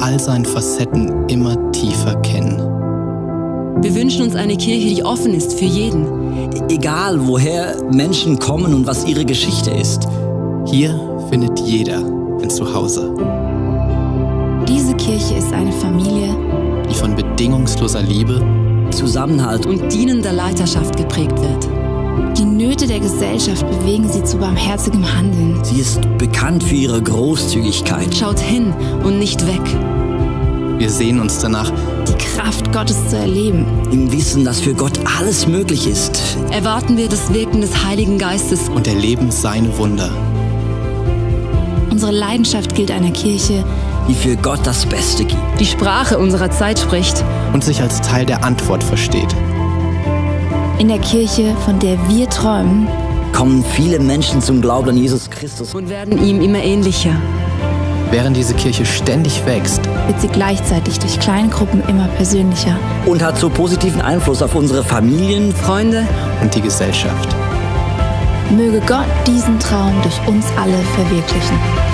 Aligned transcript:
all 0.00 0.18
seinen 0.18 0.46
Facetten 0.46 1.28
immer 1.28 1.70
tiefer 1.72 2.14
kennen. 2.22 2.58
Wir 3.82 3.94
wünschen 3.94 4.22
uns 4.22 4.34
eine 4.34 4.56
Kirche, 4.56 4.94
die 4.94 5.04
offen 5.04 5.34
ist 5.34 5.58
für 5.58 5.66
jeden. 5.66 6.50
Egal, 6.70 7.26
woher 7.26 7.76
Menschen 7.90 8.38
kommen 8.38 8.72
und 8.72 8.86
was 8.86 9.04
ihre 9.04 9.24
Geschichte 9.24 9.70
ist. 9.70 10.08
Hier 10.66 10.98
findet 11.28 11.58
jeder 11.60 11.98
ein 11.98 12.48
Zuhause. 12.48 13.14
Diese 14.66 14.94
Kirche 14.94 15.34
ist 15.34 15.52
eine 15.52 15.72
Familie, 15.72 16.34
die 16.88 16.94
von 16.94 17.14
bedingungsloser 17.14 18.02
Liebe, 18.02 18.40
Zusammenhalt 18.92 19.66
und 19.66 19.92
dienender 19.92 20.32
Leiterschaft 20.32 20.96
geprägt 20.96 21.38
wird. 21.40 21.81
Die 22.36 22.44
Nöte 22.44 22.86
der 22.86 23.00
Gesellschaft 23.00 23.66
bewegen 23.68 24.08
sie 24.08 24.24
zu 24.24 24.38
barmherzigem 24.38 25.04
Handeln. 25.16 25.62
Sie 25.64 25.80
ist 25.80 26.00
bekannt 26.18 26.62
für 26.62 26.74
ihre 26.74 27.02
Großzügigkeit. 27.02 28.14
Schaut 28.14 28.40
hin 28.40 28.72
und 29.04 29.18
nicht 29.18 29.46
weg. 29.46 29.62
Wir 30.78 30.90
sehen 30.90 31.20
uns 31.20 31.38
danach, 31.38 31.70
die 32.08 32.14
Kraft 32.14 32.72
Gottes 32.72 33.08
zu 33.08 33.16
erleben. 33.16 33.66
Im 33.92 34.10
Wissen, 34.10 34.44
dass 34.44 34.60
für 34.60 34.74
Gott 34.74 34.98
alles 35.18 35.46
möglich 35.46 35.86
ist. 35.86 36.36
Erwarten 36.50 36.96
wir 36.96 37.08
das 37.08 37.32
Wirken 37.32 37.60
des 37.60 37.84
Heiligen 37.84 38.18
Geistes 38.18 38.68
und 38.68 38.88
erleben 38.88 39.30
seine 39.30 39.76
Wunder. 39.78 40.10
Unsere 41.90 42.10
Leidenschaft 42.10 42.74
gilt 42.74 42.90
einer 42.90 43.12
Kirche, 43.12 43.64
die 44.08 44.14
für 44.14 44.34
Gott 44.36 44.60
das 44.64 44.86
Beste 44.86 45.24
gibt. 45.24 45.40
Die 45.60 45.66
Sprache 45.66 46.18
unserer 46.18 46.50
Zeit 46.50 46.78
spricht 46.78 47.22
und 47.52 47.62
sich 47.62 47.80
als 47.80 48.00
Teil 48.00 48.26
der 48.26 48.42
Antwort 48.42 48.82
versteht. 48.82 49.32
In 50.82 50.88
der 50.88 50.98
Kirche, 50.98 51.54
von 51.64 51.78
der 51.78 51.96
wir 52.08 52.28
träumen, 52.28 52.88
kommen 53.32 53.64
viele 53.64 54.00
Menschen 54.00 54.42
zum 54.42 54.60
Glauben 54.60 54.88
an 54.88 54.96
Jesus 54.96 55.30
Christus 55.30 55.72
und 55.76 55.88
werden 55.88 56.20
ihm 56.26 56.40
immer 56.40 56.58
ähnlicher. 56.58 57.14
Während 58.10 58.36
diese 58.36 58.52
Kirche 58.54 58.84
ständig 58.84 59.46
wächst, 59.46 59.80
wird 60.08 60.20
sie 60.20 60.26
gleichzeitig 60.26 60.98
durch 60.98 61.20
Kleingruppen 61.20 61.84
immer 61.86 62.08
persönlicher 62.16 62.76
und 63.06 63.22
hat 63.22 63.38
so 63.38 63.48
positiven 63.48 64.00
Einfluss 64.00 64.42
auf 64.42 64.56
unsere 64.56 64.82
Familien, 64.82 65.54
Freunde 65.54 66.04
und 66.42 66.52
die 66.52 66.62
Gesellschaft. 66.62 67.28
Möge 68.50 68.80
Gott 68.84 69.06
diesen 69.24 69.60
Traum 69.60 69.94
durch 70.02 70.18
uns 70.26 70.46
alle 70.60 70.78
verwirklichen. 70.96 71.91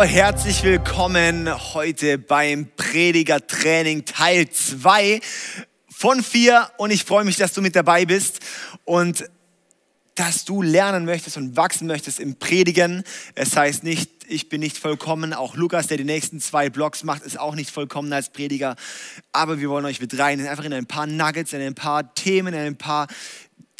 Herzlich 0.00 0.62
willkommen 0.62 1.50
heute 1.74 2.18
beim 2.18 2.68
Predigertraining 2.76 4.04
Teil 4.04 4.48
2 4.48 5.20
von 5.90 6.22
4 6.22 6.70
und 6.76 6.92
ich 6.92 7.04
freue 7.04 7.24
mich, 7.24 7.36
dass 7.36 7.52
du 7.52 7.60
mit 7.60 7.74
dabei 7.74 8.04
bist 8.04 8.38
und 8.84 9.28
dass 10.14 10.44
du 10.44 10.62
lernen 10.62 11.04
möchtest 11.04 11.36
und 11.36 11.56
wachsen 11.56 11.88
möchtest 11.88 12.20
im 12.20 12.36
Predigen. 12.38 13.02
Es 13.34 13.56
heißt 13.56 13.82
nicht, 13.82 14.10
ich 14.28 14.48
bin 14.48 14.60
nicht 14.60 14.78
vollkommen. 14.78 15.34
Auch 15.34 15.56
Lukas, 15.56 15.88
der 15.88 15.96
die 15.96 16.04
nächsten 16.04 16.40
zwei 16.40 16.70
Blogs 16.70 17.02
macht, 17.02 17.24
ist 17.24 17.38
auch 17.38 17.56
nicht 17.56 17.70
vollkommen 17.70 18.12
als 18.12 18.30
Prediger. 18.30 18.76
Aber 19.32 19.58
wir 19.58 19.68
wollen 19.68 19.84
euch 19.84 20.00
mit 20.00 20.16
rein, 20.16 20.46
einfach 20.46 20.64
in 20.64 20.72
ein 20.72 20.86
paar 20.86 21.06
Nuggets, 21.06 21.52
in 21.52 21.60
ein 21.60 21.74
paar 21.74 22.14
Themen, 22.14 22.54
in 22.54 22.60
ein 22.60 22.78
paar 22.78 23.08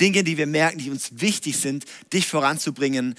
Dinge, 0.01 0.25
die 0.25 0.37
wir 0.37 0.47
merken, 0.47 0.79
die 0.79 0.91
uns 0.91 1.21
wichtig 1.21 1.57
sind, 1.59 1.85
dich 2.13 2.27
voranzubringen 2.27 3.15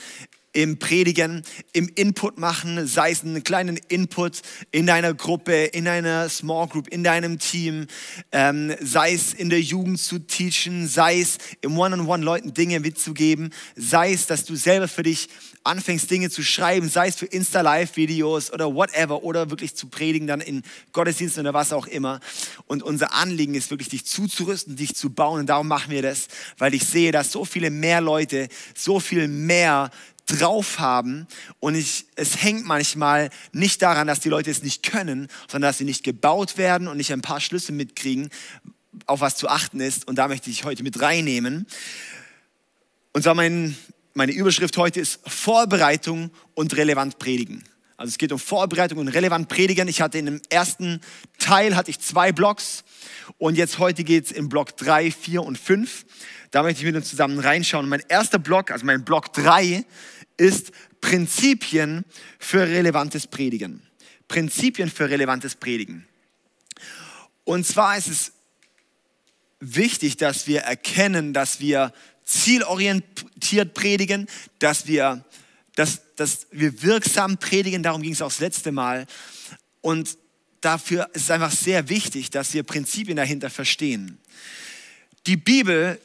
im 0.62 0.78
Predigen, 0.78 1.44
im 1.72 1.90
Input 1.96 2.38
machen, 2.38 2.86
sei 2.86 3.12
es 3.12 3.24
einen 3.24 3.46
kleinen 3.46 3.80
Input 3.88 4.42
in 4.72 4.88
deiner 4.88 5.14
Gruppe, 5.14 5.54
in 5.54 5.88
einer 5.88 6.28
Small 6.28 6.68
Group, 6.68 6.90
in 6.90 7.02
deinem 7.02 7.40
Team, 7.40 7.88
ähm, 8.34 8.76
sei 8.82 9.14
es 9.14 9.34
in 9.34 9.50
der 9.50 9.62
Jugend 9.62 10.00
zu 10.02 10.20
teachen, 10.20 10.90
sei 10.90 11.22
es 11.22 11.38
im 11.62 11.78
One-on-One 11.78 12.26
Leuten 12.26 12.54
Dinge 12.54 12.82
mitzugeben, 12.82 13.54
sei 13.78 14.12
es, 14.12 14.28
dass 14.28 14.44
du 14.44 14.58
selber 14.58 14.90
für 14.90 15.04
dich 15.04 15.30
anfängst, 15.64 16.12
Dinge 16.12 16.30
zu 16.30 16.44
schreiben, 16.44 16.90
sei 16.90 17.08
es 17.08 17.16
für 17.16 17.26
Insta-Live-Videos 17.26 18.52
oder 18.52 18.74
whatever, 18.74 19.24
oder 19.24 19.50
wirklich 19.50 19.76
zu 19.76 19.88
predigen 19.88 20.28
dann 20.28 20.42
in 20.42 20.64
Gottesdiensten 20.92 21.42
oder 21.42 21.54
was 21.54 21.72
auch 21.72 21.88
immer. 21.88 22.20
Und 22.66 22.84
unser 22.84 23.14
Anliegen 23.14 23.56
ist 23.56 23.70
wirklich, 23.70 23.90
dich 23.90 24.06
zuzurüsten, 24.06 24.76
dich 24.76 24.96
zu 24.96 25.10
bauen. 25.10 25.42
Und 25.42 25.48
darum 25.48 25.68
machen 25.68 25.92
wir 25.92 26.02
das, 26.02 26.28
weil 26.58 26.74
ich 26.74 26.86
sehe, 26.86 27.12
dass 27.12 27.32
so 27.32 27.46
viele 27.46 27.70
mehr 27.70 28.02
Leute, 28.02 28.50
so 28.76 29.00
viel 29.00 29.28
mehr 29.28 29.92
drauf 30.30 30.80
haben 30.80 31.28
und 31.60 31.76
ich, 31.76 32.06
es 32.16 32.42
hängt 32.42 32.66
manchmal 32.66 33.30
nicht 33.52 33.82
daran, 33.82 34.08
dass 34.08 34.20
die 34.20 34.30
Leute 34.30 34.52
es 34.52 34.64
nicht 34.64 34.84
können, 34.84 35.28
sondern 35.48 35.70
dass 35.70 35.78
sie 35.78 35.86
nicht 35.86 36.04
gebaut 36.04 36.58
werden 36.58 36.88
und 36.88 36.98
nicht 36.98 37.12
ein 37.12 37.22
paar 37.22 37.42
Schlüsse 37.42 37.72
mitkriegen, 37.72 38.30
auf 39.06 39.22
was 39.22 39.36
zu 39.36 39.50
achten 39.50 39.80
ist. 39.80 40.08
Und 40.08 40.16
da 40.16 40.28
möchte 40.28 40.50
ich 40.50 40.64
heute 40.64 40.84
mit 40.84 41.02
reinnehmen. 41.02 41.68
Und 43.14 43.24
zwar 43.24 43.36
mein, 43.36 43.78
meine 44.14 44.32
Überschrift 44.32 44.78
heute 44.78 45.00
ist 45.00 45.20
Vorbereitung 45.28 46.32
und 46.54 46.76
relevant 46.78 47.20
predigen. 47.20 47.64
Also 47.98 48.12
es 48.12 48.18
geht 48.18 48.32
um 48.32 48.40
Vorbereitung 48.40 49.00
und 49.00 49.10
relevant 49.10 49.50
predigen. 49.50 49.90
Ich 49.90 50.00
hatte 50.00 50.18
in 50.18 50.26
dem 50.26 50.42
ersten 50.50 51.02
Teil 51.38 51.76
hatte 51.76 51.92
ich 51.92 52.00
zwei 52.00 52.32
Blocks 52.32 52.86
und 53.38 53.58
jetzt 53.58 53.78
heute 53.78 54.06
geht 54.06 54.26
es 54.26 54.32
in 54.32 54.48
Block 54.48 54.78
3, 54.78 55.12
4 55.12 55.44
und 55.44 55.58
5. 55.58 56.06
Da 56.52 56.64
möchte 56.64 56.80
ich 56.80 56.86
mit 56.86 56.96
uns 56.96 57.10
zusammen 57.10 57.40
reinschauen. 57.40 57.90
Mein 57.90 58.02
erster 58.08 58.40
Block, 58.40 58.72
also 58.72 58.86
mein 58.86 59.04
Block 59.04 59.34
3, 59.34 59.84
ist 60.40 60.72
Prinzipien 61.02 62.06
für 62.40 62.68
relevantes 62.68 63.28
Predigen. 63.28 63.82
Prinzipien 64.28 64.90
für 64.90 65.10
relevantes 65.10 65.56
Predigen. 65.56 66.08
Und 67.44 67.66
zwar 67.66 67.98
ist 67.98 68.08
es 68.08 68.32
wichtig, 69.60 70.18
dass 70.18 70.48
wir 70.48 70.62
erkennen, 70.62 71.34
dass 71.34 71.60
wir 71.60 71.94
zielorientiert 72.24 73.74
predigen, 73.74 74.28
dass 74.60 74.88
wir, 74.88 75.26
dass, 75.76 76.02
dass 76.16 76.48
wir 76.52 76.84
wirksam 76.84 77.38
predigen. 77.38 77.82
Darum 77.84 78.02
ging 78.02 78.14
es 78.14 78.22
auch 78.22 78.30
das 78.30 78.40
letzte 78.40 78.72
Mal. 78.72 79.08
Und 79.82 80.18
dafür 80.62 81.10
ist 81.14 81.24
es 81.24 81.32
einfach 81.32 81.52
sehr 81.52 81.90
wichtig, 81.90 82.30
dass 82.30 82.54
wir 82.54 82.64
Prinzipien 82.64 83.18
dahinter 83.18 83.50
verstehen. 83.50 84.20
Die 85.26 85.38
Bibel 85.38 86.00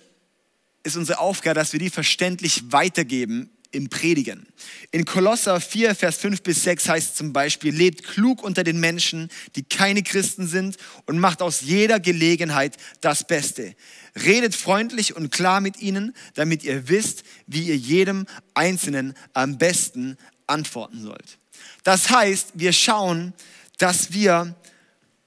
ist 0.82 0.96
unsere 0.96 1.18
Aufgabe, 1.18 1.54
dass 1.54 1.72
wir 1.72 1.80
die 1.80 1.90
verständlich 1.90 2.72
weitergeben 2.72 3.50
im 3.74 3.88
Predigen. 3.88 4.46
In 4.90 5.04
Kolosser 5.04 5.60
4, 5.60 5.94
Vers 5.94 6.16
5 6.16 6.42
bis 6.42 6.62
6 6.62 6.88
heißt 6.88 7.16
zum 7.16 7.32
Beispiel, 7.32 7.74
lebt 7.74 8.04
klug 8.04 8.42
unter 8.42 8.64
den 8.64 8.80
Menschen, 8.80 9.28
die 9.56 9.62
keine 9.62 10.02
Christen 10.02 10.46
sind 10.46 10.76
und 11.06 11.18
macht 11.18 11.42
aus 11.42 11.60
jeder 11.60 12.00
Gelegenheit 12.00 12.76
das 13.00 13.26
Beste. 13.26 13.74
Redet 14.16 14.54
freundlich 14.54 15.16
und 15.16 15.30
klar 15.30 15.60
mit 15.60 15.80
ihnen, 15.80 16.14
damit 16.34 16.64
ihr 16.64 16.88
wisst, 16.88 17.24
wie 17.46 17.64
ihr 17.64 17.76
jedem 17.76 18.26
Einzelnen 18.54 19.14
am 19.32 19.58
besten 19.58 20.16
antworten 20.46 21.02
sollt. 21.02 21.38
Das 21.82 22.10
heißt, 22.10 22.52
wir 22.54 22.72
schauen, 22.72 23.32
dass 23.78 24.12
wir 24.12 24.54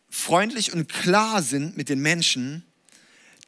freundlich 0.10 0.74
und 0.74 0.88
klar 0.88 1.44
sind 1.44 1.78
mit 1.78 1.90
den 1.90 2.00
Menschen, 2.00 2.64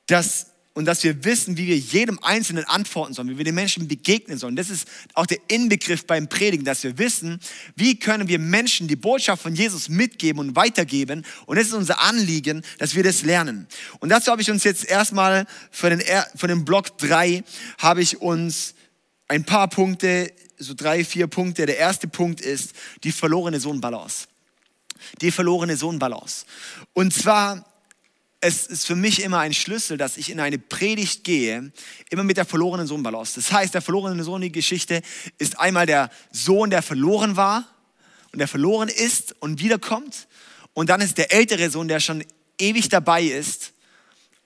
dass 0.08 0.48
und 0.79 0.85
dass 0.85 1.03
wir 1.03 1.25
wissen, 1.25 1.57
wie 1.57 1.67
wir 1.67 1.78
jedem 1.78 2.19
Einzelnen 2.23 2.63
antworten 2.63 3.13
sollen, 3.13 3.28
wie 3.28 3.38
wir 3.38 3.44
den 3.44 3.53
Menschen 3.53 3.90
begegnen 3.90 4.38
sollen. 4.38 4.56
Das 4.56 4.69
ist 4.69 4.88
auch 5.13 5.25
der 5.25 5.38
Inbegriff 5.50 6.07
beim 6.07 6.29
Predigen, 6.29 6.64
dass 6.64 6.84
wir 6.84 6.97
wissen, 6.97 7.41
wie 7.76 7.99
können 7.99 8.29
wir 8.29 8.40
Menschen 8.40 8.87
die 8.87 8.96
Botschaft 8.96 9.43
von 9.43 9.53
Jesus 9.53 9.90
mitgeben 9.90 10.40
und 10.40 10.55
weitergeben. 10.55 11.26
Und 11.47 11.58
das 11.58 11.67
ist 11.67 11.73
unser 11.73 11.99
Anliegen, 11.99 12.64
dass 12.78 12.96
wir 12.96 13.03
das 13.03 13.23
lernen. 13.23 13.67
Und 13.99 14.08
dazu 14.08 14.31
habe 14.31 14.41
ich 14.41 14.49
uns 14.49 14.64
jetzt 14.64 14.85
erstmal 14.85 15.47
für 15.70 15.90
den, 15.90 16.02
für 16.37 16.47
den 16.47 16.64
Block 16.64 16.97
3 16.97 17.43
habe 17.79 18.02
ich 18.02 18.22
uns 18.22 18.73
ein 19.28 19.43
paar 19.43 19.67
Punkte, 19.67 20.32
so 20.59 20.73
drei, 20.73 21.03
vier 21.03 21.28
Punkte. 21.28 21.66
Der 21.66 21.78
erste 21.78 22.08
Punkt 22.08 22.40
ist 22.40 22.72
die 23.03 23.11
verlorene 23.11 23.59
Sohnbalance. 23.59 24.28
Die 25.20 25.32
verlorene 25.32 25.75
Sohnbalance. 25.75 26.46
Und 26.93 27.14
zwar 27.14 27.66
es 28.41 28.68
ist 28.68 28.88
für 28.88 28.96
mich 28.96 29.22
immer 29.22 29.40
ein 29.40 29.53
Schlüssel, 29.53 29.97
dass 29.97 30.18
ich 30.18 30.30
in 30.30 30.40
eine 30.40 30.58
Predigt 30.58 31.24
gehe, 31.24 31.72
immer 32.09 32.24
mit 32.24 32.38
der 32.38 32.46
verlorenen 32.46 32.88
Sohn 32.88 33.03
Balance. 33.03 33.36
Das 33.36 33.52
heißt, 33.52 33.74
der 33.74 33.82
verlorene 33.82 34.24
Sohn, 34.24 34.41
die 34.41 34.52
Geschichte, 34.52 35.02
ist 35.38 35.59
einmal 35.59 35.86
der 35.86 36.09
Sohn, 36.32 36.70
der 36.70 36.82
verloren 36.82 37.36
war 37.36 37.68
und 38.32 38.40
der 38.40 38.47
verloren 38.47 38.88
ist 38.88 39.36
und 39.41 39.59
wiederkommt. 39.59 40.28
Und 40.74 40.90
dann 40.90 41.02
ist 41.02 41.18
der 41.18 41.34
ältere 41.34 41.70
Sohn, 41.70 41.90
der 41.90 42.00
schon 42.00 42.24
ewig 42.58 42.88
dabei 42.88 43.24
ist 43.24 43.74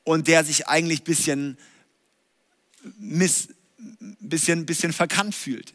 und 0.04 0.28
der 0.28 0.44
sich 0.44 0.68
eigentlich 0.68 1.02
ein 1.02 1.06
bisschen 1.06 1.58
miss, 2.98 3.50
bisschen, 4.20 4.66
bisschen 4.66 4.92
verkannt 4.92 5.36
fühlt. 5.36 5.74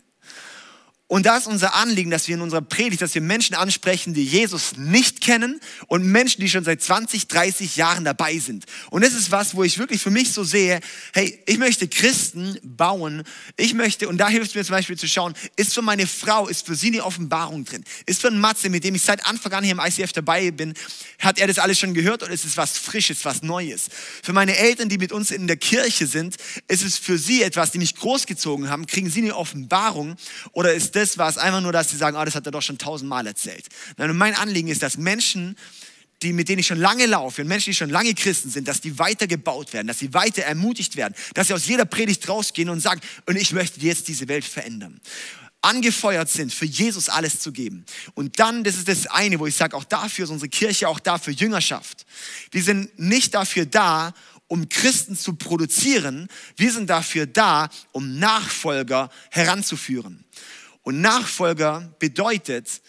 Und 1.09 1.25
da 1.25 1.39
ist 1.39 1.47
unser 1.47 1.75
Anliegen, 1.75 2.11
dass 2.11 2.29
wir 2.29 2.35
in 2.35 2.43
unserer 2.43 2.61
Predigt, 2.61 3.01
dass 3.01 3.15
wir 3.15 3.23
Menschen 3.23 3.57
ansprechen, 3.57 4.13
die 4.13 4.25
Jesus 4.25 4.77
nicht 4.77 5.23
kennen 5.23 5.59
und 5.87 6.05
Menschen, 6.05 6.43
die 6.43 6.51
schon 6.51 6.65
seit 6.65 6.83
20, 6.83 7.29
30 7.29 7.77
Jahren 7.77 8.05
dabei 8.05 8.39
sind. 8.39 8.67
Und 8.91 9.03
das 9.03 9.15
ist 9.15 9.31
was, 9.31 9.55
wo 9.55 9.65
ich 9.65 9.79
wirklich 9.79 10.03
für 10.03 10.11
mich 10.11 10.33
so 10.33 10.45
sehe, 10.45 10.81
hey, 11.15 11.43
ich 11.47 11.57
möchte 11.57 11.89
Christen 11.89 12.59
bauen. 12.63 13.23
Ich 13.57 13.73
möchte, 13.73 14.07
und 14.07 14.19
da 14.19 14.29
hilft 14.29 14.55
mir 14.55 14.63
zum 14.63 14.75
Beispiel 14.75 14.99
zu 14.99 15.09
schauen, 15.09 15.33
ist 15.57 15.73
für 15.73 15.81
meine 15.81 16.07
Frau, 16.07 16.47
ist 16.47 16.67
für 16.67 16.75
sie 16.75 16.89
eine 16.89 17.03
Offenbarung 17.03 17.65
drin? 17.65 17.85
Ist 18.05 18.21
für 18.21 18.29
einen 18.29 18.41
Matze, 18.41 18.69
mit 18.69 18.85
dem 18.85 18.95
ich 18.95 19.03
seit 19.03 19.25
Anfang 19.25 19.55
an 19.55 19.65
hier 19.65 19.73
im 19.73 19.81
ICF 19.81 20.13
dabei 20.13 20.51
bin, 20.51 20.75
hat 21.21 21.39
er 21.39 21.47
das 21.47 21.59
alles 21.59 21.79
schon 21.79 21.95
gehört 21.95 22.23
oder 22.23 22.33
ist 22.33 22.45
es 22.45 22.59
was 22.59 22.77
Frisches, 22.77 23.25
was 23.25 23.41
Neues? 23.43 23.87
Für 24.23 24.35
meine 24.35 24.59
Eltern, 24.59 24.91
die 24.91 24.99
mit 24.99 25.13
uns 25.13 25.31
in 25.31 25.47
der 25.47 25.57
Kirche 25.57 26.07
sind, 26.07 26.37
ist 26.69 26.85
es 26.85 26.99
für 26.99 27.17
sie 27.17 27.43
etwas, 27.43 27.71
die 27.71 27.79
mich 27.79 27.95
großgezogen 27.95 28.69
haben, 28.69 28.87
kriegen 28.87 29.09
sie 29.09 29.23
eine 29.23 29.35
Offenbarung 29.35 30.17
oder 30.53 30.75
ist 30.75 30.98
das 30.99 31.19
war 31.19 31.29
es 31.29 31.39
einfach 31.39 31.61
nur, 31.61 31.73
dass 31.73 31.91
sie 31.91 31.97
sagen, 31.97 32.17
oh, 32.17 32.25
das 32.25 32.35
hat 32.35 32.47
er 32.47 32.53
doch 32.53 32.63
schon 32.63 32.79
tausendmal 32.79 33.27
erzählt. 33.27 33.67
Und 33.97 34.17
mein 34.17 34.35
Anliegen 34.35 34.69
ist, 34.69 34.83
dass 34.83 34.99
Menschen, 34.99 35.57
die, 36.23 36.33
mit 36.33 36.49
denen 36.49 36.59
ich 36.59 36.67
schon 36.67 36.81
lange 36.81 37.07
laufe, 37.07 37.43
und 37.43 37.49
Menschen, 37.49 37.71
die 37.71 37.77
schon 37.77 37.91
lange 37.91 38.13
Christen 38.15 38.51
sind, 38.51 38.69
dass 38.69 38.81
die 38.81 38.99
weiter 38.99 39.27
gebaut 39.27 39.73
werden, 39.73 39.87
dass 39.87 40.01
sie 40.01 40.13
weiter 40.13 40.43
ermutigt 40.43 40.97
werden, 40.97 41.15
dass 41.35 41.49
sie 41.49 41.55
aus 41.55 41.67
jeder 41.67 41.85
Predigt 41.85 42.29
rausgehen 42.29 42.69
und 42.69 42.81
sagen, 42.81 43.01
und 43.27 43.37
ich 43.37 43.53
möchte 43.53 43.81
jetzt 43.81 44.09
diese 44.09 44.29
Welt 44.29 44.45
verändern 44.45 45.01
angefeuert 45.61 46.29
sind, 46.29 46.55
für 46.55 46.67
Jesus 46.67 47.09
alles 47.09 47.41
zu 47.41 47.53
geben. 47.53 47.85
Und 48.15 48.39
dann, 48.39 48.63
das 48.63 48.77
ist 48.77 48.89
das 48.89 49.07
eine, 49.07 49.41
wo 49.41 49.47
ich 49.47 49.57
sage, 49.57 49.77
auch 49.77 49.85
dafür 49.85 50.25
ist 50.25 50.31
unsere 50.31 50.49
Kirche, 50.49 50.89
auch 50.89 51.01
dafür 51.01 51.33
Jüngerschaft. 51.33 52.07
Wir 52.53 52.63
sind 52.63 52.97
nicht 52.99 53.35
dafür 53.35 53.67
da, 53.67 54.15
um 54.47 54.69
Christen 54.69 55.17
zu 55.17 55.35
produzieren, 55.35 56.29
wir 56.57 56.73
sind 56.73 56.89
dafür 56.89 57.27
da, 57.27 57.69
um 57.93 58.19
Nachfolger 58.19 59.11
heranzuführen. 59.31 60.25
Und 60.89 61.03
Nachfolger 61.03 61.95
bedeutet, 61.99 62.81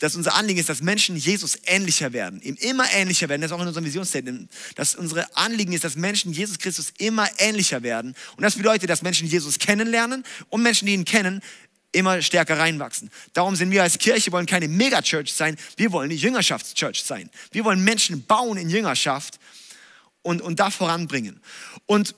dass 0.00 0.16
unser 0.16 0.34
Anliegen 0.34 0.58
ist, 0.58 0.68
dass 0.68 0.82
Menschen 0.82 1.14
Jesus 1.14 1.56
ähnlicher 1.66 2.12
werden, 2.12 2.42
ihm 2.42 2.56
immer 2.56 2.84
ähnlicher 2.92 3.28
werden. 3.28 3.42
Das 3.42 3.52
ist 3.52 3.54
auch 3.54 3.60
in 3.60 3.68
unserem 3.68 3.84
Visionsstatement. 3.84 4.50
Dass 4.74 4.96
unsere 4.96 5.36
Anliegen 5.36 5.72
ist, 5.72 5.84
dass 5.84 5.94
Menschen 5.94 6.32
Jesus 6.32 6.58
Christus 6.58 6.92
immer 6.98 7.28
ähnlicher 7.38 7.84
werden. 7.84 8.16
Und 8.36 8.42
das 8.42 8.56
bedeutet, 8.56 8.90
dass 8.90 9.02
Menschen 9.02 9.28
Jesus 9.28 9.60
kennenlernen 9.60 10.24
und 10.48 10.64
Menschen, 10.64 10.86
die 10.86 10.94
ihn 10.94 11.04
kennen, 11.04 11.42
immer 11.92 12.20
stärker 12.22 12.58
reinwachsen. 12.58 13.08
Darum 13.34 13.54
sind 13.54 13.70
wir 13.70 13.84
als 13.84 13.98
Kirche, 13.98 14.32
wollen 14.32 14.46
keine 14.46 14.66
Megachurch 14.66 15.32
sein, 15.32 15.56
wir 15.76 15.92
wollen 15.92 16.10
eine 16.10 16.18
Jüngerschaftschurch 16.18 17.04
sein. 17.04 17.30
Wir 17.52 17.64
wollen 17.64 17.84
Menschen 17.84 18.26
bauen 18.26 18.58
in 18.58 18.68
Jüngerschaft 18.68 19.38
und, 20.22 20.42
und 20.42 20.58
da 20.58 20.70
voranbringen. 20.70 21.40
Und 21.86 22.16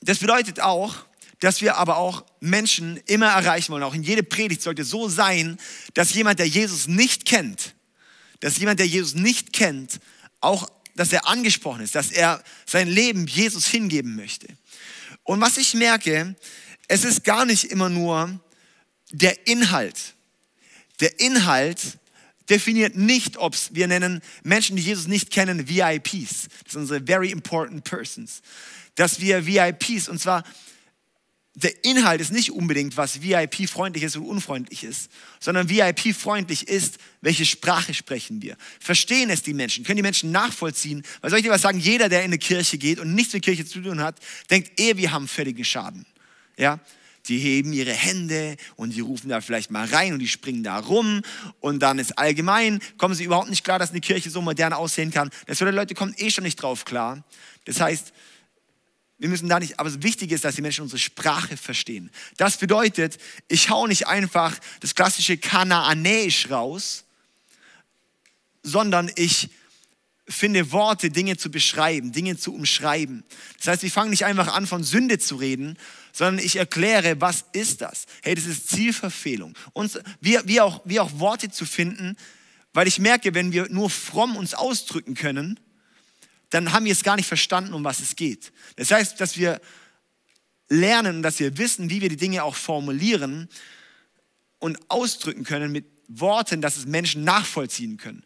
das 0.00 0.20
bedeutet 0.20 0.60
auch, 0.60 1.04
dass 1.40 1.60
wir 1.60 1.76
aber 1.76 1.96
auch 1.96 2.24
Menschen 2.40 2.98
immer 3.06 3.26
erreichen 3.26 3.72
wollen. 3.72 3.82
Auch 3.82 3.94
in 3.94 4.02
jede 4.02 4.22
Predigt 4.22 4.62
sollte 4.62 4.84
so 4.84 5.08
sein, 5.08 5.58
dass 5.94 6.14
jemand, 6.14 6.38
der 6.38 6.48
Jesus 6.48 6.86
nicht 6.86 7.26
kennt, 7.26 7.74
dass 8.40 8.58
jemand, 8.58 8.80
der 8.80 8.86
Jesus 8.86 9.14
nicht 9.14 9.52
kennt, 9.52 9.98
auch, 10.40 10.68
dass 10.94 11.12
er 11.12 11.26
angesprochen 11.26 11.82
ist, 11.82 11.94
dass 11.94 12.10
er 12.10 12.42
sein 12.64 12.88
Leben 12.88 13.26
Jesus 13.26 13.66
hingeben 13.66 14.16
möchte. 14.16 14.46
Und 15.24 15.40
was 15.40 15.56
ich 15.56 15.74
merke, 15.74 16.36
es 16.88 17.04
ist 17.04 17.24
gar 17.24 17.44
nicht 17.44 17.64
immer 17.64 17.88
nur 17.88 18.40
der 19.10 19.46
Inhalt. 19.46 20.14
Der 21.00 21.20
Inhalt 21.20 21.98
definiert 22.48 22.96
nicht, 22.96 23.36
ob 23.36 23.56
wir 23.72 23.88
nennen 23.88 24.22
Menschen, 24.42 24.76
die 24.76 24.82
Jesus 24.82 25.06
nicht 25.06 25.30
kennen, 25.30 25.68
VIPs. 25.68 26.48
Das 26.64 26.72
sind 26.72 26.82
unsere 26.82 27.04
very 27.04 27.30
important 27.30 27.84
persons. 27.84 28.40
Dass 28.94 29.20
wir 29.20 29.46
VIPs, 29.46 30.08
und 30.08 30.20
zwar 30.20 30.44
der 31.58 31.84
Inhalt 31.86 32.20
ist 32.20 32.32
nicht 32.32 32.52
unbedingt, 32.52 32.98
was 32.98 33.22
VIP-freundlich 33.22 34.04
ist 34.04 34.14
und 34.16 34.26
unfreundlich 34.26 34.84
ist, 34.84 35.10
sondern 35.40 35.70
VIP-freundlich 35.70 36.68
ist, 36.68 36.98
welche 37.22 37.46
Sprache 37.46 37.94
sprechen 37.94 38.42
wir. 38.42 38.58
Verstehen 38.78 39.30
es 39.30 39.42
die 39.42 39.54
Menschen? 39.54 39.82
Können 39.82 39.96
die 39.96 40.02
Menschen 40.02 40.30
nachvollziehen? 40.32 41.02
Weil 41.22 41.30
soll 41.30 41.38
ich 41.38 41.46
dir 41.46 41.50
was 41.50 41.62
sagen? 41.62 41.80
Jeder, 41.80 42.10
der 42.10 42.20
in 42.20 42.26
eine 42.26 42.38
Kirche 42.38 42.76
geht 42.76 43.00
und 43.00 43.14
nichts 43.14 43.32
mit 43.32 43.42
Kirche 43.42 43.64
zu 43.64 43.80
tun 43.80 44.00
hat, 44.00 44.20
denkt 44.50 44.78
eh, 44.78 44.98
wir 44.98 45.12
haben 45.12 45.26
völligen 45.26 45.64
Schaden. 45.64 46.04
Ja? 46.58 46.78
Die 47.26 47.38
heben 47.38 47.72
ihre 47.72 47.92
Hände 47.92 48.58
und 48.76 48.94
die 48.94 49.00
rufen 49.00 49.30
da 49.30 49.40
vielleicht 49.40 49.70
mal 49.70 49.86
rein 49.86 50.12
und 50.12 50.18
die 50.18 50.28
springen 50.28 50.62
da 50.62 50.78
rum 50.78 51.22
und 51.60 51.80
dann 51.80 51.98
ist 51.98 52.18
allgemein, 52.18 52.80
kommen 52.98 53.14
sie 53.14 53.24
überhaupt 53.24 53.48
nicht 53.48 53.64
klar, 53.64 53.78
dass 53.78 53.90
eine 53.90 54.00
Kirche 54.02 54.28
so 54.28 54.42
modern 54.42 54.74
aussehen 54.74 55.10
kann. 55.10 55.30
Das 55.46 55.58
würde 55.60 55.74
Leute 55.74 55.94
kommen 55.94 56.14
eh 56.18 56.28
schon 56.28 56.44
nicht 56.44 56.56
drauf 56.56 56.84
klar. 56.84 57.24
Das 57.64 57.80
heißt, 57.80 58.12
wir 59.18 59.28
müssen 59.28 59.48
da 59.48 59.58
nicht, 59.58 59.80
aber 59.80 59.88
das 59.88 60.02
Wichtige 60.02 60.34
ist, 60.34 60.44
dass 60.44 60.56
die 60.56 60.62
Menschen 60.62 60.82
unsere 60.82 60.98
Sprache 60.98 61.56
verstehen. 61.56 62.10
Das 62.36 62.58
bedeutet, 62.58 63.18
ich 63.48 63.70
hau 63.70 63.86
nicht 63.86 64.06
einfach 64.06 64.58
das 64.80 64.94
klassische 64.94 65.38
Kanaanäisch 65.38 66.50
raus, 66.50 67.04
sondern 68.62 69.10
ich 69.16 69.48
finde 70.28 70.72
Worte, 70.72 71.10
Dinge 71.10 71.36
zu 71.36 71.50
beschreiben, 71.50 72.12
Dinge 72.12 72.36
zu 72.36 72.52
umschreiben. 72.52 73.24
Das 73.58 73.68
heißt, 73.68 73.84
ich 73.84 73.92
fange 73.92 74.10
nicht 74.10 74.24
einfach 74.24 74.52
an, 74.52 74.66
von 74.66 74.82
Sünde 74.82 75.18
zu 75.18 75.36
reden, 75.36 75.78
sondern 76.12 76.44
ich 76.44 76.56
erkläre, 76.56 77.20
was 77.20 77.44
ist 77.52 77.80
das? 77.80 78.06
Hey, 78.22 78.34
das 78.34 78.44
ist 78.44 78.68
Zielverfehlung. 78.68 79.56
Und 79.72 80.00
wie, 80.20 80.38
wie, 80.44 80.60
auch, 80.60 80.82
wie 80.84 81.00
auch 81.00 81.18
Worte 81.20 81.50
zu 81.50 81.64
finden, 81.64 82.16
weil 82.72 82.88
ich 82.88 82.98
merke, 82.98 83.34
wenn 83.34 83.52
wir 83.52 83.68
nur 83.70 83.88
fromm 83.88 84.36
uns 84.36 84.52
ausdrücken 84.52 85.14
können, 85.14 85.60
dann 86.50 86.72
haben 86.72 86.84
wir 86.84 86.92
es 86.92 87.02
gar 87.02 87.16
nicht 87.16 87.26
verstanden, 87.26 87.74
um 87.74 87.84
was 87.84 88.00
es 88.00 88.16
geht. 88.16 88.52
Das 88.76 88.90
heißt, 88.90 89.20
dass 89.20 89.36
wir 89.36 89.60
lernen 90.68 91.22
dass 91.22 91.38
wir 91.38 91.58
wissen, 91.58 91.90
wie 91.90 92.00
wir 92.00 92.08
die 92.08 92.16
Dinge 92.16 92.42
auch 92.42 92.56
formulieren 92.56 93.48
und 94.58 94.78
ausdrücken 94.90 95.44
können 95.44 95.70
mit 95.72 95.86
Worten, 96.08 96.60
dass 96.60 96.76
es 96.76 96.86
Menschen 96.86 97.24
nachvollziehen 97.24 97.96
können. 97.96 98.24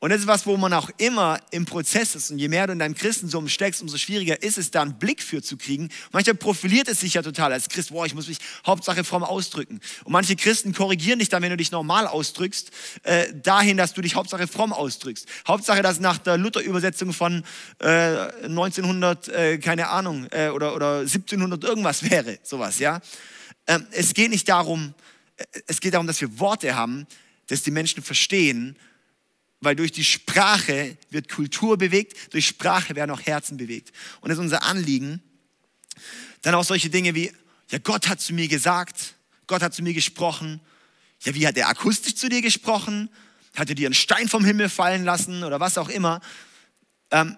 Und 0.00 0.08
das 0.08 0.20
ist 0.20 0.26
was, 0.26 0.46
wo 0.46 0.56
man 0.56 0.72
auch 0.72 0.88
immer 0.96 1.38
im 1.50 1.66
Prozess 1.66 2.14
ist. 2.14 2.30
Und 2.30 2.38
je 2.38 2.48
mehr 2.48 2.66
du 2.66 2.72
in 2.72 2.78
deinem 2.78 2.94
Christentum 2.94 3.48
steckst, 3.48 3.82
umso 3.82 3.98
schwieriger 3.98 4.42
ist 4.42 4.56
es, 4.56 4.70
da 4.70 4.80
einen 4.80 4.98
Blick 4.98 5.22
für 5.22 5.42
zu 5.42 5.58
kriegen. 5.58 5.90
Manchmal 6.10 6.36
profiliert 6.36 6.88
es 6.88 7.00
sich 7.00 7.14
ja 7.14 7.22
total 7.22 7.52
als 7.52 7.68
Christ. 7.68 7.90
Boah, 7.90 8.06
ich 8.06 8.14
muss 8.14 8.26
mich 8.26 8.38
Hauptsache 8.66 9.04
fromm 9.04 9.22
ausdrücken. 9.24 9.78
Und 10.04 10.12
manche 10.12 10.36
Christen 10.36 10.72
korrigieren 10.72 11.18
dich 11.18 11.28
dann, 11.28 11.42
wenn 11.42 11.50
du 11.50 11.58
dich 11.58 11.70
normal 11.70 12.06
ausdrückst, 12.06 12.70
äh, 13.02 13.26
dahin, 13.42 13.76
dass 13.76 13.92
du 13.92 14.00
dich 14.00 14.14
Hauptsache 14.14 14.46
fromm 14.46 14.72
ausdrückst. 14.72 15.28
Hauptsache, 15.46 15.82
dass 15.82 16.00
nach 16.00 16.16
der 16.16 16.38
Luther-Übersetzung 16.38 17.12
von 17.12 17.44
äh, 17.80 17.86
1900, 17.86 19.28
äh, 19.28 19.58
keine 19.58 19.88
Ahnung, 19.88 20.26
äh, 20.30 20.48
oder, 20.48 20.74
oder 20.74 21.00
1700 21.00 21.62
irgendwas 21.62 22.02
wäre, 22.10 22.38
sowas, 22.42 22.78
ja. 22.78 23.02
Ähm, 23.66 23.86
es 23.90 24.14
geht 24.14 24.30
nicht 24.30 24.48
darum, 24.48 24.94
äh, 25.36 25.44
es 25.66 25.78
geht 25.80 25.92
darum, 25.92 26.06
dass 26.06 26.22
wir 26.22 26.38
Worte 26.38 26.74
haben, 26.74 27.06
dass 27.48 27.62
die 27.62 27.70
Menschen 27.70 28.02
verstehen 28.02 28.76
weil 29.60 29.76
durch 29.76 29.92
die 29.92 30.04
Sprache 30.04 30.96
wird 31.10 31.28
Kultur 31.28 31.76
bewegt, 31.76 32.32
durch 32.32 32.46
Sprache 32.46 32.96
werden 32.96 33.10
auch 33.10 33.20
Herzen 33.20 33.56
bewegt. 33.56 33.92
Und 34.20 34.28
das 34.28 34.38
ist 34.38 34.42
unser 34.42 34.62
Anliegen. 34.62 35.22
Dann 36.42 36.54
auch 36.54 36.64
solche 36.64 36.88
Dinge 36.88 37.14
wie, 37.14 37.32
ja, 37.70 37.78
Gott 37.78 38.08
hat 38.08 38.20
zu 38.20 38.32
mir 38.32 38.48
gesagt, 38.48 39.14
Gott 39.46 39.62
hat 39.62 39.74
zu 39.74 39.82
mir 39.82 39.92
gesprochen. 39.92 40.60
Ja, 41.22 41.34
wie 41.34 41.46
hat 41.46 41.56
er 41.56 41.68
akustisch 41.68 42.14
zu 42.14 42.28
dir 42.28 42.40
gesprochen? 42.40 43.10
Hat 43.54 43.68
er 43.68 43.74
dir 43.74 43.86
einen 43.86 43.94
Stein 43.94 44.28
vom 44.28 44.44
Himmel 44.44 44.68
fallen 44.68 45.04
lassen 45.04 45.44
oder 45.44 45.60
was 45.60 45.76
auch 45.76 45.88
immer? 45.88 46.20
Ähm, 47.10 47.36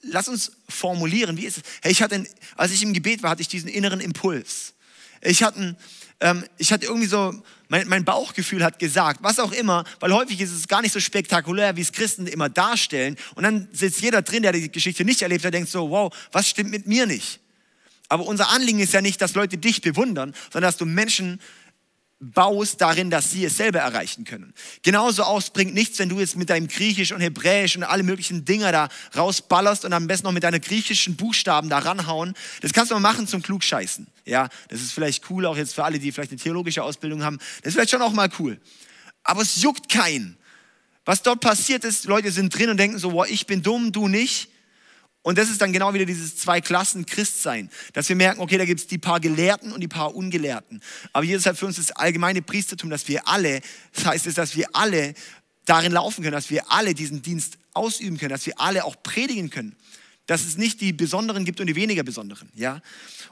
lass 0.00 0.28
uns 0.28 0.52
formulieren, 0.68 1.36
wie 1.36 1.44
ist 1.44 1.58
es? 1.58 1.62
Hey, 1.82 1.92
ich 1.92 2.02
hatte, 2.02 2.26
als 2.56 2.72
ich 2.72 2.82
im 2.82 2.92
Gebet 2.92 3.22
war, 3.22 3.30
hatte 3.30 3.42
ich 3.42 3.48
diesen 3.48 3.68
inneren 3.68 4.00
Impuls. 4.00 4.74
Ich 5.20 5.42
hatte, 5.42 5.76
ähm, 6.20 6.44
ich 6.56 6.72
hatte 6.72 6.86
irgendwie 6.86 7.06
so, 7.06 7.34
mein, 7.68 7.86
mein 7.88 8.04
Bauchgefühl 8.04 8.64
hat 8.64 8.78
gesagt, 8.78 9.20
was 9.22 9.38
auch 9.38 9.52
immer, 9.52 9.84
weil 10.00 10.12
häufig 10.12 10.40
ist 10.40 10.52
es 10.52 10.66
gar 10.66 10.82
nicht 10.82 10.92
so 10.92 11.00
spektakulär, 11.00 11.76
wie 11.76 11.80
es 11.80 11.92
Christen 11.92 12.26
immer 12.26 12.48
darstellen. 12.48 13.16
Und 13.34 13.44
dann 13.44 13.68
sitzt 13.72 14.00
jeder 14.00 14.22
drin, 14.22 14.42
der 14.42 14.52
die 14.52 14.70
Geschichte 14.70 15.04
nicht 15.04 15.22
erlebt 15.22 15.44
hat, 15.44 15.54
denkt 15.54 15.70
so, 15.70 15.90
wow, 15.90 16.12
was 16.32 16.48
stimmt 16.48 16.70
mit 16.70 16.86
mir 16.86 17.06
nicht? 17.06 17.40
Aber 18.08 18.26
unser 18.26 18.48
Anliegen 18.50 18.80
ist 18.80 18.94
ja 18.94 19.02
nicht, 19.02 19.20
dass 19.20 19.34
Leute 19.34 19.58
dich 19.58 19.82
bewundern, 19.82 20.34
sondern 20.50 20.68
dass 20.68 20.78
du 20.78 20.86
Menschen 20.86 21.40
baust 22.20 22.80
darin, 22.80 23.10
dass 23.10 23.30
sie 23.30 23.44
es 23.44 23.56
selber 23.56 23.78
erreichen 23.78 24.24
können. 24.24 24.52
Genauso 24.82 25.22
aus 25.22 25.50
bringt 25.50 25.74
nichts, 25.74 25.98
wenn 26.00 26.08
du 26.08 26.18
jetzt 26.18 26.36
mit 26.36 26.50
deinem 26.50 26.66
Griechisch 26.66 27.12
und 27.12 27.20
Hebräisch 27.20 27.76
und 27.76 27.84
alle 27.84 28.02
möglichen 28.02 28.44
Dinger 28.44 28.72
da 28.72 28.88
rausballerst 29.16 29.84
und 29.84 29.92
am 29.92 30.08
besten 30.08 30.26
noch 30.26 30.32
mit 30.32 30.42
deinen 30.42 30.60
griechischen 30.60 31.14
Buchstaben 31.14 31.68
da 31.68 31.78
ranhauen. 31.78 32.34
Das 32.60 32.72
kannst 32.72 32.90
du 32.90 32.94
mal 32.96 33.00
machen 33.00 33.28
zum 33.28 33.42
Klugscheißen. 33.42 34.06
Ja, 34.24 34.48
das 34.68 34.80
ist 34.80 34.92
vielleicht 34.92 35.30
cool, 35.30 35.46
auch 35.46 35.56
jetzt 35.56 35.74
für 35.74 35.84
alle, 35.84 36.00
die 36.00 36.10
vielleicht 36.10 36.32
eine 36.32 36.40
theologische 36.40 36.82
Ausbildung 36.82 37.22
haben. 37.22 37.38
Das 37.62 37.68
ist 37.68 37.74
vielleicht 37.74 37.90
schon 37.90 38.02
auch 38.02 38.12
mal 38.12 38.28
cool. 38.40 38.60
Aber 39.22 39.42
es 39.42 39.62
juckt 39.62 39.88
keinen. 39.88 40.36
Was 41.04 41.22
dort 41.22 41.40
passiert 41.40 41.84
ist, 41.84 42.04
Leute 42.04 42.32
sind 42.32 42.56
drin 42.56 42.68
und 42.68 42.78
denken 42.78 42.98
so, 42.98 43.12
wow, 43.12 43.26
ich 43.28 43.46
bin 43.46 43.62
dumm, 43.62 43.92
du 43.92 44.08
nicht. 44.08 44.48
Und 45.28 45.36
das 45.36 45.50
ist 45.50 45.60
dann 45.60 45.74
genau 45.74 45.92
wieder 45.92 46.06
dieses 46.06 46.38
zwei 46.38 46.62
Klassen 46.62 47.04
Christsein, 47.04 47.68
dass 47.92 48.08
wir 48.08 48.16
merken, 48.16 48.40
okay, 48.40 48.56
da 48.56 48.64
gibt 48.64 48.80
es 48.80 48.86
die 48.86 48.96
paar 48.96 49.20
Gelehrten 49.20 49.72
und 49.72 49.82
die 49.82 49.86
paar 49.86 50.14
Ungelehrten. 50.14 50.80
Aber 51.12 51.22
Jesus 51.22 51.44
hat 51.44 51.58
für 51.58 51.66
uns 51.66 51.76
das 51.76 51.90
allgemeine 51.90 52.40
Priestertum, 52.40 52.88
dass 52.88 53.08
wir 53.08 53.28
alle, 53.28 53.60
das 53.92 54.06
heißt 54.06 54.26
es, 54.26 54.36
dass 54.36 54.56
wir 54.56 54.74
alle 54.74 55.12
darin 55.66 55.92
laufen 55.92 56.24
können, 56.24 56.32
dass 56.32 56.48
wir 56.48 56.72
alle 56.72 56.94
diesen 56.94 57.20
Dienst 57.20 57.58
ausüben 57.74 58.16
können, 58.16 58.30
dass 58.30 58.46
wir 58.46 58.58
alle 58.58 58.86
auch 58.86 59.02
predigen 59.02 59.50
können. 59.50 59.76
dass 60.24 60.46
es 60.46 60.56
nicht 60.56 60.80
die 60.80 60.94
Besonderen 60.94 61.44
gibt 61.44 61.60
und 61.60 61.66
die 61.66 61.76
weniger 61.76 62.04
Besonderen. 62.04 62.48
Ja? 62.54 62.80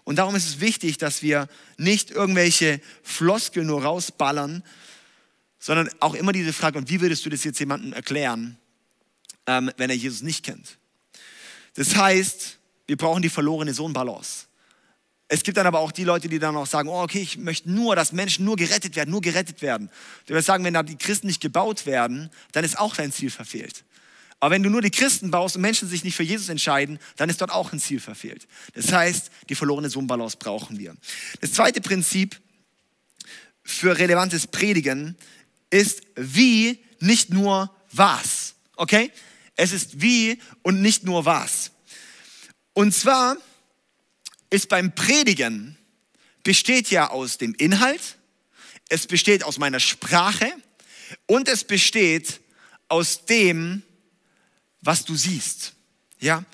Und 0.04 0.16
darum 0.16 0.34
ist 0.34 0.46
es 0.46 0.60
wichtig, 0.60 0.98
dass 0.98 1.22
wir 1.22 1.48
nicht 1.78 2.10
irgendwelche 2.10 2.78
Floskeln 3.02 3.68
nur 3.68 3.82
rausballern, 3.82 4.62
sondern 5.58 5.88
auch 6.00 6.12
immer 6.12 6.32
diese 6.32 6.52
Frage, 6.52 6.76
und 6.76 6.90
wie 6.90 7.00
würdest 7.00 7.24
du 7.24 7.30
das 7.30 7.42
jetzt 7.42 7.58
jemandem 7.58 7.94
erklären, 7.94 8.58
ähm, 9.46 9.70
wenn 9.78 9.88
er 9.88 9.96
Jesus 9.96 10.20
nicht 10.20 10.44
kennt? 10.44 10.76
Das 11.76 11.94
heißt, 11.94 12.58
wir 12.86 12.96
brauchen 12.96 13.22
die 13.22 13.28
verlorene 13.28 13.74
Sohn-Balance. 13.74 14.46
Es 15.28 15.42
gibt 15.42 15.56
dann 15.56 15.66
aber 15.66 15.80
auch 15.80 15.90
die 15.90 16.04
Leute, 16.04 16.28
die 16.28 16.38
dann 16.38 16.56
auch 16.56 16.66
sagen, 16.66 16.88
oh, 16.88 17.02
okay, 17.02 17.20
ich 17.20 17.36
möchte 17.36 17.70
nur, 17.70 17.96
dass 17.96 18.12
Menschen 18.12 18.44
nur 18.44 18.56
gerettet 18.56 18.94
werden, 18.94 19.10
nur 19.10 19.20
gerettet 19.20 19.60
werden. 19.60 19.90
Du 20.26 20.34
wirst 20.34 20.46
sagen, 20.46 20.62
wenn 20.64 20.74
da 20.74 20.82
die 20.82 20.96
Christen 20.96 21.26
nicht 21.26 21.40
gebaut 21.40 21.84
werden, 21.84 22.30
dann 22.52 22.64
ist 22.64 22.78
auch 22.78 22.94
dein 22.94 23.10
Ziel 23.10 23.30
verfehlt. 23.30 23.84
Aber 24.38 24.54
wenn 24.54 24.62
du 24.62 24.70
nur 24.70 24.82
die 24.82 24.90
Christen 24.90 25.30
baust 25.30 25.56
und 25.56 25.62
Menschen 25.62 25.88
sich 25.88 26.04
nicht 26.04 26.14
für 26.14 26.22
Jesus 26.22 26.48
entscheiden, 26.48 26.98
dann 27.16 27.28
ist 27.28 27.40
dort 27.40 27.50
auch 27.50 27.72
ein 27.72 27.80
Ziel 27.80 28.00
verfehlt. 28.00 28.46
Das 28.74 28.92
heißt, 28.92 29.30
die 29.48 29.54
verlorene 29.54 29.90
Sohnbalance 29.90 30.36
brauchen 30.36 30.78
wir. 30.78 30.94
Das 31.40 31.52
zweite 31.52 31.80
Prinzip 31.80 32.38
für 33.64 33.98
relevantes 33.98 34.46
Predigen 34.46 35.16
ist 35.70 36.02
wie, 36.14 36.78
nicht 37.00 37.30
nur 37.30 37.74
was. 37.92 38.54
Okay? 38.76 39.10
Es 39.56 39.72
ist 39.72 40.00
wie 40.00 40.40
und 40.62 40.82
nicht 40.82 41.04
nur 41.04 41.24
was. 41.24 41.72
Und 42.74 42.94
zwar 42.94 43.36
ist 44.50 44.68
beim 44.68 44.94
Predigen 44.94 45.76
besteht 46.42 46.90
ja 46.90 47.10
aus 47.10 47.38
dem 47.38 47.54
Inhalt, 47.54 48.18
es 48.88 49.06
besteht 49.06 49.42
aus 49.42 49.58
meiner 49.58 49.80
Sprache 49.80 50.52
und 51.26 51.48
es 51.48 51.64
besteht 51.64 52.40
aus 52.88 53.24
dem, 53.24 53.82
was 54.80 55.04
du 55.04 55.16
siehst. 55.16 55.72
Ja? 56.20 56.44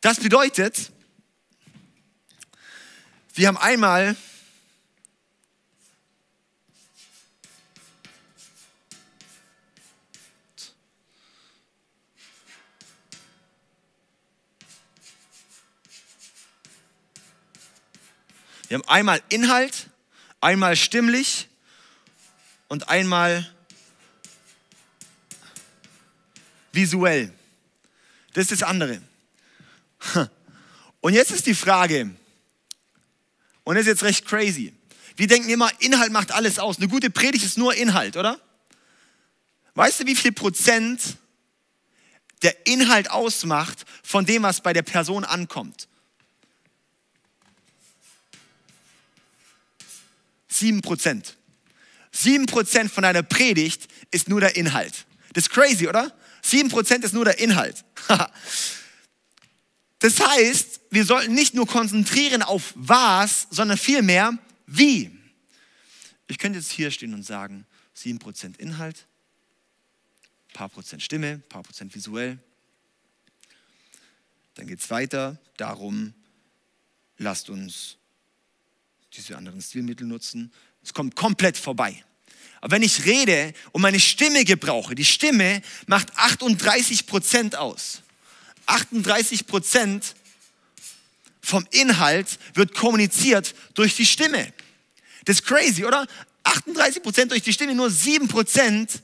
Das 0.00 0.20
bedeutet, 0.20 0.92
wir 3.34 3.48
haben 3.48 3.56
einmal 3.56 4.16
Wir 18.68 18.78
haben 18.78 18.88
einmal 18.88 19.22
Inhalt, 19.30 19.88
einmal 20.40 20.76
stimmlich 20.76 21.48
und 22.68 22.88
einmal 22.88 23.50
visuell. 26.72 27.32
Das 28.34 28.50
ist 28.50 28.60
das 28.60 28.68
andere. 28.68 29.00
Und 31.00 31.14
jetzt 31.14 31.30
ist 31.30 31.46
die 31.46 31.54
Frage, 31.54 32.10
und 33.64 33.74
das 33.74 33.82
ist 33.82 33.88
jetzt 33.88 34.02
recht 34.02 34.26
crazy. 34.26 34.74
Wir 35.16 35.26
denken 35.26 35.48
immer, 35.48 35.70
Inhalt 35.80 36.12
macht 36.12 36.30
alles 36.32 36.58
aus. 36.58 36.76
Eine 36.76 36.88
gute 36.88 37.10
Predigt 37.10 37.44
ist 37.44 37.58
nur 37.58 37.74
Inhalt, 37.74 38.16
oder? 38.16 38.40
Weißt 39.74 40.00
du, 40.00 40.06
wie 40.06 40.14
viel 40.14 40.32
Prozent 40.32 41.16
der 42.42 42.66
Inhalt 42.66 43.10
ausmacht 43.10 43.84
von 44.02 44.26
dem, 44.26 44.42
was 44.42 44.60
bei 44.60 44.72
der 44.72 44.82
Person 44.82 45.24
ankommt? 45.24 45.88
Sieben 50.48 50.80
Prozent. 50.80 51.36
Sieben 52.10 52.46
Prozent 52.46 52.90
von 52.90 53.02
deiner 53.02 53.22
Predigt 53.22 53.88
ist 54.10 54.28
nur 54.28 54.40
der 54.40 54.56
Inhalt. 54.56 55.06
Das 55.34 55.44
ist 55.44 55.50
crazy, 55.50 55.86
oder? 55.86 56.12
Sieben 56.42 56.70
Prozent 56.70 57.04
ist 57.04 57.12
nur 57.12 57.24
der 57.24 57.38
Inhalt. 57.38 57.84
das 59.98 60.20
heißt, 60.20 60.80
wir 60.90 61.04
sollten 61.04 61.34
nicht 61.34 61.54
nur 61.54 61.66
konzentrieren 61.66 62.42
auf 62.42 62.72
was, 62.74 63.46
sondern 63.50 63.76
vielmehr 63.76 64.38
wie. 64.66 65.10
Ich 66.26 66.38
könnte 66.38 66.58
jetzt 66.58 66.70
hier 66.70 66.90
stehen 66.90 67.14
und 67.14 67.24
sagen, 67.24 67.66
sieben 67.94 68.18
Prozent 68.18 68.58
Inhalt, 68.58 69.06
paar 70.54 70.68
Prozent 70.68 71.02
Stimme, 71.02 71.38
paar 71.48 71.62
Prozent 71.62 71.94
visuell. 71.94 72.38
Dann 74.54 74.66
geht 74.66 74.80
es 74.80 74.90
weiter 74.90 75.38
darum, 75.56 76.14
lasst 77.16 77.50
uns 77.50 77.96
diese 79.16 79.36
anderen 79.36 79.60
Stilmittel 79.62 80.06
nutzen. 80.06 80.52
Es 80.82 80.92
kommt 80.92 81.16
komplett 81.16 81.56
vorbei. 81.56 82.04
Aber 82.60 82.72
wenn 82.72 82.82
ich 82.82 83.04
rede 83.04 83.52
und 83.72 83.82
meine 83.82 84.00
Stimme 84.00 84.44
gebrauche, 84.44 84.94
die 84.94 85.04
Stimme 85.04 85.62
macht 85.86 86.16
38 86.16 87.06
Prozent 87.06 87.56
aus. 87.56 88.02
38 88.66 89.46
Prozent 89.46 90.14
vom 91.40 91.66
Inhalt 91.70 92.38
wird 92.54 92.74
kommuniziert 92.74 93.54
durch 93.74 93.96
die 93.96 94.06
Stimme. 94.06 94.52
Das 95.24 95.36
ist 95.36 95.46
crazy, 95.46 95.84
oder? 95.84 96.06
38 96.44 97.02
Prozent 97.02 97.30
durch 97.30 97.42
die 97.42 97.52
Stimme, 97.52 97.74
nur 97.74 97.90
7 97.90 98.28
Prozent 98.28 99.02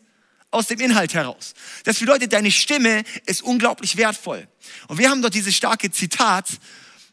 aus 0.51 0.67
dem 0.69 0.81
Inhalt 0.81 1.15
heraus. 1.15 1.55
Das 1.85 1.99
bedeutet, 1.99 2.33
deine 2.33 2.51
Stimme 2.51 3.05
ist 3.27 3.43
unglaublich 3.43 3.97
wertvoll. 3.97 4.47
Und 4.89 4.99
wir 4.99 5.11
haben 5.11 5.23
dort 5.23 5.35
dieses 5.35 5.55
starke 5.55 5.91
Zitat 5.91 6.49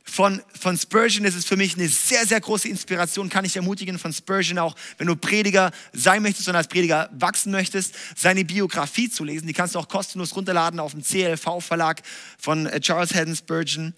von, 0.04 0.42
von 0.60 0.78
Spurgeon 0.78 1.26
ist 1.26 1.36
es 1.36 1.46
für 1.46 1.58
mich 1.58 1.76
eine 1.76 1.88
sehr, 1.88 2.26
sehr 2.26 2.42
große 2.42 2.68
Inspiration, 2.68 3.30
kann 3.30 3.46
ich 3.46 3.56
ermutigen 3.56 4.00
von 4.00 4.12
Spurgeon 4.12 4.58
auch, 4.58 4.76
wenn 4.98 5.08
du 5.08 5.16
Prediger 5.16 5.72
sein 5.94 6.22
möchtest 6.22 6.50
und 6.50 6.56
als 6.56 6.68
Prediger 6.68 7.10
wachsen 7.14 7.52
möchtest, 7.52 7.96
seine 8.16 8.44
Biografie 8.44 9.10
zu 9.10 9.24
lesen. 9.24 9.48
Die 9.48 9.54
kannst 9.54 9.76
du 9.76 9.80
auch 9.80 9.88
kostenlos 9.88 10.36
runterladen 10.36 10.80
auf 10.80 10.92
dem 10.92 11.04
CLV-Verlag 11.04 12.02
von 12.38 12.66
äh, 12.66 12.80
Charles 12.80 13.14
Haddon 13.14 13.36
Spurgeon. 13.36 13.94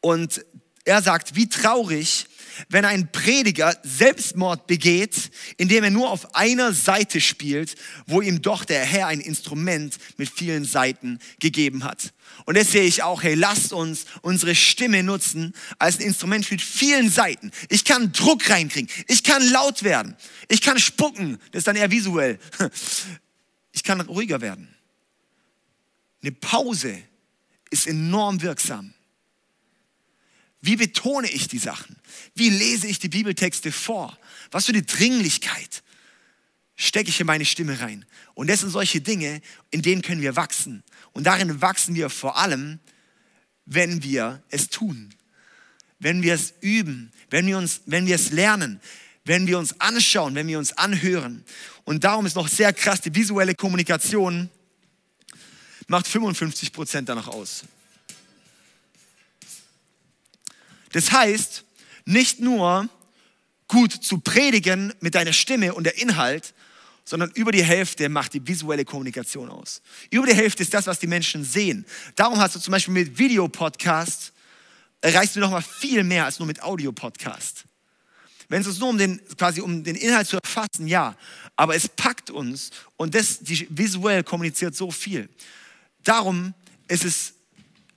Und 0.00 0.44
er 0.84 1.02
sagt, 1.02 1.34
wie 1.34 1.48
traurig, 1.48 2.26
wenn 2.68 2.84
ein 2.84 3.10
Prediger 3.12 3.76
Selbstmord 3.82 4.66
begeht, 4.66 5.30
indem 5.56 5.84
er 5.84 5.90
nur 5.90 6.10
auf 6.10 6.34
einer 6.34 6.72
Seite 6.72 7.20
spielt, 7.20 7.74
wo 8.06 8.20
ihm 8.20 8.42
doch 8.42 8.64
der 8.64 8.84
Herr 8.84 9.06
ein 9.08 9.20
Instrument 9.20 9.96
mit 10.16 10.28
vielen 10.28 10.64
Seiten 10.64 11.18
gegeben 11.40 11.84
hat. 11.84 12.12
Und 12.44 12.56
das 12.56 12.72
sehe 12.72 12.84
ich 12.84 13.02
auch, 13.02 13.22
hey, 13.22 13.34
lasst 13.34 13.72
uns 13.72 14.06
unsere 14.22 14.54
Stimme 14.54 15.02
nutzen 15.02 15.54
als 15.78 15.98
ein 15.98 16.06
Instrument 16.06 16.50
mit 16.50 16.62
vielen 16.62 17.10
Seiten. 17.10 17.50
Ich 17.68 17.84
kann 17.84 18.12
Druck 18.12 18.48
reinkriegen, 18.50 18.90
ich 19.08 19.22
kann 19.22 19.46
laut 19.50 19.82
werden, 19.82 20.16
ich 20.48 20.60
kann 20.62 20.78
spucken, 20.78 21.38
das 21.52 21.60
ist 21.60 21.66
dann 21.66 21.76
eher 21.76 21.90
visuell. 21.90 22.38
Ich 23.76 23.82
kann 23.82 24.00
ruhiger 24.00 24.40
werden. 24.40 24.74
Eine 26.22 26.32
Pause 26.32 27.02
ist 27.68 27.86
enorm 27.86 28.40
wirksam. 28.40 28.94
Wie 30.60 30.76
betone 30.76 31.30
ich 31.30 31.48
die 31.48 31.58
Sachen? 31.58 31.96
Wie 32.34 32.50
lese 32.50 32.86
ich 32.86 32.98
die 32.98 33.08
Bibeltexte 33.08 33.72
vor? 33.72 34.18
Was 34.50 34.66
für 34.66 34.72
eine 34.72 34.82
Dringlichkeit 34.82 35.82
stecke 36.76 37.10
ich 37.10 37.20
in 37.20 37.26
meine 37.26 37.44
Stimme 37.44 37.80
rein? 37.80 38.04
Und 38.34 38.48
das 38.48 38.60
sind 38.60 38.70
solche 38.70 39.00
Dinge, 39.00 39.40
in 39.70 39.82
denen 39.82 40.02
können 40.02 40.22
wir 40.22 40.36
wachsen. 40.36 40.82
Und 41.12 41.24
darin 41.24 41.60
wachsen 41.60 41.94
wir 41.94 42.10
vor 42.10 42.36
allem, 42.36 42.80
wenn 43.64 44.02
wir 44.02 44.42
es 44.48 44.68
tun, 44.68 45.10
wenn 45.98 46.22
wir 46.22 46.34
es 46.34 46.54
üben, 46.60 47.12
wenn 47.30 47.46
wir, 47.46 47.58
uns, 47.58 47.82
wenn 47.86 48.06
wir 48.06 48.14
es 48.14 48.30
lernen, 48.30 48.80
wenn 49.24 49.46
wir 49.46 49.58
uns 49.58 49.80
anschauen, 49.80 50.34
wenn 50.34 50.46
wir 50.46 50.58
uns 50.58 50.72
anhören. 50.72 51.44
Und 51.84 52.04
darum 52.04 52.26
ist 52.26 52.36
noch 52.36 52.48
sehr 52.48 52.72
krass, 52.72 53.00
die 53.00 53.14
visuelle 53.14 53.54
Kommunikation 53.54 54.50
macht 55.88 56.06
55 56.06 56.72
Prozent 56.72 57.08
danach 57.08 57.28
aus. 57.28 57.64
Das 60.92 61.12
heißt, 61.12 61.64
nicht 62.04 62.40
nur 62.40 62.88
gut 63.68 63.92
zu 63.92 64.18
predigen 64.18 64.94
mit 65.00 65.14
deiner 65.14 65.32
Stimme 65.32 65.74
und 65.74 65.84
der 65.84 65.98
Inhalt, 65.98 66.54
sondern 67.04 67.30
über 67.32 67.52
die 67.52 67.64
Hälfte 67.64 68.08
macht 68.08 68.34
die 68.34 68.46
visuelle 68.46 68.84
Kommunikation 68.84 69.48
aus. 69.48 69.80
Über 70.10 70.26
die 70.26 70.34
Hälfte 70.34 70.62
ist 70.62 70.74
das, 70.74 70.86
was 70.86 70.98
die 70.98 71.06
Menschen 71.06 71.44
sehen. 71.44 71.86
Darum 72.16 72.38
hast 72.38 72.56
du 72.56 72.60
zum 72.60 72.72
Beispiel 72.72 72.94
mit 72.94 73.18
Videopodcast 73.18 74.32
erreichst 75.00 75.36
du 75.36 75.40
noch 75.40 75.50
mal 75.50 75.62
viel 75.62 76.02
mehr 76.02 76.24
als 76.24 76.38
nur 76.38 76.46
mit 76.46 76.62
Audiopodcast. 76.62 77.64
Wenn 78.48 78.60
es 78.60 78.66
uns 78.66 78.78
nur 78.78 78.88
um 78.88 78.98
den, 78.98 79.20
quasi 79.36 79.60
um 79.60 79.82
den 79.82 79.96
Inhalt 79.96 80.26
zu 80.26 80.38
erfassen, 80.42 80.86
ja, 80.86 81.16
aber 81.56 81.74
es 81.74 81.88
packt 81.88 82.30
uns 82.30 82.70
und 82.96 83.14
das 83.14 83.40
die 83.40 83.66
visuell 83.70 84.22
kommuniziert 84.24 84.74
so 84.74 84.90
viel. 84.90 85.28
Darum 86.02 86.54
ist 86.88 87.04
es 87.04 87.34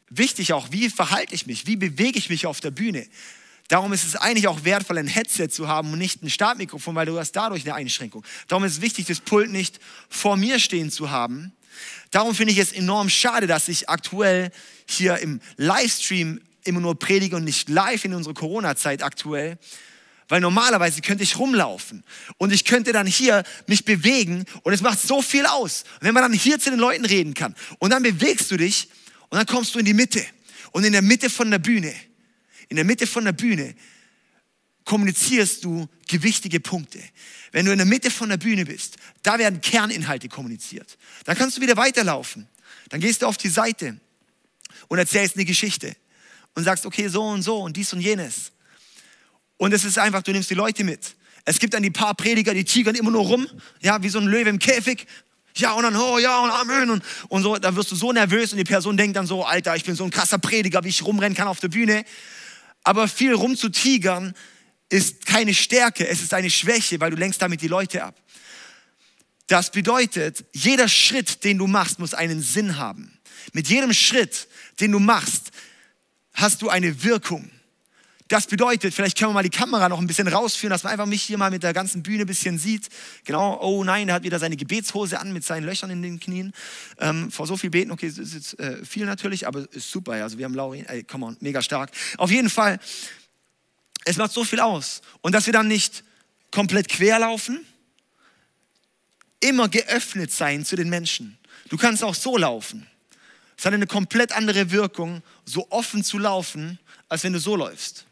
wichtig 0.10 0.54
auch, 0.54 0.72
wie 0.72 0.90
verhalte 0.90 1.34
ich 1.36 1.46
mich, 1.46 1.68
wie 1.68 1.76
bewege 1.76 2.18
ich 2.18 2.30
mich 2.30 2.46
auf 2.46 2.60
der 2.60 2.72
Bühne. 2.72 3.08
Darum 3.70 3.94
ist 3.94 4.04
es 4.04 4.16
eigentlich 4.16 4.48
auch 4.48 4.64
wertvoll, 4.64 4.98
ein 4.98 5.08
Headset 5.08 5.50
zu 5.50 5.68
haben 5.68 5.94
und 5.94 6.00
nicht 6.00 6.24
ein 6.24 6.30
Startmikrofon, 6.30 6.96
weil 6.96 7.06
du 7.06 7.20
hast 7.20 7.34
dadurch 7.34 7.64
eine 7.66 7.76
Einschränkung. 7.76 8.26
Darum 8.48 8.64
ist 8.64 8.74
es 8.74 8.82
wichtig, 8.82 9.06
das 9.06 9.20
Pult 9.20 9.52
nicht 9.52 9.80
vor 10.10 10.38
mir 10.38 10.60
stehen 10.60 10.90
zu 10.90 11.12
haben. 11.12 11.54
Darum 12.10 12.34
finde 12.34 12.52
ich 12.52 12.58
es 12.58 12.72
enorm 12.72 13.10
schade, 13.10 13.46
dass 13.46 13.68
ich 13.68 13.88
aktuell 13.88 14.52
hier 14.88 15.20
im 15.20 15.40
Livestream 15.58 16.42
immer 16.64 16.80
nur 16.80 16.98
predige 16.98 17.36
und 17.36 17.44
nicht 17.44 17.70
live 17.70 18.06
in 18.06 18.16
unserer 18.16 18.34
Corona-Zeit 18.34 19.04
aktuell. 19.04 19.60
Weil 20.30 20.42
normalerweise 20.42 21.02
könnte 21.02 21.24
ich 21.24 21.38
rumlaufen 21.38 22.04
und 22.38 22.52
ich 22.52 22.66
könnte 22.66 22.92
dann 22.92 23.08
hier 23.08 23.44
mich 23.68 23.86
bewegen 23.86 24.46
und 24.64 24.74
es 24.74 24.82
macht 24.82 25.00
so 25.00 25.22
viel 25.22 25.46
aus. 25.46 25.84
Und 26.00 26.08
wenn 26.08 26.14
man 26.14 26.24
dann 26.24 26.34
hier 26.34 26.60
zu 26.60 26.72
den 26.72 26.80
Leuten 26.80 27.06
reden 27.06 27.34
kann 27.36 27.56
und 27.78 27.92
dann 27.92 28.04
bewegst 28.04 28.50
du 28.52 28.58
dich 28.58 28.90
und 29.30 29.38
dann 29.38 29.46
kommst 29.46 29.76
du 29.76 29.80
in 29.80 29.86
die 29.86 29.94
Mitte 29.94 30.26
Und 30.72 30.84
in 30.84 30.92
der 30.92 31.02
Mitte 31.02 31.30
von 31.30 31.50
der 31.52 31.60
Bühne, 31.60 31.94
in 32.68 32.76
der 32.76 32.86
Mitte 32.86 33.08
von 33.08 33.26
der 33.26 33.32
Bühne 33.32 33.76
kommunizierst 34.86 35.64
du 35.64 35.88
gewichtige 36.08 36.60
Punkte. 36.60 37.00
Wenn 37.52 37.66
du 37.66 37.72
in 37.72 37.78
der 37.78 37.86
Mitte 37.86 38.10
von 38.10 38.30
der 38.30 38.38
Bühne 38.38 38.66
bist, 38.66 38.98
da 39.22 39.38
werden 39.38 39.62
Kerninhalte 39.62 40.30
kommuniziert. 40.30 40.98
Dann 41.26 41.38
kannst 41.38 41.58
du 41.58 41.62
wieder 41.62 41.78
weiterlaufen. 41.78 42.48
Dann 42.90 43.00
gehst 43.00 43.22
du 43.22 43.28
auf 43.28 43.38
die 43.38 43.50
Seite 43.50 44.00
und 44.88 44.98
erzählst 44.98 45.36
eine 45.36 45.46
Geschichte 45.46 45.96
und 46.56 46.64
sagst, 46.64 46.86
okay, 46.86 47.08
so 47.08 47.24
und 47.24 47.44
so 47.44 47.58
und 47.62 47.78
dies 47.78 47.94
und 47.94 48.02
jenes. 48.02 48.52
Und 49.58 49.74
es 49.74 49.84
ist 49.84 50.00
einfach, 50.00 50.24
du 50.24 50.32
nimmst 50.32 50.50
die 50.50 50.56
Leute 50.56 50.84
mit. 50.84 51.16
Es 51.46 51.60
gibt 51.60 51.74
dann 51.74 51.84
die 51.84 51.92
paar 51.92 52.16
Prediger, 52.16 52.54
die 52.54 52.64
tigern 52.64 52.96
immer 52.96 53.12
nur 53.12 53.26
rum, 53.26 53.48
ja, 53.82 54.02
wie 54.02 54.10
so 54.10 54.20
ein 54.20 54.26
Löwe 54.26 54.50
im 54.50 54.60
Käfig. 54.60 55.06
Ja, 55.56 55.74
und 55.74 55.84
dann, 55.84 55.96
oh, 55.96 56.18
ja, 56.20 56.40
und 56.40 56.52
Amen. 56.52 56.90
Und, 56.90 57.04
und 57.28 57.44
so, 57.44 57.58
da 57.58 57.76
wirst 57.76 57.92
du 57.92 57.96
so 57.96 58.12
nervös 58.12 58.52
und 58.52 58.58
die 58.58 58.64
Person 58.64 58.98
denkt 58.98 59.18
dann 59.18 59.28
so, 59.28 59.44
Alter, 59.44 59.76
ich 59.76 59.84
bin 59.84 59.96
so 59.96 60.04
ein 60.04 60.12
krasser 60.12 60.38
Prediger, 60.38 60.84
wie 60.84 60.90
ich 60.90 61.04
rumrennen 61.04 61.36
kann 61.36 61.48
auf 61.48 61.60
der 61.60 61.70
Bühne. 61.70 62.06
Aber 62.84 63.08
viel 63.08 63.34
rumzutigern 63.34 64.34
ist 64.90 65.26
keine 65.26 65.54
Stärke, 65.54 66.08
es 66.08 66.22
ist 66.22 66.34
eine 66.34 66.50
Schwäche, 66.50 67.00
weil 67.00 67.12
du 67.12 67.18
lenkst 67.18 67.42
damit 67.42 67.62
die 67.62 67.68
Leute 67.68 68.04
ab. 68.04 68.16
Das 69.48 69.72
bedeutet, 69.72 70.46
jeder 70.54 70.88
Schritt, 70.88 71.44
den 71.44 71.58
du 71.58 71.68
machst, 71.68 72.00
muss 72.00 72.14
einen 72.14 72.42
Sinn 72.42 72.78
haben. 72.78 73.20
Mit 73.54 73.68
jedem 73.68 73.94
Schritt, 73.94 74.48
den 74.80 74.92
du 74.92 75.00
machst, 75.00 75.52
hast 76.34 76.62
du 76.62 76.70
eine 76.70 77.04
Wirkung. 77.04 77.50
Das 78.30 78.46
bedeutet, 78.46 78.94
vielleicht 78.94 79.18
können 79.18 79.32
wir 79.32 79.34
mal 79.34 79.44
die 79.44 79.50
Kamera 79.50 79.90
noch 79.90 79.98
ein 79.98 80.06
bisschen 80.06 80.28
rausführen, 80.28 80.70
dass 80.70 80.84
man 80.84 80.94
einfach 80.94 81.08
mich 81.08 81.24
hier 81.24 81.40
mal 81.40 81.50
mit 81.50 81.64
der 81.64 81.74
ganzen 81.74 82.04
Bühne 82.04 82.26
ein 82.26 82.28
bisschen 82.28 82.60
sieht. 82.60 82.88
Genau, 83.26 83.60
oh 83.60 83.84
nein, 83.84 84.08
er 84.08 84.14
hat 84.14 84.24
wieder 84.24 84.38
seine 84.38 84.56
Gebetshose 84.56 85.20
an 85.20 85.34
mit 85.34 85.44
seinen 85.44 85.66
Löchern 85.66 85.90
in 85.90 86.04
den 86.04 86.20
Knien. 86.20 86.54
Ähm, 87.00 87.32
vor 87.32 87.48
so 87.48 87.58
viel 87.58 87.72
beten, 87.72 87.90
okay, 87.90 88.06
ist 88.06 88.20
jetzt 88.20 88.60
äh, 88.60 88.86
viel 88.86 89.08
natürlich, 89.08 89.48
aber 89.48 89.66
ist 89.74 89.90
super. 89.90 90.12
Also 90.12 90.38
wir 90.38 90.46
haben 90.46 90.54
Laurin, 90.54 90.86
ey, 90.86 91.04
come 91.04 91.26
on, 91.26 91.38
mega 91.40 91.64
stark. 91.64 91.90
Auf 92.18 92.30
jeden 92.30 92.52
Fall, 92.52 92.80
es 94.06 94.18
macht 94.18 94.32
so 94.32 94.44
viel 94.44 94.60
aus. 94.60 95.02
Und 95.22 95.34
dass 95.34 95.48
wir 95.48 95.54
dann 95.54 95.68
nicht 95.68 96.04
komplett 96.52 96.88
querlaufen, 96.88 97.66
immer 99.40 99.70
geöffnet 99.70 100.32
sein 100.32 100.66
zu 100.66 100.76
den 100.76 100.90
Menschen. 100.90 101.40
Du 101.70 101.78
kannst 101.78 102.04
auch 102.04 102.14
so 102.14 102.38
laufen. 102.38 102.86
Es 103.58 103.66
hat 103.66 103.74
eine 103.74 103.88
komplett 103.88 104.34
andere 104.34 104.70
Wirkung, 104.70 105.24
so 105.46 105.66
offen 105.72 106.04
zu 106.04 106.20
laufen, 106.20 106.78
als 107.08 107.24
wenn 107.24 107.34
du 107.34 107.40
so 107.40 107.56
läufst. 107.56 108.06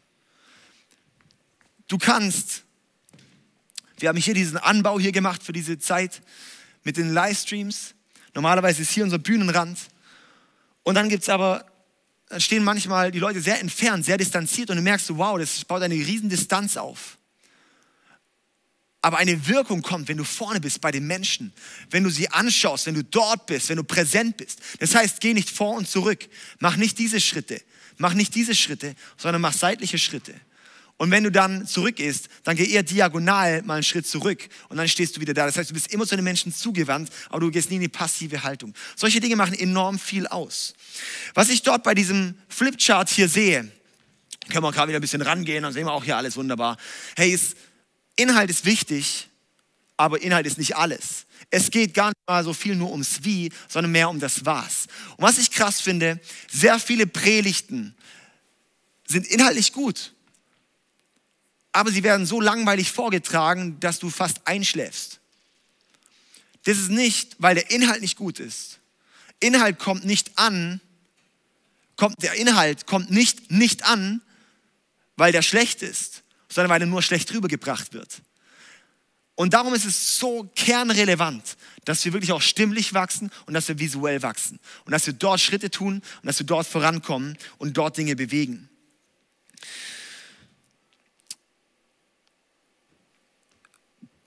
Du 1.88 1.98
kannst, 1.98 2.64
wir 3.98 4.08
haben 4.10 4.18
hier 4.18 4.34
diesen 4.34 4.58
Anbau 4.58 5.00
hier 5.00 5.12
gemacht 5.12 5.42
für 5.42 5.52
diese 5.52 5.78
Zeit 5.78 6.22
mit 6.84 6.96
den 6.96 7.12
Livestreams. 7.12 7.94
Normalerweise 8.34 8.82
ist 8.82 8.90
hier 8.90 9.04
unser 9.04 9.18
Bühnenrand. 9.18 9.78
Und 10.82 10.94
dann 10.94 11.08
gibt 11.08 11.22
es 11.22 11.28
aber 11.28 11.64
dann 12.28 12.40
stehen 12.40 12.62
manchmal 12.62 13.10
die 13.10 13.18
Leute 13.18 13.40
sehr 13.40 13.60
entfernt, 13.60 14.04
sehr 14.04 14.18
distanziert 14.18 14.70
und 14.70 14.76
du 14.76 14.82
merkst, 14.82 15.16
wow, 15.16 15.38
das 15.38 15.64
baut 15.64 15.82
eine 15.82 15.94
riesen 15.94 16.28
Distanz 16.28 16.76
auf. 16.76 17.16
Aber 19.00 19.18
eine 19.18 19.46
Wirkung 19.46 19.80
kommt, 19.80 20.08
wenn 20.08 20.18
du 20.18 20.24
vorne 20.24 20.60
bist 20.60 20.80
bei 20.80 20.90
den 20.90 21.06
Menschen, 21.06 21.52
wenn 21.90 22.04
du 22.04 22.10
sie 22.10 22.30
anschaust, 22.30 22.86
wenn 22.86 22.94
du 22.94 23.04
dort 23.04 23.46
bist, 23.46 23.68
wenn 23.68 23.76
du 23.76 23.84
präsent 23.84 24.36
bist. 24.36 24.60
Das 24.80 24.94
heißt, 24.94 25.20
geh 25.20 25.32
nicht 25.32 25.48
vor 25.48 25.74
und 25.76 25.88
zurück. 25.88 26.28
Mach 26.58 26.76
nicht 26.76 26.98
diese 26.98 27.20
Schritte. 27.20 27.62
Mach 27.96 28.12
nicht 28.12 28.34
diese 28.34 28.54
Schritte, 28.54 28.94
sondern 29.16 29.40
mach 29.40 29.52
seitliche 29.52 29.98
Schritte. 29.98 30.34
Und 30.98 31.12
wenn 31.12 31.22
du 31.22 31.30
dann 31.30 31.64
zurückgehst, 31.64 32.28
dann 32.42 32.56
geh 32.56 32.64
eher 32.64 32.82
diagonal 32.82 33.62
mal 33.62 33.74
einen 33.74 33.82
Schritt 33.84 34.06
zurück 34.06 34.48
und 34.68 34.76
dann 34.76 34.88
stehst 34.88 35.16
du 35.16 35.20
wieder 35.20 35.32
da. 35.32 35.46
Das 35.46 35.56
heißt, 35.56 35.70
du 35.70 35.74
bist 35.74 35.92
immer 35.92 36.04
zu 36.04 36.16
den 36.16 36.24
Menschen 36.24 36.52
zugewandt, 36.52 37.10
aber 37.30 37.40
du 37.40 37.52
gehst 37.52 37.70
nie 37.70 37.76
in 37.76 37.82
die 37.82 37.88
passive 37.88 38.42
Haltung. 38.42 38.74
Solche 38.96 39.20
Dinge 39.20 39.36
machen 39.36 39.54
enorm 39.54 40.00
viel 40.00 40.26
aus. 40.26 40.74
Was 41.34 41.50
ich 41.50 41.62
dort 41.62 41.84
bei 41.84 41.94
diesem 41.94 42.34
Flipchart 42.48 43.10
hier 43.10 43.28
sehe, 43.28 43.70
können 44.50 44.64
wir 44.64 44.72
gerade 44.72 44.88
wieder 44.88 44.98
ein 44.98 45.02
bisschen 45.02 45.22
rangehen, 45.22 45.62
dann 45.62 45.72
sehen 45.72 45.86
wir 45.86 45.92
auch 45.92 46.02
hier 46.02 46.16
alles 46.16 46.36
wunderbar. 46.36 46.76
Hey, 47.16 47.30
ist, 47.30 47.56
Inhalt 48.16 48.50
ist 48.50 48.64
wichtig, 48.64 49.28
aber 49.96 50.20
Inhalt 50.20 50.46
ist 50.46 50.58
nicht 50.58 50.76
alles. 50.76 51.26
Es 51.50 51.70
geht 51.70 51.94
gar 51.94 52.08
nicht 52.08 52.26
mal 52.26 52.42
so 52.42 52.52
viel 52.52 52.74
nur 52.74 52.90
ums 52.90 53.22
Wie, 53.22 53.52
sondern 53.68 53.92
mehr 53.92 54.10
um 54.10 54.18
das 54.18 54.44
Was. 54.44 54.88
Und 55.16 55.22
was 55.22 55.38
ich 55.38 55.52
krass 55.52 55.80
finde, 55.80 56.18
sehr 56.50 56.80
viele 56.80 57.06
Predigten 57.06 57.94
sind 59.06 59.28
inhaltlich 59.28 59.72
gut 59.72 60.12
aber 61.72 61.90
sie 61.90 62.02
werden 62.02 62.26
so 62.26 62.40
langweilig 62.40 62.90
vorgetragen, 62.90 63.78
dass 63.80 63.98
du 63.98 64.10
fast 64.10 64.46
einschläfst. 64.46 65.20
Das 66.64 66.78
ist 66.78 66.90
nicht, 66.90 67.36
weil 67.38 67.54
der 67.54 67.70
Inhalt 67.70 68.00
nicht 68.00 68.16
gut 68.16 68.40
ist. 68.40 68.78
Inhalt 69.40 69.78
kommt 69.78 70.04
nicht 70.04 70.38
an, 70.38 70.80
kommt, 71.96 72.22
der 72.22 72.34
Inhalt 72.34 72.86
kommt 72.86 73.10
nicht, 73.10 73.50
nicht 73.50 73.84
an, 73.84 74.22
weil 75.16 75.32
der 75.32 75.42
schlecht 75.42 75.82
ist, 75.82 76.22
sondern 76.48 76.70
weil 76.70 76.80
er 76.80 76.86
nur 76.86 77.02
schlecht 77.02 77.32
rübergebracht 77.32 77.92
wird. 77.92 78.22
Und 79.34 79.54
darum 79.54 79.72
ist 79.72 79.84
es 79.84 80.18
so 80.18 80.50
kernrelevant, 80.56 81.56
dass 81.84 82.04
wir 82.04 82.12
wirklich 82.12 82.32
auch 82.32 82.42
stimmlich 82.42 82.92
wachsen 82.92 83.30
und 83.46 83.54
dass 83.54 83.68
wir 83.68 83.78
visuell 83.78 84.20
wachsen. 84.22 84.58
Und 84.84 84.90
dass 84.90 85.06
wir 85.06 85.12
dort 85.12 85.40
Schritte 85.40 85.70
tun 85.70 86.02
und 86.22 86.26
dass 86.26 86.40
wir 86.40 86.46
dort 86.46 86.66
vorankommen 86.66 87.38
und 87.58 87.76
dort 87.76 87.96
Dinge 87.96 88.16
bewegen. 88.16 88.68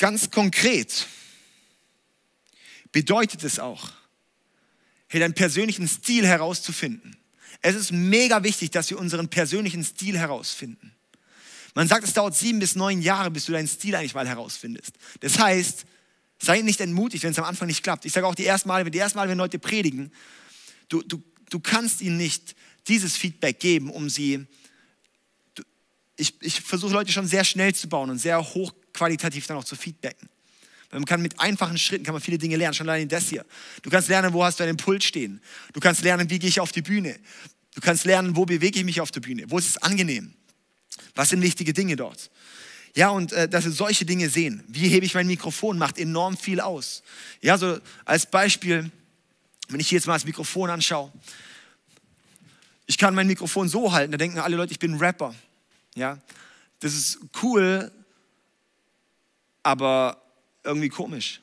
Ganz 0.01 0.31
konkret 0.31 1.05
bedeutet 2.91 3.43
es 3.43 3.59
auch, 3.59 3.91
hier 5.11 5.19
deinen 5.19 5.35
persönlichen 5.35 5.87
Stil 5.87 6.25
herauszufinden. 6.25 7.15
Es 7.61 7.75
ist 7.75 7.91
mega 7.91 8.43
wichtig, 8.43 8.71
dass 8.71 8.89
wir 8.89 8.97
unseren 8.97 9.29
persönlichen 9.29 9.83
Stil 9.83 10.17
herausfinden. 10.17 10.91
Man 11.75 11.87
sagt, 11.87 12.03
es 12.03 12.13
dauert 12.13 12.35
sieben 12.35 12.57
bis 12.57 12.75
neun 12.75 13.03
Jahre, 13.03 13.29
bis 13.29 13.45
du 13.45 13.51
deinen 13.51 13.67
Stil 13.67 13.93
eigentlich 13.93 14.15
mal 14.15 14.27
herausfindest. 14.27 14.93
Das 15.19 15.37
heißt, 15.37 15.85
sei 16.39 16.61
nicht 16.61 16.81
entmutigt, 16.81 17.23
wenn 17.23 17.33
es 17.33 17.37
am 17.37 17.45
Anfang 17.45 17.67
nicht 17.67 17.83
klappt. 17.83 18.05
Ich 18.05 18.13
sage 18.13 18.25
auch 18.25 18.33
die 18.33 18.47
ersten 18.47 18.69
Mal, 18.69 18.83
wenn 18.83 18.91
die 18.91 18.97
ersten 18.97 19.19
Mal, 19.19 19.29
wenn 19.29 19.37
Leute 19.37 19.59
predigen, 19.59 20.11
du, 20.89 21.03
du, 21.03 21.21
du 21.51 21.59
kannst 21.59 22.01
ihnen 22.01 22.17
nicht 22.17 22.55
dieses 22.87 23.17
Feedback 23.17 23.59
geben, 23.59 23.91
um 23.91 24.09
sie. 24.09 24.47
Du, 25.53 25.61
ich, 26.17 26.33
ich 26.41 26.59
versuche 26.59 26.91
Leute 26.91 27.11
schon 27.11 27.27
sehr 27.27 27.43
schnell 27.43 27.75
zu 27.75 27.87
bauen 27.87 28.09
und 28.09 28.17
sehr 28.17 28.43
hoch 28.43 28.73
qualitativ 28.93 29.47
dann 29.47 29.57
auch 29.57 29.63
zu 29.63 29.75
feedbacken. 29.75 30.29
Man 30.91 31.05
kann 31.05 31.21
mit 31.21 31.39
einfachen 31.39 31.77
Schritten 31.77 32.03
kann 32.03 32.13
man 32.13 32.21
viele 32.21 32.37
Dinge 32.37 32.57
lernen, 32.57 32.73
schon 32.73 32.89
allein 32.89 33.07
das 33.07 33.29
hier. 33.29 33.45
Du 33.81 33.89
kannst 33.89 34.09
lernen, 34.09 34.33
wo 34.33 34.43
hast 34.43 34.59
du 34.59 34.63
einen 34.63 34.71
Impuls 34.71 35.05
stehen. 35.05 35.41
Du 35.71 35.79
kannst 35.79 36.01
lernen, 36.01 36.29
wie 36.29 36.37
gehe 36.37 36.49
ich 36.49 36.59
auf 36.59 36.73
die 36.73 36.81
Bühne. 36.81 37.17
Du 37.73 37.81
kannst 37.81 38.03
lernen, 38.03 38.35
wo 38.35 38.45
bewege 38.45 38.79
ich 38.79 38.85
mich 38.85 38.99
auf 38.99 39.11
der 39.11 39.21
Bühne. 39.21 39.45
Wo 39.47 39.57
ist 39.57 39.69
es 39.69 39.77
angenehm? 39.77 40.33
Was 41.15 41.29
sind 41.29 41.41
wichtige 41.41 41.71
Dinge 41.71 41.95
dort? 41.95 42.29
Ja, 42.93 43.09
und 43.09 43.31
äh, 43.31 43.47
dass 43.47 43.63
wir 43.63 43.71
solche 43.71 44.03
Dinge 44.03 44.29
sehen. 44.29 44.63
Wie 44.67 44.89
hebe 44.89 45.05
ich 45.05 45.13
mein 45.13 45.27
Mikrofon? 45.27 45.77
Macht 45.77 45.97
enorm 45.97 46.35
viel 46.35 46.59
aus. 46.59 47.03
Ja, 47.41 47.57
so 47.57 47.79
als 48.03 48.25
Beispiel, 48.25 48.91
wenn 49.69 49.79
ich 49.79 49.87
hier 49.87 49.97
jetzt 49.97 50.07
mal 50.07 50.13
das 50.13 50.25
Mikrofon 50.25 50.69
anschaue. 50.69 51.11
Ich 52.85 52.97
kann 52.97 53.15
mein 53.15 53.27
Mikrofon 53.27 53.69
so 53.69 53.93
halten, 53.93 54.11
da 54.11 54.17
denken 54.17 54.39
alle 54.39 54.57
Leute, 54.57 54.73
ich 54.73 54.79
bin 54.79 54.95
Rapper. 54.95 55.33
Ja, 55.95 56.17
das 56.81 56.93
ist 56.93 57.19
cool, 57.41 57.89
aber 59.63 60.21
irgendwie 60.63 60.89
komisch. 60.89 61.41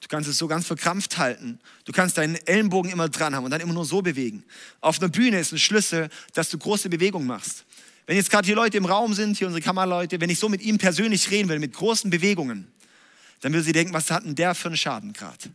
Du 0.00 0.08
kannst 0.08 0.28
es 0.28 0.38
so 0.38 0.46
ganz 0.46 0.66
verkrampft 0.66 1.18
halten. 1.18 1.58
Du 1.84 1.92
kannst 1.92 2.18
deinen 2.18 2.36
Ellenbogen 2.46 2.90
immer 2.90 3.08
dran 3.08 3.34
haben 3.34 3.44
und 3.44 3.50
dann 3.50 3.60
immer 3.60 3.72
nur 3.72 3.84
so 3.84 4.02
bewegen. 4.02 4.44
Auf 4.80 5.00
einer 5.00 5.08
Bühne 5.08 5.38
ist 5.38 5.52
ein 5.52 5.58
Schlüssel, 5.58 6.10
dass 6.34 6.50
du 6.50 6.58
große 6.58 6.88
Bewegungen 6.88 7.26
machst. 7.26 7.64
Wenn 8.06 8.16
jetzt 8.16 8.30
gerade 8.30 8.46
hier 8.46 8.54
Leute 8.54 8.76
im 8.76 8.84
Raum 8.84 9.14
sind, 9.14 9.36
hier 9.36 9.48
unsere 9.48 9.62
Kameraleute, 9.62 10.20
wenn 10.20 10.30
ich 10.30 10.38
so 10.38 10.48
mit 10.48 10.62
ihm 10.62 10.78
persönlich 10.78 11.30
reden 11.30 11.48
will, 11.48 11.58
mit 11.58 11.72
großen 11.72 12.08
Bewegungen, 12.10 12.70
dann 13.40 13.52
würde 13.52 13.64
sie 13.64 13.72
denken, 13.72 13.92
was 13.92 14.10
hat 14.10 14.24
denn 14.24 14.34
der 14.34 14.54
für 14.54 14.68
einen 14.68 14.76
Schaden 14.76 15.12
gerade? 15.12 15.50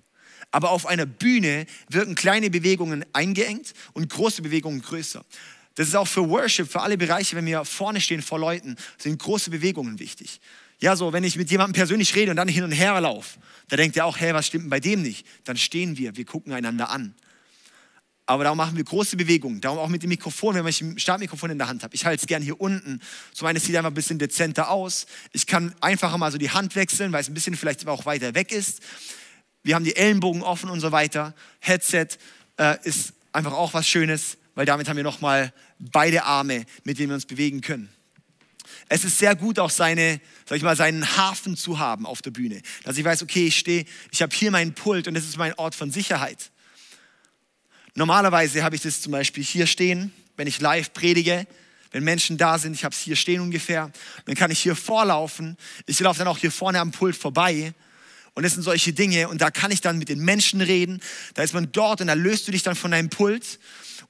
Aber 0.52 0.72
auf 0.72 0.86
einer 0.86 1.06
Bühne 1.06 1.66
wirken 1.88 2.16
kleine 2.16 2.50
Bewegungen 2.50 3.06
eingeengt 3.14 3.74
und 3.94 4.10
große 4.10 4.42
Bewegungen 4.42 4.82
größer. 4.82 5.24
Das 5.76 5.88
ist 5.88 5.96
auch 5.96 6.08
für 6.08 6.28
Worship, 6.28 6.70
für 6.70 6.82
alle 6.82 6.98
Bereiche, 6.98 7.38
wenn 7.38 7.46
wir 7.46 7.64
vorne 7.64 8.02
stehen 8.02 8.22
vor 8.22 8.40
Leuten, 8.40 8.76
sind 8.98 9.18
große 9.18 9.50
Bewegungen 9.50 10.00
wichtig. 10.00 10.42
Ja, 10.82 10.96
so, 10.96 11.14
wenn 11.14 11.24
ich 11.24 11.36
mit 11.36 11.52
jemandem 11.52 11.74
persönlich 11.74 12.16
rede 12.16 12.32
und 12.32 12.38
dann 12.38 12.48
hin 12.48 12.64
und 12.64 12.72
her 12.72 13.00
laufe, 13.00 13.40
da 13.70 13.78
denkt 13.78 13.96
er 13.98 14.06
auch, 14.06 14.18
hey, 14.18 14.34
was 14.34 14.48
stimmt 14.48 14.64
denn 14.64 14.70
bei 14.70 14.80
dem 14.80 15.04
nicht? 15.04 15.26
Dann 15.44 15.56
stehen 15.56 15.98
wir, 15.98 16.16
wir 16.18 16.26
gucken 16.26 16.54
einander 16.54 16.90
an. 16.90 17.14
Aber 18.26 18.44
darum 18.44 18.58
machen 18.58 18.78
wir 18.78 18.84
große 18.84 19.16
Bewegungen. 19.16 19.62
Darum 19.62 19.78
auch 19.78 19.90
mit 19.90 20.02
dem 20.02 20.10
Mikrofon, 20.10 20.56
wenn 20.56 20.66
ich 20.66 20.82
ein 20.82 20.98
Startmikrofon 20.98 21.52
in 21.52 21.58
der 21.58 21.68
Hand 21.68 21.84
habe. 21.84 21.94
Ich 21.94 22.06
halte 22.06 22.22
es 22.22 22.28
gerne 22.28 22.46
hier 22.46 22.60
unten. 22.60 23.00
So 23.34 23.46
meine, 23.46 23.58
es 23.58 23.66
sieht 23.66 23.76
einfach 23.76 23.92
ein 23.92 23.94
bisschen 23.94 24.20
dezenter 24.20 24.70
aus. 24.70 25.06
Ich 25.34 25.46
kann 25.46 25.76
einfacher 25.82 26.18
mal 26.18 26.32
so 26.32 26.38
die 26.38 26.50
Hand 26.50 26.76
wechseln, 26.76 27.12
weil 27.12 27.22
es 27.22 27.30
ein 27.30 27.34
bisschen 27.34 27.56
vielleicht 27.56 27.86
auch 27.88 28.06
weiter 28.06 28.34
weg 28.34 28.52
ist. 28.52 28.80
Wir 29.64 29.76
haben 29.76 29.86
die 29.86 29.96
Ellenbogen 29.96 30.42
offen 30.42 30.70
und 30.70 30.80
so 30.80 30.92
weiter. 30.92 31.36
Headset 31.60 32.08
äh, 32.58 32.78
ist 32.84 33.14
einfach 33.34 33.54
auch 33.54 33.74
was 33.74 33.88
Schönes, 33.88 34.38
weil 34.56 34.66
damit 34.66 34.90
haben 34.90 34.98
wir 34.98 35.04
nochmal 35.04 35.54
beide 35.78 36.24
Arme, 36.24 36.66
mit 36.84 36.98
denen 36.98 37.10
wir 37.10 37.16
uns 37.16 37.26
bewegen 37.26 37.62
können. 37.62 37.90
Es 38.90 39.04
ist 39.04 39.18
sehr 39.18 39.36
gut, 39.36 39.60
auch 39.60 39.70
seine, 39.70 40.20
sag 40.46 40.58
ich 40.58 40.64
mal, 40.64 40.76
seinen 40.76 41.18
Hafen 41.18 41.56
zu 41.56 41.80
haben 41.80 42.06
auf 42.06 42.22
der 42.22 42.32
Bühne. 42.32 42.62
Dass 42.84 42.98
ich 42.98 43.04
weiß, 43.04 43.24
okay, 43.24 43.48
ich 43.48 43.58
stehe, 43.58 43.86
ich 44.12 44.22
habe 44.22 44.36
hier 44.36 44.52
meinen 44.52 44.74
Pult 44.74 45.08
und 45.08 45.14
das 45.14 45.26
ist 45.26 45.38
mein 45.38 45.54
Ort 45.56 45.76
von 45.76 45.92
Sicherheit. 45.92 46.52
Normalerweise 47.96 48.64
habe 48.64 48.76
ich 48.76 48.82
das 48.82 49.02
zum 49.02 49.12
Beispiel 49.12 49.44
hier 49.44 49.68
stehen, 49.68 50.14
wenn 50.38 50.48
ich 50.48 50.62
live 50.62 50.94
predige, 50.94 51.46
wenn 51.92 52.04
Menschen 52.04 52.38
da 52.38 52.58
sind, 52.58 52.74
ich 52.74 52.86
habe 52.86 52.96
es 52.96 53.02
hier 53.02 53.18
stehen 53.18 53.42
ungefähr, 53.42 53.92
dann 54.26 54.36
kann 54.36 54.50
ich 54.50 54.60
hier 54.60 54.76
vorlaufen. 54.76 55.58
Ich 55.86 56.00
laufe 56.00 56.20
dann 56.20 56.28
auch 56.28 56.38
hier 56.38 56.52
vorne 56.52 56.80
am 56.80 56.92
Pult 56.92 57.16
vorbei. 57.16 57.74
Und 58.34 58.44
das 58.44 58.54
sind 58.54 58.64
solche 58.64 58.94
Dinge. 58.94 59.28
Und 59.28 59.42
da 59.42 59.52
kann 59.52 59.72
ich 59.72 59.82
dann 59.82 59.98
mit 59.98 60.08
den 60.08 60.20
Menschen 60.20 60.62
reden. 60.62 61.02
Da 61.34 61.44
ist 61.44 61.54
man 61.54 61.72
dort 61.74 62.00
und 62.00 62.08
da 62.08 62.14
löst 62.14 62.48
du 62.48 62.54
dich 62.54 62.64
dann 62.64 62.76
von 62.76 62.92
deinem 62.92 63.10
Pult. 63.10 63.60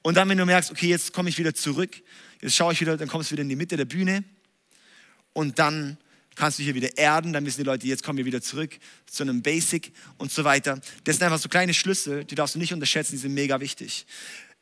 Und 0.02 0.16
dann, 0.16 0.28
wenn 0.28 0.38
du 0.38 0.46
merkst, 0.46 0.70
okay, 0.70 0.88
jetzt 0.88 1.12
komme 1.12 1.28
ich 1.28 1.38
wieder 1.38 1.54
zurück, 1.54 1.90
jetzt 2.40 2.54
schaue 2.54 2.72
ich 2.72 2.80
wieder, 2.80 2.96
dann 2.96 3.08
kommst 3.08 3.30
du 3.30 3.32
wieder 3.32 3.42
in 3.42 3.48
die 3.48 3.56
Mitte 3.56 3.76
der 3.76 3.84
Bühne. 3.84 4.22
Und 5.32 5.58
dann 5.58 5.96
kannst 6.34 6.58
du 6.58 6.62
hier 6.62 6.74
wieder 6.74 6.96
erden, 6.96 7.32
dann 7.32 7.44
wissen 7.44 7.60
die 7.60 7.66
Leute, 7.66 7.86
jetzt 7.86 8.02
kommen 8.02 8.18
wir 8.18 8.24
wieder 8.24 8.40
zurück 8.40 8.78
zu 9.06 9.22
einem 9.22 9.42
Basic 9.42 9.92
und 10.18 10.32
so 10.32 10.44
weiter. 10.44 10.80
Das 11.04 11.16
sind 11.16 11.24
einfach 11.24 11.38
so 11.38 11.48
kleine 11.48 11.74
Schlüssel, 11.74 12.24
die 12.24 12.34
darfst 12.34 12.54
du 12.54 12.58
nicht 12.58 12.72
unterschätzen, 12.72 13.12
die 13.12 13.18
sind 13.18 13.34
mega 13.34 13.60
wichtig 13.60 14.06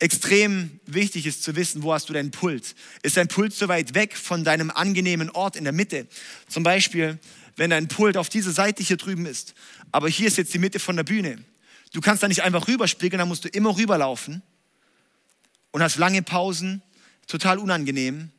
extrem 0.00 0.80
wichtig 0.86 1.26
ist 1.26 1.44
zu 1.44 1.54
wissen, 1.54 1.82
wo 1.82 1.92
hast 1.92 2.08
du 2.08 2.12
deinen 2.12 2.30
Pult. 2.30 2.74
Ist 3.02 3.16
dein 3.16 3.28
Pult 3.28 3.54
so 3.54 3.68
weit 3.68 3.94
weg 3.94 4.16
von 4.16 4.44
deinem 4.44 4.70
angenehmen 4.70 5.30
Ort 5.30 5.56
in 5.56 5.64
der 5.64 5.72
Mitte? 5.72 6.08
Zum 6.48 6.62
Beispiel, 6.62 7.18
wenn 7.56 7.70
dein 7.70 7.86
Pult 7.86 8.16
auf 8.16 8.30
dieser 8.30 8.50
Seite 8.50 8.82
hier 8.82 8.96
drüben 8.96 9.26
ist, 9.26 9.54
aber 9.92 10.08
hier 10.08 10.26
ist 10.26 10.38
jetzt 10.38 10.52
die 10.54 10.58
Mitte 10.58 10.78
von 10.78 10.96
der 10.96 11.04
Bühne. 11.04 11.44
Du 11.92 12.00
kannst 12.00 12.22
da 12.22 12.28
nicht 12.28 12.42
einfach 12.42 12.66
rüberspringen, 12.66 13.18
dann 13.18 13.28
musst 13.28 13.44
du 13.44 13.48
immer 13.48 13.76
rüberlaufen 13.76 14.42
und 15.70 15.82
hast 15.82 15.96
lange 15.96 16.22
Pausen, 16.22 16.82
total 17.26 17.58
unangenehm. 17.58 18.30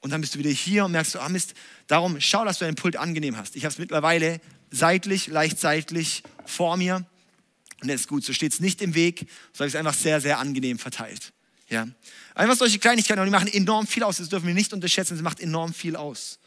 Und 0.00 0.10
dann 0.10 0.20
bist 0.20 0.34
du 0.34 0.38
wieder 0.38 0.50
hier 0.50 0.84
und 0.84 0.92
merkst 0.92 1.16
ah 1.16 1.28
Mist, 1.28 1.54
darum 1.86 2.20
schau, 2.20 2.44
dass 2.44 2.58
du 2.58 2.64
deinen 2.64 2.76
Pult 2.76 2.96
angenehm 2.96 3.36
hast. 3.36 3.56
Ich 3.56 3.64
habe 3.64 3.72
es 3.72 3.78
mittlerweile 3.78 4.40
seitlich, 4.70 5.26
leicht 5.28 5.58
seitlich 5.58 6.22
vor 6.44 6.76
mir 6.76 7.06
und 7.82 7.88
das 7.88 8.02
ist 8.02 8.08
gut, 8.08 8.24
so 8.24 8.32
steht 8.32 8.52
es 8.52 8.60
nicht 8.60 8.80
im 8.80 8.94
Weg, 8.94 9.28
sondern 9.52 9.68
es 9.68 9.74
ist 9.74 9.78
einfach 9.78 9.94
sehr, 9.94 10.20
sehr 10.20 10.38
angenehm 10.38 10.78
verteilt. 10.78 11.32
Ja? 11.68 11.86
Einfach 12.34 12.56
solche 12.56 12.78
Kleinigkeiten, 12.78 13.18
aber 13.18 13.26
die 13.26 13.32
machen 13.32 13.48
enorm 13.48 13.86
viel 13.86 14.02
aus. 14.02 14.16
Das 14.16 14.28
dürfen 14.28 14.46
wir 14.46 14.54
nicht 14.54 14.72
unterschätzen, 14.72 15.14
es 15.14 15.22
macht 15.22 15.40
enorm 15.40 15.74
viel 15.74 15.96
aus. 15.96 16.38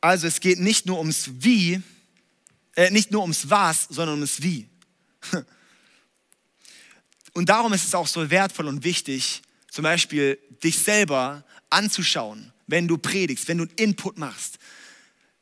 Also 0.00 0.26
es 0.26 0.40
geht 0.40 0.60
nicht 0.60 0.86
nur 0.86 0.98
ums 0.98 1.30
Wie, 1.38 1.82
äh, 2.74 2.90
nicht 2.90 3.10
nur 3.10 3.22
ums 3.22 3.48
Was, 3.48 3.86
sondern 3.88 4.16
ums 4.16 4.42
Wie. 4.42 4.68
Und 7.36 7.50
darum 7.50 7.74
ist 7.74 7.84
es 7.84 7.94
auch 7.94 8.06
so 8.06 8.30
wertvoll 8.30 8.66
und 8.66 8.82
wichtig, 8.82 9.42
zum 9.70 9.82
Beispiel 9.82 10.38
dich 10.64 10.78
selber 10.78 11.44
anzuschauen, 11.68 12.50
wenn 12.66 12.88
du 12.88 12.96
predigst, 12.96 13.46
wenn 13.46 13.58
du 13.58 13.64
einen 13.64 13.74
Input 13.76 14.16
machst. 14.16 14.56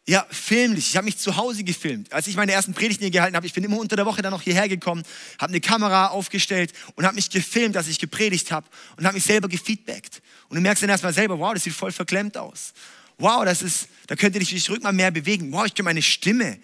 Ja, 0.05 0.27
film 0.29 0.75
dich. 0.75 0.89
Ich 0.89 0.97
habe 0.97 1.05
mich 1.05 1.19
zu 1.19 1.37
Hause 1.37 1.63
gefilmt. 1.63 2.13
Als 2.13 2.27
ich 2.27 2.35
meine 2.35 2.51
ersten 2.51 2.75
Predigten 2.75 3.05
hier 3.05 3.13
gehalten 3.13 3.37
habe, 3.37 3.47
ich 3.47 3.53
bin 3.53 3.63
immer 3.63 3.79
unter 3.79 3.95
der 3.95 4.07
Woche 4.07 4.23
dann 4.23 4.33
noch 4.33 4.43
hierher 4.43 4.69
gekommen, 4.69 5.05
habe 5.39 5.53
eine 5.53 5.61
Kamera 5.61 6.09
aufgestellt 6.09 6.73
und 6.97 7.05
habe 7.05 7.15
mich 7.15 7.31
gefilmt, 7.31 7.77
dass 7.77 7.87
ich 7.87 8.01
gepredigt 8.01 8.51
habe 8.51 8.67
und 8.97 9.05
habe 9.05 9.15
mich 9.15 9.25
selber 9.25 9.47
gefeedbackt. 9.47 10.21
Und 10.49 10.57
du 10.57 10.63
merkst 10.63 10.83
dann 10.83 10.91
erstmal 10.91 11.15
selber, 11.15 11.39
wow, 11.39 11.55
das 11.55 11.63
sieht 11.63 11.75
voll 11.75 11.93
verklemmt 11.93 12.37
aus. 12.37 12.73
Wow, 13.19 13.45
das 13.45 13.63
ist, 13.63 13.87
da 14.09 14.17
könnte 14.17 14.41
dich 14.41 14.49
dich 14.49 14.69
mal 14.83 14.93
mehr 14.93 15.13
bewegen. 15.13 15.53
Wow, 15.53 15.65
ich 15.65 15.75
kenne 15.75 15.85
meine 15.85 16.03
Stimme. 16.03 16.59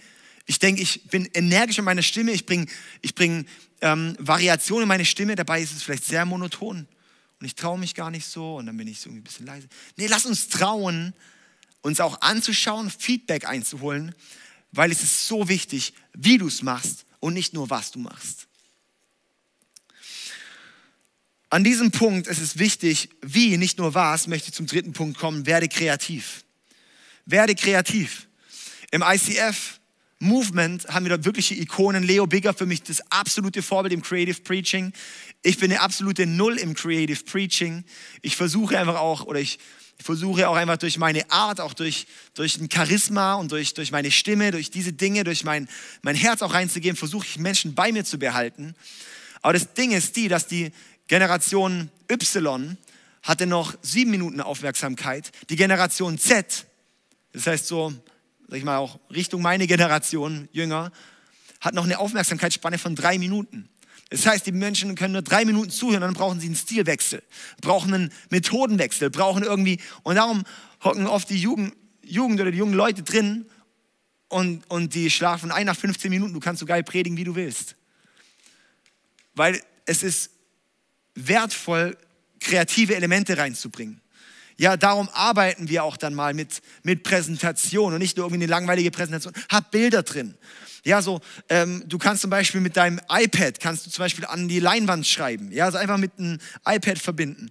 Ich 0.51 0.59
denke, 0.59 0.83
ich 0.83 1.05
bin 1.05 1.27
energisch 1.33 1.79
in 1.79 1.85
meiner 1.85 2.03
Stimme. 2.03 2.33
Ich 2.33 2.45
bringe 2.45 2.67
ich 3.03 3.15
bring, 3.15 3.47
ähm, 3.83 4.17
Variationen 4.19 4.83
in 4.83 4.89
meine 4.89 5.05
Stimme. 5.05 5.37
Dabei 5.37 5.63
ist 5.63 5.71
es 5.71 5.85
vielleicht 5.85 6.05
sehr 6.05 6.25
monoton. 6.25 6.89
Und 7.39 7.47
ich 7.47 7.55
traue 7.55 7.79
mich 7.79 7.95
gar 7.95 8.11
nicht 8.11 8.27
so 8.27 8.57
und 8.57 8.67
dann 8.67 8.77
bin 8.77 8.89
ich 8.89 8.99
so 8.99 9.11
ein 9.11 9.23
bisschen 9.23 9.47
leise. 9.47 9.69
Nee, 9.97 10.09
lass 10.09 10.27
uns 10.27 10.49
trauen, 10.49 11.15
uns 11.83 12.01
auch 12.01 12.21
anzuschauen, 12.21 12.91
Feedback 12.91 13.47
einzuholen, 13.47 14.13
weil 14.73 14.91
es 14.91 15.05
ist 15.05 15.29
so 15.29 15.49
wichtig, 15.49 15.95
wie 16.15 16.37
du 16.37 16.49
es 16.49 16.63
machst 16.63 17.07
und 17.21 17.35
nicht 17.35 17.55
nur, 17.55 17.71
was 17.71 17.93
du 17.93 18.01
machst. 18.01 18.49
An 21.49 21.63
diesem 21.63 21.93
Punkt 21.93 22.27
ist 22.27 22.41
es 22.41 22.59
wichtig, 22.59 23.11
wie, 23.23 23.57
nicht 23.57 23.79
nur 23.79 23.95
was, 23.95 24.27
möchte 24.27 24.49
ich 24.49 24.55
zum 24.55 24.67
dritten 24.67 24.95
Punkt 24.95 25.17
kommen, 25.17 25.47
werde 25.47 25.69
kreativ. 25.69 26.45
Werde 27.25 27.55
kreativ. 27.55 28.27
Im 28.91 29.05
ICF 29.07 29.80
Movement 30.21 30.87
haben 30.89 31.07
wir 31.07 31.11
dort 31.11 31.25
wirkliche 31.25 31.55
Ikonen. 31.55 32.03
Leo 32.03 32.27
Bigger 32.27 32.53
für 32.53 32.67
mich 32.67 32.83
das 32.83 33.01
absolute 33.11 33.63
Vorbild 33.63 33.95
im 33.95 34.03
Creative 34.03 34.41
Preaching. 34.43 34.93
Ich 35.43 35.59
bin 35.59 35.71
eine 35.71 35.81
absolute 35.81 36.27
Null 36.27 36.59
im 36.59 36.75
Creative 36.75 37.25
Preaching. 37.25 37.85
Ich 38.21 38.37
versuche 38.37 38.79
einfach 38.79 39.01
auch, 39.01 39.25
oder 39.25 39.41
ich 39.41 39.59
ich 40.01 40.07
versuche 40.07 40.49
auch 40.49 40.57
einfach 40.57 40.79
durch 40.79 40.97
meine 40.97 41.31
Art, 41.31 41.61
auch 41.61 41.75
durch, 41.75 42.07
durch 42.33 42.57
ein 42.57 42.71
Charisma 42.73 43.35
und 43.35 43.53
durch, 43.53 43.75
durch 43.75 43.93
meine 43.93 44.11
Stimme, 44.11 44.51
durch 44.51 44.71
diese 44.71 44.95
Dinge, 44.95 45.25
durch 45.25 45.45
mein, 45.45 45.69
mein 46.01 46.17
Herz 46.17 46.41
auch 46.41 46.55
reinzugeben, 46.55 46.97
versuche 46.97 47.27
ich 47.27 47.39
Menschen 47.39 47.75
bei 47.75 47.93
mir 47.93 48.03
zu 48.03 48.19
behalten. 48.19 48.75
Aber 49.43 49.53
das 49.53 49.75
Ding 49.75 49.93
ist 49.93 50.17
die, 50.17 50.29
dass 50.29 50.47
die 50.47 50.73
Generation 51.07 51.91
Y 52.11 52.79
hatte 53.23 53.47
noch 53.47 53.75
sieben 53.83 54.11
Minuten 54.11 54.41
Aufmerksamkeit. 54.41 55.33
Die 55.51 55.57
Generation 55.57 56.19
Z, 56.19 56.65
das 57.35 57.47
heißt 57.47 57.67
so, 57.67 57.93
sag 58.51 58.59
ich 58.59 58.65
mal 58.65 58.79
auch 58.79 58.99
Richtung 59.15 59.43
meine 59.43 59.69
Generation, 59.69 60.49
Jünger, 60.51 60.91
hat 61.61 61.73
noch 61.73 61.85
eine 61.85 62.01
Aufmerksamkeitsspanne 62.01 62.79
von 62.79 62.97
drei 62.97 63.17
Minuten. 63.17 63.69
Das 64.09 64.27
heißt, 64.27 64.45
die 64.45 64.51
Menschen 64.51 64.97
können 64.97 65.13
nur 65.13 65.23
drei 65.23 65.45
Minuten 65.45 65.71
zuhören, 65.71 66.01
dann 66.01 66.15
brauchen 66.15 66.41
sie 66.41 66.47
einen 66.47 66.57
Stilwechsel, 66.57 67.23
brauchen 67.61 67.95
einen 67.95 68.13
Methodenwechsel, 68.31 69.09
brauchen 69.09 69.45
irgendwie, 69.45 69.81
und 70.03 70.17
darum 70.17 70.43
hocken 70.83 71.07
oft 71.07 71.31
die 71.31 71.41
Jugend, 71.41 71.75
Jugend 72.03 72.41
oder 72.41 72.51
die 72.51 72.59
jungen 72.59 72.75
Leute 72.75 73.05
drin 73.05 73.47
und, 74.29 74.69
und 74.69 74.95
die 74.95 75.11
schlafen 75.11 75.53
ein 75.53 75.67
nach 75.67 75.77
15 75.77 76.11
Minuten. 76.11 76.35
Du 76.35 76.41
kannst 76.41 76.59
so 76.59 76.67
geil 76.67 76.83
predigen, 76.83 77.17
wie 77.17 77.25
du 77.25 77.37
willst. 77.37 77.77
Weil 79.35 79.63
es 79.87 80.03
ist 80.03 80.33
wertvoll, 81.15 81.97
kreative 82.41 82.97
Elemente 82.97 83.39
reinzubringen. 83.39 84.01
Ja, 84.61 84.77
darum 84.77 85.09
arbeiten 85.14 85.70
wir 85.70 85.85
auch 85.85 85.96
dann 85.96 86.12
mal 86.12 86.35
mit, 86.35 86.61
mit 86.83 87.03
Präsentation 87.03 87.94
und 87.94 87.99
nicht 87.99 88.18
nur 88.18 88.27
irgendwie 88.27 88.44
eine 88.44 88.51
langweilige 88.51 88.90
Präsentation. 88.90 89.33
Hab 89.51 89.70
Bilder 89.70 90.03
drin. 90.03 90.35
Ja, 90.85 91.01
so, 91.01 91.23
ähm, 91.49 91.83
du 91.87 91.96
kannst 91.96 92.20
zum 92.20 92.29
Beispiel 92.29 92.61
mit 92.61 92.77
deinem 92.77 93.01
iPad, 93.09 93.59
kannst 93.59 93.87
du 93.87 93.90
zum 93.90 94.03
Beispiel 94.03 94.27
an 94.27 94.49
die 94.49 94.61
Leinwand 94.61 95.07
schreiben. 95.07 95.51
Ja, 95.51 95.64
also 95.64 95.79
einfach 95.79 95.96
mit 95.96 96.12
einem 96.18 96.37
iPad 96.66 96.99
verbinden. 96.99 97.49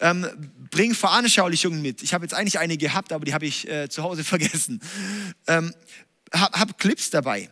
Ähm, 0.00 0.26
bring 0.70 0.94
Veranschaulichungen 0.94 1.80
mit. 1.80 2.02
Ich 2.02 2.12
habe 2.12 2.26
jetzt 2.26 2.34
eigentlich 2.34 2.58
eine 2.58 2.76
gehabt, 2.76 3.14
aber 3.14 3.24
die 3.24 3.32
habe 3.32 3.46
ich 3.46 3.66
äh, 3.66 3.88
zu 3.88 4.02
Hause 4.02 4.22
vergessen. 4.24 4.82
Ähm, 5.46 5.72
hab, 6.30 6.52
hab 6.60 6.78
Clips 6.78 7.08
dabei. 7.08 7.48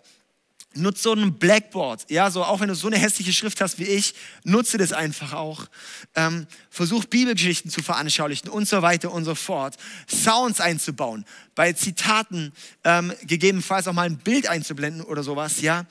Nutze 0.75 1.03
so 1.03 1.13
ein 1.13 1.39
Blackboard. 1.39 2.11
Ja, 2.11 2.31
so 2.31 2.45
auch 2.45 2.61
wenn 2.61 2.69
du 2.69 2.75
so 2.75 2.87
eine 2.87 2.99
hässliche 2.99 3.33
Schrift 3.33 3.61
hast 3.61 3.79
wie 3.79 3.85
ich, 3.85 4.15
nutze 4.45 4.79
das 4.79 4.93
einfach 4.93 5.33
auch. 5.33 5.67
Ähm, 6.15 6.47
versuch 6.71 7.05
Bibelgeschichten 7.05 7.71
zu 7.71 7.83
veranschaulichen 7.83 8.49
und 8.49 8.69
so 8.69 8.83
weiter 8.83 9.13
und 9.13 9.25
so 9.25 9.35
fort. 9.35 9.77
Sounds 10.09 10.61
einzubauen. 10.61 11.25
Bei 11.55 11.73
Zitaten 11.73 12.53
ähm, 12.85 13.13
gegebenenfalls 13.23 13.89
auch 13.89 13.93
mal 13.93 14.07
ein 14.07 14.19
Bild 14.19 14.47
einzublenden 14.47 15.03
oder 15.03 15.23
sowas. 15.23 15.61
Ja, 15.61 15.87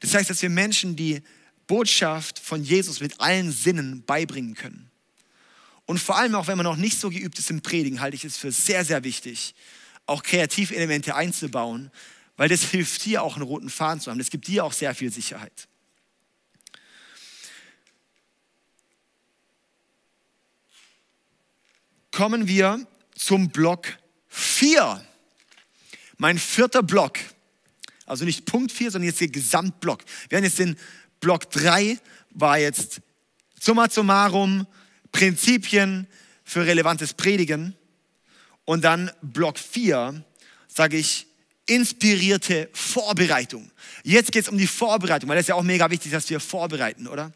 das 0.00 0.14
heißt, 0.14 0.30
dass 0.30 0.42
wir 0.42 0.50
Menschen 0.50 0.96
die 0.96 1.22
Botschaft 1.66 2.38
von 2.38 2.62
Jesus 2.62 3.00
mit 3.00 3.20
allen 3.20 3.52
Sinnen 3.52 4.04
beibringen 4.04 4.54
können. 4.54 4.90
Und 5.86 6.00
vor 6.00 6.16
allem 6.16 6.34
auch, 6.34 6.46
wenn 6.46 6.56
man 6.56 6.64
noch 6.64 6.76
nicht 6.76 6.98
so 6.98 7.10
geübt 7.10 7.38
ist 7.38 7.50
im 7.50 7.60
Predigen, 7.60 8.00
halte 8.00 8.16
ich 8.16 8.24
es 8.24 8.36
für 8.36 8.52
sehr, 8.52 8.84
sehr 8.84 9.04
wichtig, 9.04 9.54
auch 10.06 10.22
Kreativelemente 10.22 11.14
einzubauen, 11.14 11.90
weil 12.36 12.48
das 12.48 12.62
hilft 12.70 13.04
dir 13.04 13.22
auch 13.22 13.36
einen 13.36 13.44
roten 13.44 13.70
Faden 13.70 14.00
zu 14.00 14.10
haben. 14.10 14.18
Das 14.18 14.30
gibt 14.30 14.46
dir 14.46 14.64
auch 14.64 14.72
sehr 14.72 14.94
viel 14.94 15.12
Sicherheit. 15.12 15.68
Kommen 22.10 22.46
wir 22.46 22.86
zum 23.16 23.48
Block 23.48 23.88
4. 24.28 25.04
Mein 26.16 26.38
vierter 26.38 26.82
Block. 26.82 27.18
Also 28.06 28.24
nicht 28.24 28.44
Punkt 28.44 28.70
4, 28.70 28.92
sondern 28.92 29.08
jetzt 29.08 29.20
der 29.20 29.28
Gesamtblock. 29.28 30.04
Wir 30.28 30.36
haben 30.38 30.44
jetzt 30.44 30.58
den 30.58 30.76
Block 31.18 31.50
3, 31.50 31.98
war 32.30 32.58
jetzt 32.58 33.00
summa 33.60 33.88
summarum 33.90 34.66
Prinzipien 35.10 36.06
für 36.44 36.66
relevantes 36.66 37.14
Predigen. 37.14 37.74
Und 38.64 38.84
dann 38.84 39.10
Block 39.22 39.58
4, 39.58 40.22
sage 40.68 40.96
ich, 40.96 41.26
inspirierte 41.66 42.68
Vorbereitung. 42.72 43.70
Jetzt 44.02 44.32
geht 44.32 44.44
es 44.44 44.48
um 44.48 44.58
die 44.58 44.66
Vorbereitung, 44.66 45.28
weil 45.28 45.36
das 45.36 45.44
ist 45.44 45.48
ja 45.48 45.54
auch 45.54 45.62
mega 45.62 45.90
wichtig, 45.90 46.12
dass 46.12 46.28
wir 46.28 46.40
vorbereiten, 46.40 47.06
oder? 47.06 47.32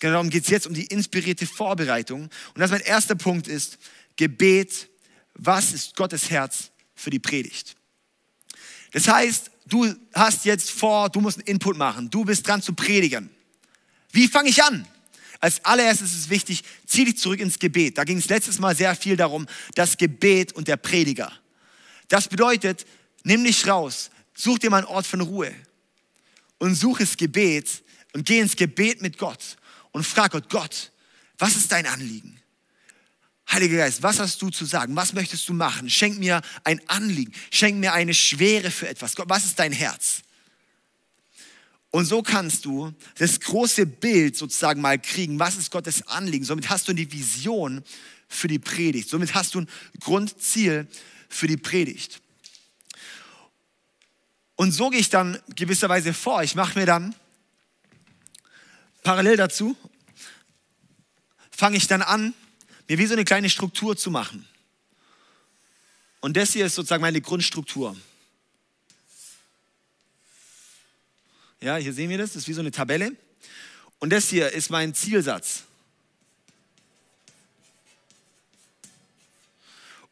Genau 0.00 0.14
darum 0.14 0.30
geht 0.30 0.44
es 0.44 0.48
jetzt 0.48 0.66
um 0.66 0.74
die 0.74 0.86
inspirierte 0.86 1.46
Vorbereitung. 1.46 2.22
Und 2.22 2.58
das 2.58 2.70
mein 2.70 2.80
erster 2.80 3.14
Punkt 3.14 3.46
ist, 3.46 3.78
Gebet, 4.16 4.88
was 5.34 5.72
ist 5.72 5.94
Gottes 5.94 6.30
Herz 6.30 6.70
für 6.94 7.10
die 7.10 7.18
Predigt? 7.18 7.76
Das 8.92 9.06
heißt, 9.06 9.50
du 9.66 9.94
hast 10.14 10.44
jetzt 10.44 10.70
vor, 10.70 11.10
du 11.10 11.20
musst 11.20 11.38
einen 11.38 11.46
Input 11.46 11.76
machen, 11.76 12.10
du 12.10 12.24
bist 12.24 12.46
dran 12.48 12.62
zu 12.62 12.72
predigen. 12.72 13.30
Wie 14.10 14.26
fange 14.26 14.48
ich 14.48 14.62
an? 14.62 14.86
Als 15.38 15.64
allererstes 15.64 16.12
ist 16.12 16.18
es 16.18 16.30
wichtig, 16.30 16.64
zieh 16.86 17.04
dich 17.04 17.16
zurück 17.16 17.40
ins 17.40 17.58
Gebet. 17.58 17.96
Da 17.96 18.04
ging 18.04 18.18
es 18.18 18.28
letztes 18.28 18.58
Mal 18.58 18.76
sehr 18.76 18.94
viel 18.94 19.16
darum, 19.16 19.46
das 19.74 19.96
Gebet 19.96 20.52
und 20.52 20.68
der 20.68 20.76
Prediger. 20.76 21.32
Das 22.08 22.28
bedeutet, 22.28 22.84
Nimm 23.22 23.44
dich 23.44 23.66
raus, 23.66 24.10
such 24.34 24.58
dir 24.58 24.70
mal 24.70 24.78
einen 24.78 24.86
Ort 24.86 25.06
von 25.06 25.20
Ruhe 25.20 25.54
und 26.58 26.74
such 26.74 26.98
das 26.98 27.16
Gebet 27.16 27.82
und 28.12 28.26
geh 28.26 28.40
ins 28.40 28.56
Gebet 28.56 29.02
mit 29.02 29.18
Gott 29.18 29.56
und 29.92 30.04
frag 30.04 30.32
Gott, 30.32 30.48
Gott, 30.48 30.92
was 31.38 31.56
ist 31.56 31.72
dein 31.72 31.86
Anliegen? 31.86 32.40
Heiliger 33.50 33.78
Geist, 33.78 34.02
was 34.02 34.20
hast 34.20 34.40
du 34.42 34.50
zu 34.50 34.64
sagen? 34.64 34.94
Was 34.94 35.12
möchtest 35.12 35.48
du 35.48 35.52
machen? 35.52 35.90
Schenk 35.90 36.18
mir 36.18 36.40
ein 36.62 36.80
Anliegen. 36.88 37.32
Schenk 37.50 37.78
mir 37.78 37.92
eine 37.92 38.14
Schwere 38.14 38.70
für 38.70 38.88
etwas. 38.88 39.16
Gott, 39.16 39.28
was 39.28 39.44
ist 39.44 39.58
dein 39.58 39.72
Herz? 39.72 40.22
Und 41.90 42.04
so 42.04 42.22
kannst 42.22 42.64
du 42.64 42.92
das 43.18 43.40
große 43.40 43.86
Bild 43.86 44.36
sozusagen 44.36 44.80
mal 44.80 45.00
kriegen. 45.00 45.40
Was 45.40 45.56
ist 45.56 45.72
Gottes 45.72 46.06
Anliegen? 46.06 46.44
Somit 46.44 46.70
hast 46.70 46.86
du 46.86 46.92
die 46.92 47.10
Vision 47.10 47.82
für 48.28 48.46
die 48.46 48.60
Predigt. 48.60 49.08
Somit 49.08 49.34
hast 49.34 49.56
du 49.56 49.62
ein 49.62 49.68
Grundziel 49.98 50.86
für 51.28 51.48
die 51.48 51.56
Predigt. 51.56 52.20
Und 54.60 54.72
so 54.72 54.90
gehe 54.90 55.00
ich 55.00 55.08
dann 55.08 55.40
gewisserweise 55.56 56.12
vor. 56.12 56.42
Ich 56.42 56.54
mache 56.54 56.78
mir 56.78 56.84
dann 56.84 57.14
parallel 59.02 59.38
dazu, 59.38 59.74
fange 61.50 61.78
ich 61.78 61.86
dann 61.86 62.02
an, 62.02 62.34
mir 62.86 62.98
wie 62.98 63.06
so 63.06 63.14
eine 63.14 63.24
kleine 63.24 63.48
Struktur 63.48 63.96
zu 63.96 64.10
machen. 64.10 64.46
Und 66.20 66.36
das 66.36 66.52
hier 66.52 66.66
ist 66.66 66.74
sozusagen 66.74 67.00
meine 67.00 67.22
Grundstruktur. 67.22 67.96
Ja, 71.62 71.76
hier 71.76 71.94
sehen 71.94 72.10
wir 72.10 72.18
das, 72.18 72.34
das 72.34 72.42
ist 72.42 72.48
wie 72.48 72.52
so 72.52 72.60
eine 72.60 72.70
Tabelle. 72.70 73.16
Und 73.98 74.10
das 74.10 74.28
hier 74.28 74.52
ist 74.52 74.68
mein 74.68 74.94
Zielsatz. 74.94 75.62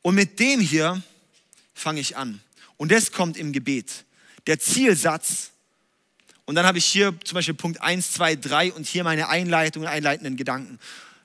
Und 0.00 0.14
mit 0.14 0.40
dem 0.40 0.60
hier 0.60 1.02
fange 1.74 2.00
ich 2.00 2.16
an. 2.16 2.40
Und 2.78 2.90
das 2.90 3.12
kommt 3.12 3.36
im 3.36 3.52
Gebet. 3.52 4.06
Der 4.48 4.58
Zielsatz. 4.58 5.50
Und 6.46 6.54
dann 6.54 6.64
habe 6.64 6.78
ich 6.78 6.86
hier 6.86 7.14
zum 7.22 7.36
Beispiel 7.36 7.54
Punkt 7.54 7.82
1, 7.82 8.12
2, 8.12 8.36
3 8.36 8.72
und 8.72 8.86
hier 8.86 9.04
meine 9.04 9.28
Einleitung 9.28 9.82
und 9.82 9.88
einleitenden 9.88 10.36
Gedanken. 10.36 10.78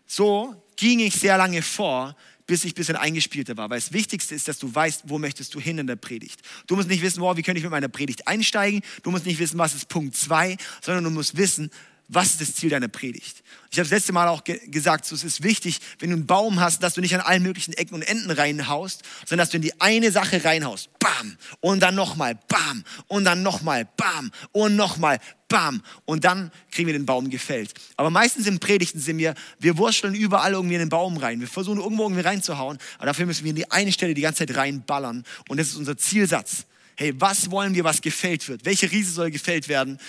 So 0.06 0.62
ging 0.76 1.00
ich 1.00 1.16
sehr 1.16 1.38
lange 1.38 1.62
vor, 1.62 2.18
bis 2.46 2.66
ich 2.66 2.74
ein 2.74 2.76
bisschen 2.76 2.98
eingespielter 2.98 3.56
war. 3.56 3.70
Weil 3.70 3.80
das 3.80 3.94
Wichtigste 3.94 4.36
ist, 4.36 4.50
dass 4.50 4.60
du 4.60 4.76
weißt, 4.76 5.04
wo 5.06 5.20
möchtest 5.20 5.56
du 5.56 5.62
hin 5.62 5.78
in 5.78 5.88
der 5.88 5.96
Predigt. 5.96 6.42
Du 6.68 6.76
musst 6.76 6.90
nicht 6.90 7.02
wissen, 7.02 7.22
wow, 7.22 7.38
wie 7.38 7.44
könnte 7.44 7.60
ich 7.60 7.64
mit 7.64 7.72
meiner 7.72 7.88
Predigt 7.88 8.28
einsteigen. 8.28 8.82
Du 9.04 9.12
musst 9.12 9.26
nicht 9.26 9.40
wissen, 9.40 9.58
was 9.58 9.74
ist 9.74 9.88
Punkt 9.88 10.18
2, 10.18 10.58
sondern 10.82 11.06
du 11.06 11.10
musst 11.10 11.38
wissen, 11.38 11.72
was 12.10 12.32
ist 12.32 12.42
das 12.42 12.56
Ziel 12.56 12.70
deiner 12.70 12.90
Predigt? 12.90 13.44
Ich 13.72 13.80
habe 13.80 13.90
das 13.90 13.92
letzte 13.92 14.14
Mal 14.14 14.28
auch 14.28 14.44
ge 14.44 14.60
gesagt, 14.68 15.06
so, 15.06 15.16
es 15.16 15.24
ist 15.24 15.42
wichtig, 15.42 15.80
wenn 16.00 16.10
du 16.10 16.16
einen 16.18 16.26
Baum 16.26 16.60
hast, 16.60 16.84
dass 16.84 16.94
du 16.94 17.02
nicht 17.02 17.16
an 17.16 17.22
allen 17.22 17.42
möglichen 17.42 17.74
Ecken 17.74 17.96
und 17.96 18.02
Enden 18.04 18.30
reinhaust, 18.30 19.04
sondern 19.26 19.44
dass 19.44 19.50
du 19.50 19.58
in 19.58 19.64
die 19.64 19.80
eine 19.82 20.12
Sache 20.12 20.44
reinhaust. 20.44 20.90
Bam! 21.00 21.38
Und 21.60 21.80
dann 21.80 21.96
nochmal, 21.96 22.38
bam! 22.48 22.84
Und 23.08 23.26
dann 23.26 23.42
nochmal, 23.42 23.88
bam! 23.98 24.32
Und 24.52 24.76
nochmal, 24.76 25.20
bam! 25.48 25.82
Und 26.06 26.24
dann 26.24 26.52
kriegen 26.72 26.88
wir 26.88 26.94
den 26.94 27.06
Baum 27.06 27.30
gefällt. 27.30 27.74
Aber 27.96 28.10
meistens 28.10 28.48
in 28.48 28.60
Predigten 28.60 29.00
sind 29.00 29.18
wir, 29.18 29.34
wir 29.60 29.78
wurschteln 29.78 30.14
überall 30.14 30.54
irgendwie 30.54 30.76
in 30.76 30.82
den 30.82 30.90
Baum 30.90 31.18
rein. 31.18 31.40
Wir 31.40 31.48
versuchen 31.48 31.80
irgendwo 31.80 32.04
irgendwie 32.04 32.22
reinzuhauen, 32.22 32.78
aber 32.98 33.08
dafür 33.08 33.26
müssen 33.26 33.44
wir 33.44 33.52
in 33.52 33.56
die 33.56 33.72
eine 33.72 33.92
Stelle 33.92 34.14
die 34.14 34.22
ganze 34.22 34.46
Zeit 34.46 34.56
reinballern. 34.56 35.24
Und 35.48 35.58
das 35.58 35.68
ist 35.70 35.76
unser 35.76 35.98
Zielsatz. 35.98 36.66
Hey, 36.96 37.14
was 37.18 37.50
wollen 37.50 37.74
wir, 37.74 37.84
was 37.84 38.02
gefällt 38.02 38.48
wird? 38.48 38.66
Welche 38.66 38.92
Riese 38.92 39.12
soll 39.12 39.32
gefällt 39.32 39.68
werden? 39.68 40.00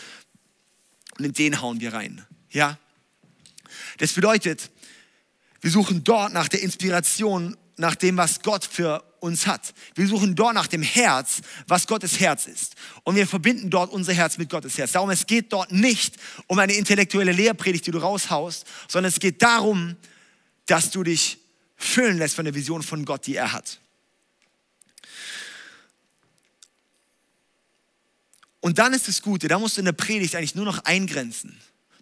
Und 1.18 1.24
in 1.24 1.33
den 1.33 1.61
hauen 1.61 1.81
wir 1.81 1.92
rein. 1.92 2.24
Ja? 2.50 2.79
Das 3.98 4.12
bedeutet, 4.12 4.70
wir 5.61 5.70
suchen 5.70 6.05
dort 6.05 6.33
nach 6.33 6.48
der 6.48 6.62
Inspiration, 6.62 7.57
nach 7.77 7.94
dem, 7.94 8.16
was 8.16 8.42
Gott 8.42 8.64
für 8.64 9.03
uns 9.20 9.46
hat. 9.46 9.72
Wir 9.94 10.07
suchen 10.07 10.35
dort 10.35 10.55
nach 10.55 10.66
dem 10.66 10.83
Herz, 10.83 11.40
was 11.66 11.87
Gottes 11.87 12.20
Herz 12.20 12.46
ist. 12.46 12.74
Und 13.03 13.16
wir 13.16 13.27
verbinden 13.27 13.70
dort 13.70 13.90
unser 13.90 14.12
Herz 14.12 14.37
mit 14.37 14.50
Gottes 14.50 14.77
Herz. 14.77 14.92
Darum, 14.92 15.11
es 15.11 15.27
geht 15.27 15.53
dort 15.53 15.72
nicht 15.72 16.16
um 16.46 16.59
eine 16.59 16.74
intellektuelle 16.74 17.33
Lehrpredigt, 17.33 17.87
die 17.87 17.90
du 17.90 17.98
raushaust, 17.98 18.66
sondern 18.88 19.09
es 19.09 19.18
geht 19.18 19.42
darum, 19.42 19.96
dass 20.66 20.90
du 20.90 21.03
dich 21.03 21.38
füllen 21.77 22.18
lässt 22.18 22.37
von 22.37 22.44
der 22.44 22.55
Vision 22.55 22.83
von 22.83 23.05
Gott, 23.05 23.27
die 23.27 23.37
er 23.37 23.53
hat. 23.53 23.81
Und 28.64 28.79
dann 28.79 28.94
ist 28.94 29.09
das 29.09 29.20
Gute, 29.20 29.46
da 29.46 29.59
musst 29.59 29.77
du 29.77 29.83
in 29.83 29.85
der 29.85 29.92
Predigt 29.92 30.35
eigentlich 30.35 30.55
nur 30.55 30.64
noch 30.64 30.87
eingrenzen, 30.87 31.55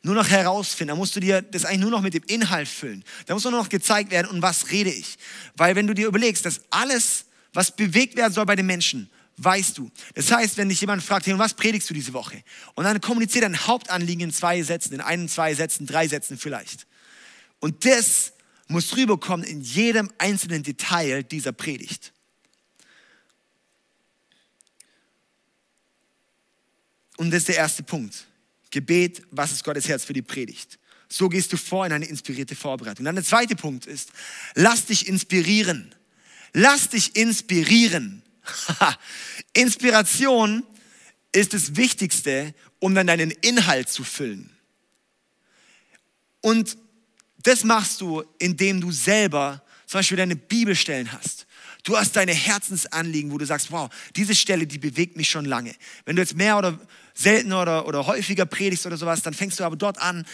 nur 0.03 0.15
noch 0.15 0.29
herausfinden, 0.29 0.91
da 0.91 0.95
musst 0.95 1.17
du 1.17 1.19
dir 1.19 1.43
das 1.43 1.65
eigentlich 1.65 1.81
nur 1.81 1.91
noch 1.91 2.03
mit 2.03 2.15
dem 2.15 2.23
Inhalt 2.29 2.69
füllen. 2.69 3.03
Da 3.27 3.35
muss 3.35 3.43
nur 3.43 3.51
noch 3.51 3.69
gezeigt 3.69 4.13
werden, 4.13 4.31
um 4.31 4.41
was 4.43 4.71
rede 4.71 4.89
ich. 4.89 5.19
Weil 5.57 5.75
wenn 5.75 5.89
du 5.89 5.93
dir 5.93 6.07
überlegst, 6.07 6.47
dass 6.47 6.61
alles, 6.71 7.25
was 7.53 7.75
bewegt 7.75 8.15
werden 8.15 8.33
soll 8.33 8.47
bei 8.47 8.55
den 8.55 8.67
Menschen, 8.67 9.11
weißt 9.39 9.77
du. 9.77 9.91
Das 10.15 10.31
heißt, 10.31 10.57
wenn 10.57 10.69
dich 10.69 10.81
jemand 10.81 11.03
fragt, 11.03 11.27
hey, 11.27 11.37
was 11.37 11.55
predigst 11.55 11.91
du 11.91 11.95
diese 11.95 12.13
Woche? 12.13 12.45
Und 12.77 12.85
dann 12.85 13.01
kommuniziert 13.01 13.43
dein 13.43 13.59
Hauptanliegen 13.67 14.29
in 14.29 14.33
zwei 14.33 14.63
Sätzen, 14.63 14.95
in 14.95 15.01
einen, 15.01 15.29
zwei 15.29 15.57
Sätzen, 15.57 15.85
drei 15.85 16.07
Sätzen 16.07 16.39
vielleicht. 16.39 16.87
Und 17.59 17.85
das 17.85 18.35
muss 18.69 18.97
rüberkommen 18.97 19.45
in 19.45 19.63
jedem 19.63 20.13
einzelnen 20.19 20.63
Detail 20.63 21.25
dieser 21.25 21.51
Predigt. 21.51 22.13
Und 27.17 27.31
das 27.31 27.39
ist 27.39 27.49
der 27.49 27.57
erste 27.57 27.83
Punkt. 27.83 28.27
Gebet, 28.71 29.23
was 29.31 29.53
ist 29.53 29.65
Gottes 29.65 29.89
Herz 29.89 30.05
für 30.05 30.13
die 30.13 30.23
Predigt? 30.23 30.79
So 31.09 31.29
gehst 31.29 31.53
du 31.53 31.59
vor 31.59 31.85
in 31.85 31.93
eine 31.93 32.07
inspirierte 32.07 32.57
Vorbereitung. 32.57 33.05
Dann 33.05 33.15
der 33.15 33.25
zweite 33.25 33.55
Punkt 33.55 33.87
ist, 33.87 34.11
lass 34.55 34.87
dich 34.87 35.07
inspirieren. 35.09 35.95
Lass 36.55 36.89
dich 36.89 37.17
inspirieren. 37.17 38.23
Inspiration 39.53 40.65
ist 41.33 41.55
das 41.55 41.77
Wichtigste, 41.77 42.55
um 42.79 42.95
dann 42.95 43.07
deinen 43.07 43.31
Inhalt 43.31 43.89
zu 43.89 44.05
füllen. 44.05 44.51
Und 46.41 46.77
das 47.43 47.65
machst 47.65 48.01
du, 48.01 48.25
indem 48.39 48.81
du 48.81 48.91
selber 48.91 49.63
zum 49.87 49.99
Beispiel 49.99 50.17
deine 50.17 50.37
Bibelstellen 50.37 51.13
hast. 51.13 51.47
Du 51.85 51.97
hast 51.97 52.15
deine 52.15 52.33
Herzensanliegen, 52.33 53.33
wo 53.33 53.39
du 53.39 53.45
sagst, 53.45 53.73
wow, 53.73 53.91
diese 54.15 54.35
Stelle, 54.35 54.67
die 54.67 54.79
bewegt 54.79 55.17
mich 55.17 55.29
schon 55.29 55.45
lange. 55.45 55.75
Wenn 56.05 56.17
du 56.17 56.23
jetzt 56.23 56.37
mehr 56.37 56.57
oder 56.57 56.79
seltener 57.15 57.63
oder, 57.63 57.87
oder 57.89 58.07
häufiger 58.07 58.47
predigst 58.47 58.87
oder 58.87 58.97
sowas, 58.97 59.23
dann 59.23 59.35
fängst 59.35 59.59
du 59.59 59.65
aber 59.65 59.77
dort 59.77 59.99
an, 59.99 60.25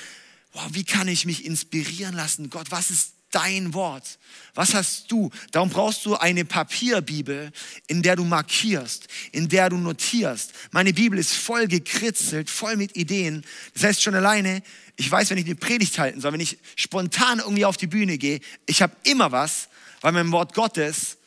wow, 0.53 0.67
wie 0.73 0.85
kann 0.85 1.09
ich 1.09 1.25
mich 1.25 1.45
inspirieren 1.45 2.15
lassen? 2.15 2.51
Gott, 2.51 2.71
was 2.71 2.91
ist 2.91 3.13
dein 3.31 3.75
Wort? 3.75 4.19
Was 4.55 4.75
hast 4.75 5.11
du? 5.11 5.31
Darum 5.53 5.71
brauchst 5.71 6.05
du 6.07 6.17
eine 6.17 6.45
Papierbibel, 6.45 7.51
in 7.87 8.03
der 8.03 8.17
du 8.17 8.25
markierst, 8.25 9.09
in 9.33 9.49
der 9.49 9.71
du 9.71 9.77
notierst. 9.77 10.53
Meine 10.71 10.93
Bibel 10.93 11.19
ist 11.19 11.35
voll 11.35 11.67
gekritzelt, 11.67 12.51
voll 12.51 12.77
mit 12.77 12.97
Ideen. 12.97 13.45
Das 13.75 13.85
heißt 13.85 14.03
schon 14.03 14.15
alleine, 14.15 14.63
ich 14.97 15.11
weiß, 15.11 15.31
wenn 15.31 15.39
ich 15.39 15.47
eine 15.47 15.57
Predigt 15.57 15.99
halten 15.99 16.21
soll, 16.21 16.33
wenn 16.33 16.41
ich 16.41 16.59
spontan 16.77 17.39
irgendwie 17.39 17.65
auf 17.65 17.77
die 17.77 17.87
Bühne 17.87 18.19
gehe, 18.19 18.41
ich 18.67 18.83
habe 18.83 18.97
immer 19.05 19.31
was, 19.31 19.69
weil 20.01 20.13
mein 20.13 20.33
Wort 20.33 20.55
Gottes 20.55 21.18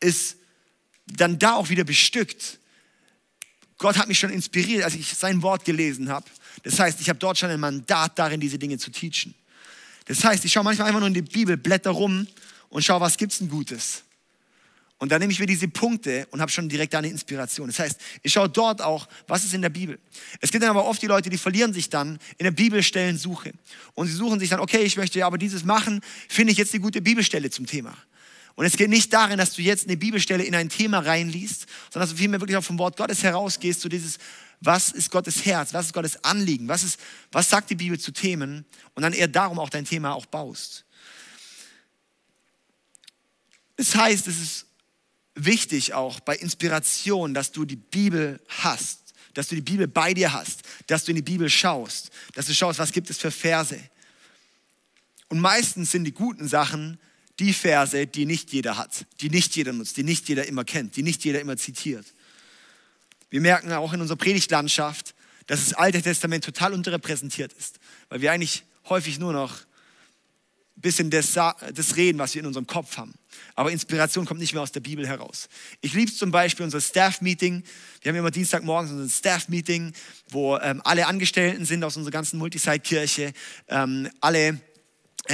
ist 0.00 0.36
dann 1.06 1.38
da 1.38 1.54
auch 1.54 1.68
wieder 1.68 1.84
bestückt 1.84 2.60
Gott 3.80 3.96
hat 3.96 4.08
mich 4.08 4.18
schon 4.18 4.30
inspiriert, 4.30 4.84
als 4.84 4.94
ich 4.94 5.08
sein 5.08 5.40
Wort 5.42 5.64
gelesen 5.64 6.10
habe. 6.10 6.26
Das 6.64 6.78
heißt, 6.78 7.00
ich 7.00 7.08
habe 7.08 7.18
dort 7.18 7.38
schon 7.38 7.48
ein 7.48 7.58
Mandat 7.58 8.18
darin, 8.18 8.38
diese 8.38 8.58
Dinge 8.58 8.76
zu 8.76 8.90
teachen. 8.90 9.34
Das 10.04 10.22
heißt, 10.22 10.44
ich 10.44 10.52
schaue 10.52 10.64
manchmal 10.64 10.88
einfach 10.88 11.00
nur 11.00 11.08
in 11.08 11.14
die 11.14 11.22
Bibel, 11.22 11.56
blätter 11.56 11.90
rum 11.90 12.26
und 12.68 12.84
schaue, 12.84 13.00
was 13.00 13.16
gibt's 13.16 13.38
denn 13.38 13.48
Gutes. 13.48 14.02
Und 14.98 15.10
dann 15.10 15.20
nehme 15.20 15.32
ich 15.32 15.40
mir 15.40 15.46
diese 15.46 15.66
Punkte 15.66 16.28
und 16.30 16.42
habe 16.42 16.50
schon 16.50 16.68
direkt 16.68 16.94
eine 16.94 17.08
Inspiration. 17.08 17.68
Das 17.68 17.78
heißt, 17.78 17.98
ich 18.22 18.30
schaue 18.30 18.50
dort 18.50 18.82
auch, 18.82 19.08
was 19.26 19.46
ist 19.46 19.54
in 19.54 19.62
der 19.62 19.70
Bibel. 19.70 19.98
Es 20.42 20.50
gibt 20.50 20.62
dann 20.62 20.68
aber 20.68 20.84
oft 20.84 21.00
die 21.00 21.06
Leute, 21.06 21.30
die 21.30 21.38
verlieren 21.38 21.72
sich 21.72 21.88
dann 21.88 22.18
in 22.36 22.44
der 22.44 22.50
Bibelstellensuche. 22.50 23.52
Und 23.94 24.08
sie 24.08 24.12
suchen 24.12 24.38
sich 24.40 24.50
dann, 24.50 24.60
okay, 24.60 24.82
ich 24.82 24.98
möchte 24.98 25.18
ja 25.18 25.26
aber 25.26 25.38
dieses 25.38 25.64
machen, 25.64 26.02
finde 26.28 26.52
ich 26.52 26.58
jetzt 26.58 26.74
eine 26.74 26.82
gute 26.82 27.00
Bibelstelle 27.00 27.48
zum 27.48 27.64
Thema. 27.64 27.96
Und 28.60 28.66
es 28.66 28.76
geht 28.76 28.90
nicht 28.90 29.10
darin, 29.14 29.38
dass 29.38 29.54
du 29.54 29.62
jetzt 29.62 29.86
eine 29.86 29.96
Bibelstelle 29.96 30.44
in 30.44 30.54
ein 30.54 30.68
Thema 30.68 30.98
reinliest, 30.98 31.64
sondern 31.90 32.06
dass 32.06 32.10
du 32.10 32.16
vielmehr 32.16 32.42
wirklich 32.42 32.58
auch 32.58 32.62
vom 32.62 32.78
Wort 32.78 32.94
Gottes 32.98 33.22
herausgehst, 33.22 33.80
zu 33.80 33.88
dieses, 33.88 34.18
was 34.60 34.90
ist 34.90 35.10
Gottes 35.10 35.46
Herz, 35.46 35.72
was 35.72 35.86
ist 35.86 35.94
Gottes 35.94 36.22
Anliegen, 36.24 36.68
was, 36.68 36.82
ist, 36.82 37.00
was 37.32 37.48
sagt 37.48 37.70
die 37.70 37.74
Bibel 37.74 37.98
zu 37.98 38.12
Themen 38.12 38.66
und 38.94 39.02
dann 39.02 39.14
eher 39.14 39.28
darum 39.28 39.58
auch 39.58 39.70
dein 39.70 39.86
Thema 39.86 40.12
auch 40.12 40.26
baust. 40.26 40.84
Das 43.76 43.94
heißt, 43.94 44.26
es 44.26 44.38
ist 44.38 44.66
wichtig 45.34 45.94
auch 45.94 46.20
bei 46.20 46.36
Inspiration, 46.36 47.32
dass 47.32 47.52
du 47.52 47.64
die 47.64 47.76
Bibel 47.76 48.42
hast, 48.46 49.14
dass 49.32 49.48
du 49.48 49.54
die 49.54 49.62
Bibel 49.62 49.88
bei 49.88 50.12
dir 50.12 50.34
hast, 50.34 50.64
dass 50.86 51.04
du 51.04 51.12
in 51.12 51.16
die 51.16 51.22
Bibel 51.22 51.48
schaust, 51.48 52.10
dass 52.34 52.44
du 52.44 52.52
schaust, 52.52 52.78
was 52.78 52.92
gibt 52.92 53.08
es 53.08 53.16
für 53.16 53.30
Verse. 53.30 53.80
Und 55.30 55.40
meistens 55.40 55.92
sind 55.92 56.04
die 56.04 56.12
guten 56.12 56.46
Sachen 56.46 56.98
die 57.40 57.52
Verse, 57.52 58.06
die 58.06 58.26
nicht 58.26 58.52
jeder 58.52 58.76
hat, 58.76 59.06
die 59.20 59.30
nicht 59.30 59.56
jeder 59.56 59.72
nutzt, 59.72 59.96
die 59.96 60.04
nicht 60.04 60.28
jeder 60.28 60.46
immer 60.46 60.64
kennt, 60.64 60.96
die 60.96 61.02
nicht 61.02 61.24
jeder 61.24 61.40
immer 61.40 61.56
zitiert. 61.56 62.06
Wir 63.30 63.40
merken 63.40 63.72
auch 63.72 63.92
in 63.92 64.00
unserer 64.00 64.18
Predigtlandschaft, 64.18 65.14
dass 65.46 65.64
das 65.64 65.74
Alte 65.74 66.02
Testament 66.02 66.44
total 66.44 66.74
unterrepräsentiert 66.74 67.52
ist, 67.54 67.80
weil 68.08 68.20
wir 68.20 68.30
eigentlich 68.30 68.64
häufig 68.88 69.18
nur 69.18 69.32
noch 69.32 69.64
bisschen 70.80 71.10
das, 71.10 71.32
das 71.32 71.96
Reden, 71.96 72.18
was 72.18 72.34
wir 72.34 72.40
in 72.40 72.46
unserem 72.46 72.66
Kopf 72.66 72.96
haben. 72.96 73.14
Aber 73.54 73.70
Inspiration 73.70 74.24
kommt 74.24 74.40
nicht 74.40 74.54
mehr 74.54 74.62
aus 74.62 74.72
der 74.72 74.80
Bibel 74.80 75.06
heraus. 75.06 75.48
Ich 75.80 75.92
liebe 75.92 76.12
zum 76.12 76.30
Beispiel 76.30 76.64
unser 76.64 76.80
Staff-Meeting. 76.80 77.62
Wir 78.02 78.10
haben 78.10 78.18
immer 78.18 78.30
Dienstagmorgens 78.30 78.90
unser 78.92 79.14
Staff-Meeting, 79.14 79.92
wo 80.30 80.56
ähm, 80.58 80.80
alle 80.84 81.06
Angestellten 81.06 81.64
sind 81.64 81.84
aus 81.84 81.96
unserer 81.96 82.12
ganzen 82.12 82.38
Multisite-Kirche, 82.38 83.32
ähm, 83.68 84.08
alle, 84.20 84.60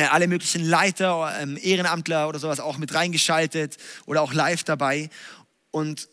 alle 0.04 0.28
möglichen 0.28 0.64
Leiter, 0.64 1.36
ähm, 1.40 1.58
Ehrenamtler 1.60 2.28
oder 2.28 2.38
sowas 2.38 2.60
auch 2.60 2.78
mit 2.78 2.94
reingeschaltet 2.94 3.78
oder 4.06 4.22
auch 4.22 4.32
live 4.32 4.64
dabei. 4.64 5.10
Und 5.70 6.08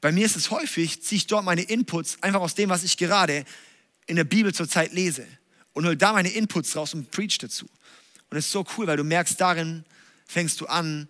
bei 0.00 0.12
mir 0.12 0.24
ist 0.26 0.36
es 0.36 0.50
häufig, 0.50 1.02
ziehe 1.02 1.18
ich 1.18 1.26
dort 1.26 1.44
meine 1.44 1.62
Inputs 1.62 2.22
einfach 2.22 2.40
aus 2.40 2.54
dem, 2.54 2.70
was 2.70 2.84
ich 2.84 2.96
gerade 2.96 3.44
in 4.06 4.16
der 4.16 4.24
Bibel 4.24 4.54
zurzeit 4.54 4.92
lese 4.92 5.26
und 5.72 5.86
hol 5.86 5.96
da 5.96 6.12
meine 6.12 6.30
Inputs 6.30 6.76
raus 6.76 6.94
und 6.94 7.10
preach 7.10 7.38
dazu. 7.38 7.66
Und 8.30 8.36
es 8.36 8.46
ist 8.46 8.52
so 8.52 8.64
cool, 8.76 8.86
weil 8.86 8.96
du 8.96 9.04
merkst, 9.04 9.40
darin 9.40 9.84
fängst 10.26 10.60
du 10.60 10.66
an, 10.66 11.08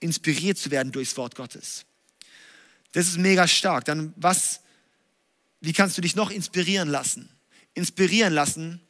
inspiriert 0.00 0.58
zu 0.58 0.70
werden 0.70 0.92
durchs 0.92 1.16
Wort 1.16 1.34
Gottes. 1.34 1.84
Das 2.92 3.08
ist 3.08 3.18
mega 3.18 3.48
stark. 3.48 3.84
Dann 3.86 4.14
was, 4.16 4.60
wie 5.60 5.72
kannst 5.72 5.98
du 5.98 6.02
dich 6.02 6.14
noch 6.14 6.30
inspirieren 6.30 6.88
lassen? 6.88 7.28
Inspirieren 7.74 8.32
lassen 8.32 8.80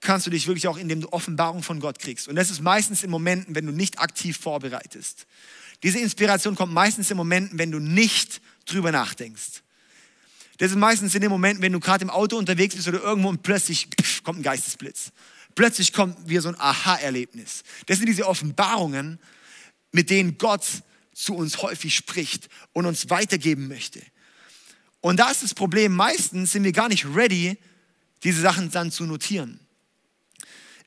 kannst 0.00 0.26
du 0.26 0.30
dich 0.30 0.46
wirklich 0.46 0.66
auch, 0.68 0.76
indem 0.76 1.00
du 1.00 1.12
Offenbarung 1.12 1.62
von 1.62 1.80
Gott 1.80 1.98
kriegst. 1.98 2.28
Und 2.28 2.36
das 2.36 2.50
ist 2.50 2.60
meistens 2.60 3.02
in 3.02 3.10
Momenten, 3.10 3.54
wenn 3.54 3.66
du 3.66 3.72
nicht 3.72 3.98
aktiv 3.98 4.36
vorbereitest. 4.36 5.26
Diese 5.82 5.98
Inspiration 5.98 6.54
kommt 6.54 6.72
meistens 6.72 7.10
in 7.10 7.16
Momenten, 7.16 7.58
wenn 7.58 7.70
du 7.70 7.78
nicht 7.78 8.40
drüber 8.66 8.92
nachdenkst. 8.92 9.62
Das 10.58 10.70
ist 10.70 10.76
meistens 10.76 11.14
in 11.14 11.22
den 11.22 11.30
Momenten, 11.30 11.62
wenn 11.62 11.72
du 11.72 11.80
gerade 11.80 12.02
im 12.02 12.10
Auto 12.10 12.36
unterwegs 12.36 12.74
bist 12.74 12.86
oder 12.86 13.02
irgendwo 13.02 13.28
und 13.28 13.42
plötzlich 13.42 13.88
pff, 13.98 14.22
kommt 14.22 14.40
ein 14.40 14.42
Geistesblitz. 14.42 15.10
Plötzlich 15.54 15.92
kommt 15.92 16.28
wieder 16.28 16.42
so 16.42 16.50
ein 16.50 16.60
Aha-Erlebnis. 16.60 17.62
Das 17.86 17.96
sind 17.96 18.06
diese 18.06 18.26
Offenbarungen, 18.26 19.18
mit 19.92 20.10
denen 20.10 20.38
Gott 20.38 20.64
zu 21.14 21.34
uns 21.34 21.62
häufig 21.62 21.94
spricht 21.94 22.48
und 22.72 22.86
uns 22.86 23.10
weitergeben 23.10 23.68
möchte. 23.68 24.00
Und 25.00 25.18
da 25.18 25.30
ist 25.30 25.42
das 25.42 25.54
Problem, 25.54 25.94
meistens 25.94 26.52
sind 26.52 26.64
wir 26.64 26.72
gar 26.72 26.88
nicht 26.88 27.06
ready, 27.06 27.56
diese 28.22 28.42
Sachen 28.42 28.70
dann 28.70 28.92
zu 28.92 29.04
notieren. 29.04 29.60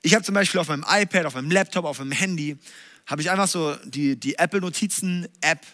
Ich 0.06 0.14
habe 0.14 0.24
zum 0.24 0.36
Beispiel 0.36 0.60
auf 0.60 0.68
meinem 0.68 0.86
iPad, 0.86 1.26
auf 1.28 1.36
meinem 1.36 1.50
Laptop, 1.50 1.86
auf 1.86 2.00
meinem 2.00 2.12
Handy, 2.12 2.58
habe 3.06 3.22
ich 3.22 3.32
einfach 3.32 3.48
so 3.48 3.74
die, 3.86 4.20
die 4.20 4.38
Apple-Notizen-App 4.38 5.66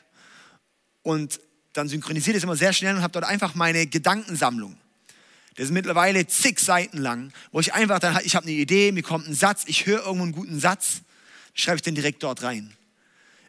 und 1.02 1.39
dann 1.74 1.88
synchronisiert 1.88 2.38
es 2.38 2.44
immer 2.44 2.56
sehr 2.56 2.72
schnell 2.72 2.96
und 2.96 3.02
habe 3.02 3.12
dort 3.12 3.26
einfach 3.26 3.56
meine 3.56 3.88
Gedankensammlung. 3.88 4.78
Das 5.56 5.65
ist 5.65 5.72
mittlerweile 5.72 6.28
zig 6.28 6.60
Seiten 6.60 7.00
lang, 7.00 7.34
wo 7.52 7.60
ich 7.60 7.74
einfach 7.74 7.98
dann, 7.98 8.20
ich 8.24 8.36
habe 8.36 8.46
eine 8.46 8.56
Idee, 8.56 8.92
mir 8.92 9.02
kommt 9.02 9.28
ein 9.28 9.34
Satz, 9.34 9.63
ich 9.65 9.88
höre 9.88 10.06
irgendwo 10.06 10.26
einen 10.26 10.32
guten 10.32 10.60
Satz, 10.60 11.02
schreibe 11.56 11.78
ich 11.78 11.82
den 11.82 11.96
direkt 11.96 12.22
dort 12.22 12.44
rein. 12.44 12.72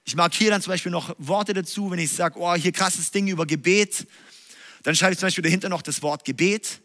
Ich 0.07 0.17
markiere 0.17 0.53
dann 0.53 0.63
zum 0.63 0.73
Beispiel 0.73 0.91
noch 0.91 1.15
Worte 1.19 1.53
dazu, 1.53 1.91
wenn 1.91 1.99
ich 1.99 2.11
sage, 2.11 2.39
oh, 2.39 2.55
hier 2.55 2.73
krasses 2.73 3.11
Ding 3.11 3.29
über 3.29 3.45
Gebet, 3.45 4.09
dann 4.83 4.97
schreibe 4.97 5.13
ich 5.13 5.19
zum 5.19 5.27
Beispiel 5.27 5.45
dahinter 5.45 5.69
noch 5.69 5.83
das 5.83 6.01
Wort 6.01 6.25
Gebet, 6.25 6.81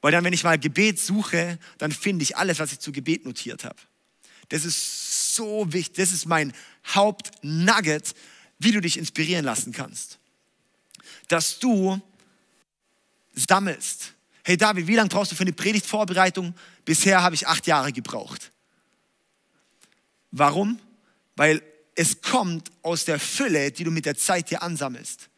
weil 0.00 0.12
dann, 0.12 0.24
wenn 0.24 0.32
ich 0.32 0.44
mal 0.44 0.58
Gebet 0.58 0.98
suche, 0.98 1.58
dann 1.78 1.92
finde 1.92 2.22
ich 2.22 2.36
alles, 2.36 2.58
was 2.58 2.72
ich 2.72 2.78
zu 2.78 2.92
Gebet 2.92 3.24
notiert 3.24 3.64
habe. 3.64 3.78
Das 4.48 4.64
ist 4.64 5.34
so 5.34 5.72
wichtig, 5.72 5.96
das 5.96 6.12
ist 6.12 6.26
mein 6.26 6.52
Hauptnugget, 6.86 8.14
wie 8.58 8.72
du 8.72 8.80
dich 8.80 8.96
inspirieren 8.98 9.44
lassen 9.44 9.72
kannst. 9.72 10.18
Dass 11.28 11.58
du 11.58 12.00
sammelst. 13.34 14.14
Hey 14.42 14.56
David, 14.56 14.86
wie 14.86 14.96
lange 14.96 15.08
brauchst 15.08 15.32
du 15.32 15.36
für 15.36 15.42
eine 15.42 15.52
Predigtvorbereitung? 15.52 16.54
Bisher 16.84 17.22
habe 17.22 17.34
ich 17.34 17.46
acht 17.46 17.66
Jahre 17.66 17.92
gebraucht. 17.92 18.50
Warum? 20.30 20.78
Weil 21.36 21.62
es 21.94 22.22
kommt 22.22 22.70
aus 22.82 23.04
der 23.04 23.20
Fülle, 23.20 23.70
die 23.72 23.84
du 23.84 23.90
mit 23.90 24.06
der 24.06 24.16
Zeit 24.16 24.50
dir 24.50 24.62
ansammelst. 24.62 25.28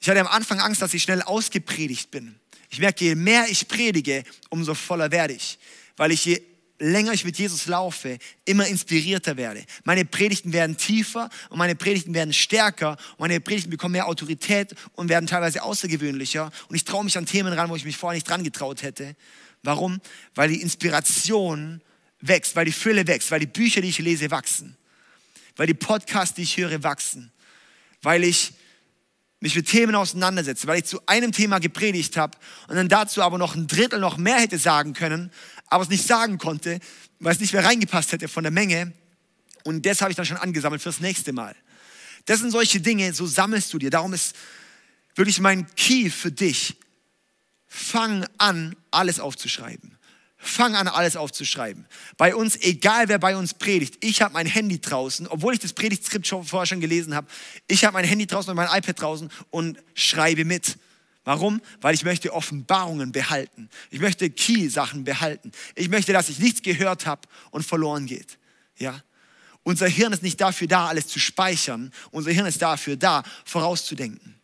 Ich 0.00 0.08
hatte 0.08 0.20
am 0.20 0.26
Anfang 0.26 0.60
Angst, 0.60 0.82
dass 0.82 0.94
ich 0.94 1.02
schnell 1.02 1.22
ausgepredigt 1.22 2.10
bin. 2.10 2.38
Ich 2.70 2.78
merke, 2.78 3.04
je 3.04 3.14
mehr 3.14 3.46
ich 3.48 3.66
predige, 3.66 4.24
umso 4.50 4.74
voller 4.74 5.10
werde 5.10 5.34
ich. 5.34 5.58
Weil 5.96 6.12
ich 6.12 6.24
je 6.24 6.42
länger 6.78 7.12
ich 7.12 7.24
mit 7.24 7.38
Jesus 7.38 7.66
laufe, 7.66 8.18
immer 8.44 8.66
inspirierter 8.66 9.36
werde. 9.36 9.64
Meine 9.84 10.04
Predigten 10.04 10.52
werden 10.52 10.76
tiefer 10.76 11.28
und 11.50 11.58
meine 11.58 11.74
Predigten 11.74 12.14
werden 12.14 12.32
stärker 12.32 12.96
und 13.12 13.20
meine 13.20 13.40
Predigten 13.40 13.70
bekommen 13.70 13.92
mehr 13.92 14.06
Autorität 14.06 14.74
und 14.94 15.08
werden 15.08 15.26
teilweise 15.26 15.62
außergewöhnlicher. 15.62 16.50
Und 16.68 16.76
ich 16.76 16.84
traue 16.84 17.04
mich 17.04 17.18
an 17.18 17.26
Themen 17.26 17.52
ran, 17.52 17.68
wo 17.68 17.76
ich 17.76 17.84
mich 17.84 17.96
vorher 17.96 18.16
nicht 18.16 18.28
dran 18.28 18.44
getraut 18.44 18.82
hätte. 18.82 19.16
Warum? 19.62 20.00
Weil 20.34 20.50
die 20.50 20.62
Inspiration 20.62 21.80
wächst, 22.20 22.54
weil 22.56 22.64
die 22.64 22.72
Fülle 22.72 23.06
wächst, 23.06 23.30
weil 23.30 23.40
die 23.40 23.46
Bücher, 23.46 23.80
die 23.80 23.88
ich 23.88 23.98
lese, 23.98 24.30
wachsen. 24.30 24.76
Weil 25.56 25.66
die 25.66 25.74
Podcasts, 25.74 26.34
die 26.34 26.42
ich 26.42 26.56
höre, 26.56 26.82
wachsen. 26.82 27.32
Weil 28.02 28.22
ich 28.22 28.52
mich 29.40 29.54
mit 29.54 29.68
Themen 29.68 29.94
auseinandersetze, 29.94 30.66
weil 30.66 30.78
ich 30.78 30.84
zu 30.84 31.00
einem 31.06 31.32
Thema 31.32 31.58
gepredigt 31.58 32.16
habe 32.16 32.36
und 32.66 32.76
dann 32.76 32.88
dazu 32.88 33.22
aber 33.22 33.38
noch 33.38 33.54
ein 33.54 33.66
Drittel 33.66 34.00
noch 34.00 34.16
mehr 34.16 34.40
hätte 34.40 34.58
sagen 34.58 34.94
können, 34.94 35.30
aber 35.66 35.82
es 35.82 35.88
nicht 35.88 36.06
sagen 36.06 36.38
konnte, 36.38 36.80
weil 37.20 37.32
es 37.32 37.40
nicht 37.40 37.52
mehr 37.52 37.64
reingepasst 37.64 38.12
hätte 38.12 38.28
von 38.28 38.42
der 38.42 38.50
Menge. 38.50 38.92
Und 39.64 39.86
das 39.86 40.00
habe 40.00 40.10
ich 40.10 40.16
dann 40.16 40.26
schon 40.26 40.36
angesammelt 40.36 40.82
fürs 40.82 41.00
nächste 41.00 41.32
Mal. 41.32 41.54
Das 42.26 42.40
sind 42.40 42.50
solche 42.50 42.80
Dinge, 42.80 43.12
so 43.12 43.26
sammelst 43.26 43.72
du 43.72 43.78
dir. 43.78 43.90
Darum 43.90 44.12
ist 44.12 44.34
wirklich 45.14 45.40
mein 45.40 45.66
Key 45.76 46.10
für 46.10 46.32
dich. 46.32 46.76
Fang 47.66 48.26
an, 48.38 48.74
alles 48.90 49.20
aufzuschreiben. 49.20 49.97
Fang 50.40 50.76
an, 50.76 50.86
alles 50.86 51.16
aufzuschreiben. 51.16 51.86
Bei 52.16 52.34
uns, 52.34 52.56
egal 52.56 53.08
wer 53.08 53.18
bei 53.18 53.36
uns 53.36 53.54
predigt, 53.54 53.96
ich 54.04 54.22
habe 54.22 54.34
mein 54.34 54.46
Handy 54.46 54.80
draußen, 54.80 55.26
obwohl 55.26 55.54
ich 55.54 55.58
das 55.58 55.72
Predigtskript 55.72 56.28
schon 56.28 56.44
vorher 56.44 56.66
schon 56.66 56.80
gelesen 56.80 57.14
habe, 57.14 57.26
ich 57.66 57.84
habe 57.84 57.94
mein 57.94 58.04
Handy 58.04 58.26
draußen 58.26 58.50
und 58.50 58.56
mein 58.56 58.68
iPad 58.68 59.00
draußen 59.00 59.30
und 59.50 59.78
schreibe 59.94 60.44
mit. 60.44 60.78
Warum? 61.24 61.60
Weil 61.80 61.94
ich 61.94 62.04
möchte 62.04 62.32
Offenbarungen 62.32 63.10
behalten. 63.10 63.68
Ich 63.90 64.00
möchte 64.00 64.30
Key-Sachen 64.30 65.04
behalten. 65.04 65.50
Ich 65.74 65.88
möchte, 65.88 66.12
dass 66.12 66.28
ich 66.28 66.38
nichts 66.38 66.62
gehört 66.62 67.04
habe 67.04 67.22
und 67.50 67.66
verloren 67.66 68.06
geht. 68.06 68.38
Ja? 68.78 69.02
Unser 69.64 69.88
Hirn 69.88 70.12
ist 70.12 70.22
nicht 70.22 70.40
dafür 70.40 70.68
da, 70.68 70.86
alles 70.86 71.08
zu 71.08 71.18
speichern. 71.18 71.92
Unser 72.12 72.30
Hirn 72.30 72.46
ist 72.46 72.62
dafür 72.62 72.96
da, 72.96 73.24
vorauszudenken. 73.44 74.36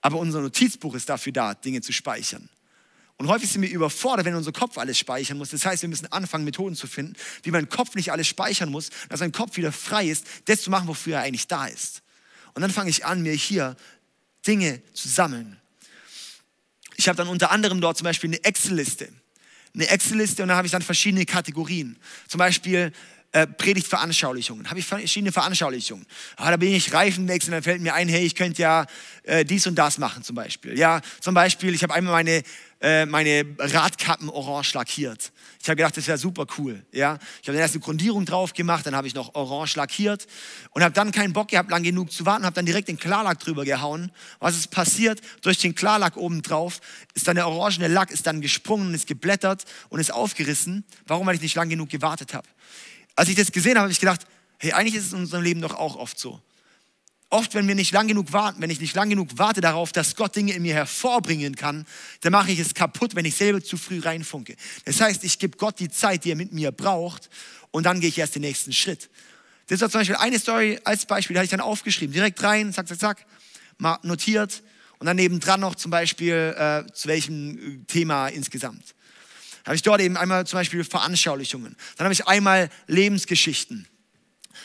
Aber 0.00 0.18
unser 0.18 0.40
Notizbuch 0.40 0.94
ist 0.94 1.08
dafür 1.08 1.32
da, 1.32 1.54
Dinge 1.54 1.82
zu 1.82 1.92
speichern. 1.92 2.48
Und 3.20 3.28
häufig 3.28 3.50
sind 3.50 3.60
wir 3.60 3.68
überfordert, 3.68 4.24
wenn 4.24 4.34
unser 4.34 4.50
Kopf 4.50 4.78
alles 4.78 4.98
speichern 4.98 5.36
muss. 5.36 5.50
Das 5.50 5.66
heißt, 5.66 5.82
wir 5.82 5.90
müssen 5.90 6.10
anfangen, 6.10 6.42
Methoden 6.42 6.74
zu 6.74 6.86
finden, 6.86 7.12
wie 7.42 7.50
mein 7.50 7.68
Kopf 7.68 7.94
nicht 7.94 8.12
alles 8.12 8.26
speichern 8.26 8.70
muss, 8.70 8.88
dass 9.10 9.20
mein 9.20 9.30
Kopf 9.30 9.58
wieder 9.58 9.72
frei 9.72 10.06
ist, 10.06 10.24
das 10.46 10.62
zu 10.62 10.70
machen, 10.70 10.88
wofür 10.88 11.16
er 11.16 11.20
eigentlich 11.20 11.46
da 11.46 11.66
ist. 11.66 12.00
Und 12.54 12.62
dann 12.62 12.70
fange 12.70 12.88
ich 12.88 13.04
an, 13.04 13.20
mir 13.20 13.34
hier 13.34 13.76
Dinge 14.46 14.80
zu 14.94 15.10
sammeln. 15.10 15.60
Ich 16.96 17.08
habe 17.08 17.18
dann 17.18 17.28
unter 17.28 17.50
anderem 17.50 17.82
dort 17.82 17.98
zum 17.98 18.06
Beispiel 18.06 18.30
eine 18.30 18.42
Excel-Liste. 18.42 19.10
Eine 19.74 19.88
Excel-Liste 19.88 20.42
und 20.42 20.48
da 20.48 20.56
habe 20.56 20.66
ich 20.66 20.72
dann 20.72 20.80
verschiedene 20.80 21.26
Kategorien. 21.26 21.98
Zum 22.26 22.38
Beispiel 22.38 22.90
äh, 23.32 23.46
Predigtveranschaulichungen. 23.46 24.68
Habe 24.68 24.80
ich 24.80 24.86
verschiedene 24.86 25.32
Veranschaulichungen. 25.32 26.06
Ah, 26.36 26.50
da 26.50 26.56
bin 26.56 26.72
ich 26.72 26.92
Reifenwechsel, 26.92 27.52
dann 27.52 27.62
fällt 27.62 27.80
mir 27.80 27.94
ein, 27.94 28.08
hey, 28.08 28.24
ich 28.24 28.34
könnte 28.34 28.62
ja 28.62 28.86
äh, 29.22 29.44
dies 29.44 29.66
und 29.66 29.76
das 29.76 29.98
machen 29.98 30.22
zum 30.22 30.36
Beispiel. 30.36 30.78
Ja, 30.78 31.00
zum 31.20 31.34
Beispiel, 31.34 31.74
ich 31.74 31.82
habe 31.82 31.94
einmal 31.94 32.12
meine 32.12 32.42
äh, 32.80 33.04
meine 33.04 33.44
Radkappen 33.58 34.30
orange 34.30 34.72
lackiert. 34.74 35.32
Ich 35.60 35.68
habe 35.68 35.76
gedacht, 35.76 35.96
das 35.98 36.06
wäre 36.06 36.16
super 36.16 36.46
cool. 36.56 36.82
Ja? 36.92 37.18
Ich 37.42 37.48
habe 37.48 37.56
dann 37.56 37.62
erst 37.62 37.74
eine 37.74 37.82
Grundierung 37.82 38.24
drauf 38.24 38.54
gemacht, 38.54 38.86
dann 38.86 38.96
habe 38.96 39.06
ich 39.06 39.14
noch 39.14 39.34
orange 39.34 39.76
lackiert 39.76 40.26
und 40.70 40.82
habe 40.82 40.94
dann 40.94 41.12
keinen 41.12 41.34
Bock 41.34 41.48
gehabt, 41.48 41.70
lang 41.70 41.82
genug 41.82 42.10
zu 42.10 42.24
warten, 42.24 42.46
habe 42.46 42.54
dann 42.54 42.64
direkt 42.64 42.88
den 42.88 42.98
Klarlack 42.98 43.38
drüber 43.38 43.66
gehauen. 43.66 44.10
Was 44.38 44.56
ist 44.56 44.70
passiert? 44.70 45.20
Durch 45.42 45.58
den 45.58 45.74
Klarlack 45.74 46.16
oben 46.16 46.40
drauf 46.40 46.80
ist 47.12 47.28
dann 47.28 47.36
der 47.36 47.48
orangene 47.48 47.88
Lack 47.88 48.10
ist 48.10 48.26
dann 48.26 48.40
gesprungen 48.40 48.88
und 48.88 48.94
ist 48.94 49.06
geblättert 49.06 49.64
und 49.90 50.00
ist 50.00 50.12
aufgerissen. 50.12 50.84
Warum? 51.06 51.26
Weil 51.26 51.34
ich 51.34 51.42
nicht 51.42 51.56
lang 51.56 51.68
genug 51.68 51.90
gewartet 51.90 52.32
habe. 52.32 52.48
Als 53.16 53.28
ich 53.28 53.36
das 53.36 53.52
gesehen 53.52 53.72
habe, 53.72 53.82
habe 53.82 53.92
ich 53.92 54.00
gedacht, 54.00 54.26
hey, 54.58 54.72
eigentlich 54.72 54.94
ist 54.94 55.06
es 55.06 55.12
in 55.12 55.20
unserem 55.20 55.42
Leben 55.42 55.60
doch 55.60 55.74
auch 55.74 55.96
oft 55.96 56.18
so. 56.18 56.40
Oft, 57.32 57.54
wenn 57.54 57.68
wir 57.68 57.76
nicht 57.76 57.92
lang 57.92 58.08
genug 58.08 58.32
warten, 58.32 58.60
wenn 58.60 58.70
ich 58.70 58.80
nicht 58.80 58.94
lang 58.96 59.08
genug 59.08 59.28
warte 59.36 59.60
darauf, 59.60 59.92
dass 59.92 60.16
Gott 60.16 60.34
Dinge 60.34 60.52
in 60.52 60.62
mir 60.62 60.74
hervorbringen 60.74 61.54
kann, 61.54 61.86
dann 62.22 62.32
mache 62.32 62.50
ich 62.50 62.58
es 62.58 62.74
kaputt, 62.74 63.14
wenn 63.14 63.24
ich 63.24 63.36
selber 63.36 63.62
zu 63.62 63.76
früh 63.76 64.00
reinfunke. 64.00 64.56
Das 64.84 65.00
heißt, 65.00 65.22
ich 65.22 65.38
gebe 65.38 65.56
Gott 65.56 65.78
die 65.78 65.88
Zeit, 65.88 66.24
die 66.24 66.30
er 66.30 66.36
mit 66.36 66.52
mir 66.52 66.72
braucht, 66.72 67.30
und 67.70 67.84
dann 67.84 68.00
gehe 68.00 68.08
ich 68.08 68.18
erst 68.18 68.34
den 68.34 68.42
nächsten 68.42 68.72
Schritt. 68.72 69.10
Das 69.68 69.80
war 69.80 69.88
zum 69.88 70.00
Beispiel 70.00 70.16
eine 70.16 70.38
Story 70.40 70.80
als 70.82 71.06
Beispiel, 71.06 71.34
die 71.34 71.38
hatte 71.38 71.44
ich 71.44 71.50
dann 71.50 71.60
aufgeschrieben, 71.60 72.12
direkt 72.12 72.42
rein, 72.42 72.72
zack, 72.72 72.88
zack, 72.88 72.98
zack, 72.98 73.26
mal 73.78 73.98
notiert 74.02 74.64
und 74.98 75.06
dann 75.06 75.16
nebendran 75.16 75.60
noch 75.60 75.76
zum 75.76 75.92
Beispiel 75.92 76.54
äh, 76.58 76.92
zu 76.92 77.06
welchem 77.06 77.58
äh, 77.58 77.84
Thema 77.86 78.26
insgesamt. 78.26 78.96
Habe 79.64 79.76
ich 79.76 79.82
dort 79.82 80.00
eben 80.00 80.16
einmal 80.16 80.46
zum 80.46 80.58
Beispiel 80.58 80.84
Veranschaulichungen. 80.84 81.76
Dann 81.96 82.04
habe 82.04 82.12
ich 82.12 82.26
einmal 82.26 82.70
Lebensgeschichten. 82.86 83.86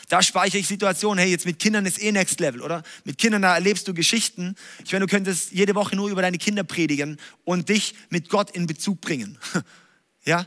Da 0.08 0.22
speichere 0.22 0.58
ich 0.58 0.68
Situationen, 0.68 1.18
hey, 1.18 1.30
jetzt 1.30 1.46
mit 1.46 1.58
Kindern 1.58 1.84
ist 1.84 2.00
eh 2.00 2.12
Next 2.12 2.38
Level, 2.38 2.62
oder? 2.62 2.82
Mit 3.04 3.18
Kindern, 3.18 3.42
da 3.42 3.54
erlebst 3.54 3.88
du 3.88 3.94
Geschichten. 3.94 4.54
Ich 4.84 4.92
meine, 4.92 5.06
du 5.06 5.10
könntest 5.10 5.52
jede 5.52 5.74
Woche 5.74 5.96
nur 5.96 6.10
über 6.10 6.22
deine 6.22 6.38
Kinder 6.38 6.64
predigen 6.64 7.18
und 7.44 7.68
dich 7.68 7.94
mit 8.10 8.28
Gott 8.28 8.50
in 8.52 8.66
Bezug 8.66 9.00
bringen. 9.00 9.38
ja? 10.24 10.46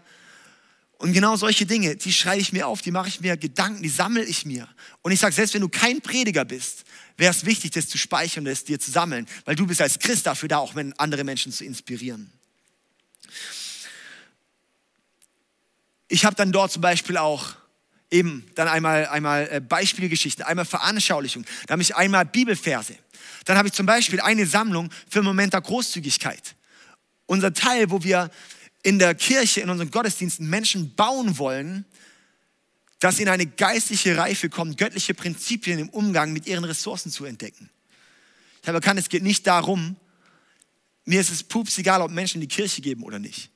Und 0.97 1.13
genau 1.13 1.35
solche 1.35 1.65
Dinge, 1.65 1.95
die 1.95 2.11
schreibe 2.11 2.41
ich 2.41 2.51
mir 2.51 2.67
auf, 2.67 2.81
die 2.81 2.91
mache 2.91 3.07
ich 3.07 3.21
mir 3.21 3.37
Gedanken, 3.37 3.81
die 3.81 3.89
sammle 3.89 4.23
ich 4.23 4.45
mir. 4.45 4.67
Und 5.01 5.11
ich 5.11 5.19
sage, 5.19 5.33
selbst 5.33 5.53
wenn 5.53 5.61
du 5.61 5.69
kein 5.69 6.01
Prediger 6.01 6.43
bist, 6.43 6.83
wäre 7.17 7.31
es 7.31 7.45
wichtig, 7.45 7.71
das 7.71 7.87
zu 7.87 7.97
speichern, 7.97 8.45
das 8.45 8.65
dir 8.65 8.79
zu 8.79 8.91
sammeln, 8.91 9.25
weil 9.45 9.55
du 9.55 9.65
bist 9.65 9.81
als 9.81 9.99
Christ 9.99 10.25
dafür 10.25 10.49
da, 10.49 10.57
auch 10.57 10.75
andere 10.97 11.23
Menschen 11.23 11.51
zu 11.51 11.63
inspirieren. 11.63 12.31
Ich 16.09 16.25
habe 16.25 16.35
dann 16.35 16.51
dort 16.51 16.71
zum 16.71 16.81
Beispiel 16.81 17.17
auch 17.17 17.55
eben 18.11 18.45
dann 18.55 18.67
einmal, 18.67 19.07
einmal 19.07 19.47
äh, 19.49 19.61
Beispielgeschichten, 19.61 20.43
einmal 20.43 20.65
Veranschaulichung, 20.65 21.45
dann 21.67 21.75
habe 21.75 21.81
ich 21.83 21.95
einmal 21.95 22.25
Bibelverse. 22.25 22.95
Dann 23.45 23.57
habe 23.57 23.67
ich 23.67 23.73
zum 23.73 23.85
Beispiel 23.85 24.19
eine 24.19 24.45
Sammlung 24.45 24.89
für 25.07 25.21
Moment 25.21 25.53
der 25.53 25.61
Großzügigkeit. 25.61 26.55
Unser 27.27 27.53
Teil, 27.53 27.91
wo 27.91 28.03
wir 28.03 28.31
in 28.81 28.97
der 28.97 29.13
Kirche, 29.13 29.61
in 29.61 29.69
unseren 29.69 29.91
Gottesdiensten 29.91 30.49
Menschen 30.49 30.95
bauen 30.95 31.37
wollen, 31.37 31.85
dass 32.99 33.17
sie 33.17 33.23
in 33.23 33.29
eine 33.29 33.45
geistliche 33.45 34.17
Reife 34.17 34.49
kommen, 34.49 34.75
göttliche 34.75 35.13
Prinzipien 35.13 35.79
im 35.79 35.89
Umgang 35.89 36.33
mit 36.33 36.47
ihren 36.47 36.63
Ressourcen 36.63 37.11
zu 37.11 37.25
entdecken. 37.25 37.69
Ich 38.61 38.67
habe 38.67 38.77
erkannt, 38.77 38.99
es 38.99 39.09
geht 39.09 39.23
nicht 39.23 39.47
darum, 39.47 39.95
mir 41.05 41.21
ist 41.21 41.29
es 41.29 41.43
pups 41.43 41.77
egal, 41.77 42.01
ob 42.01 42.11
Menschen 42.11 42.41
in 42.41 42.47
die 42.47 42.55
Kirche 42.55 42.81
geben 42.81 43.03
oder 43.03 43.19
nicht. 43.19 43.51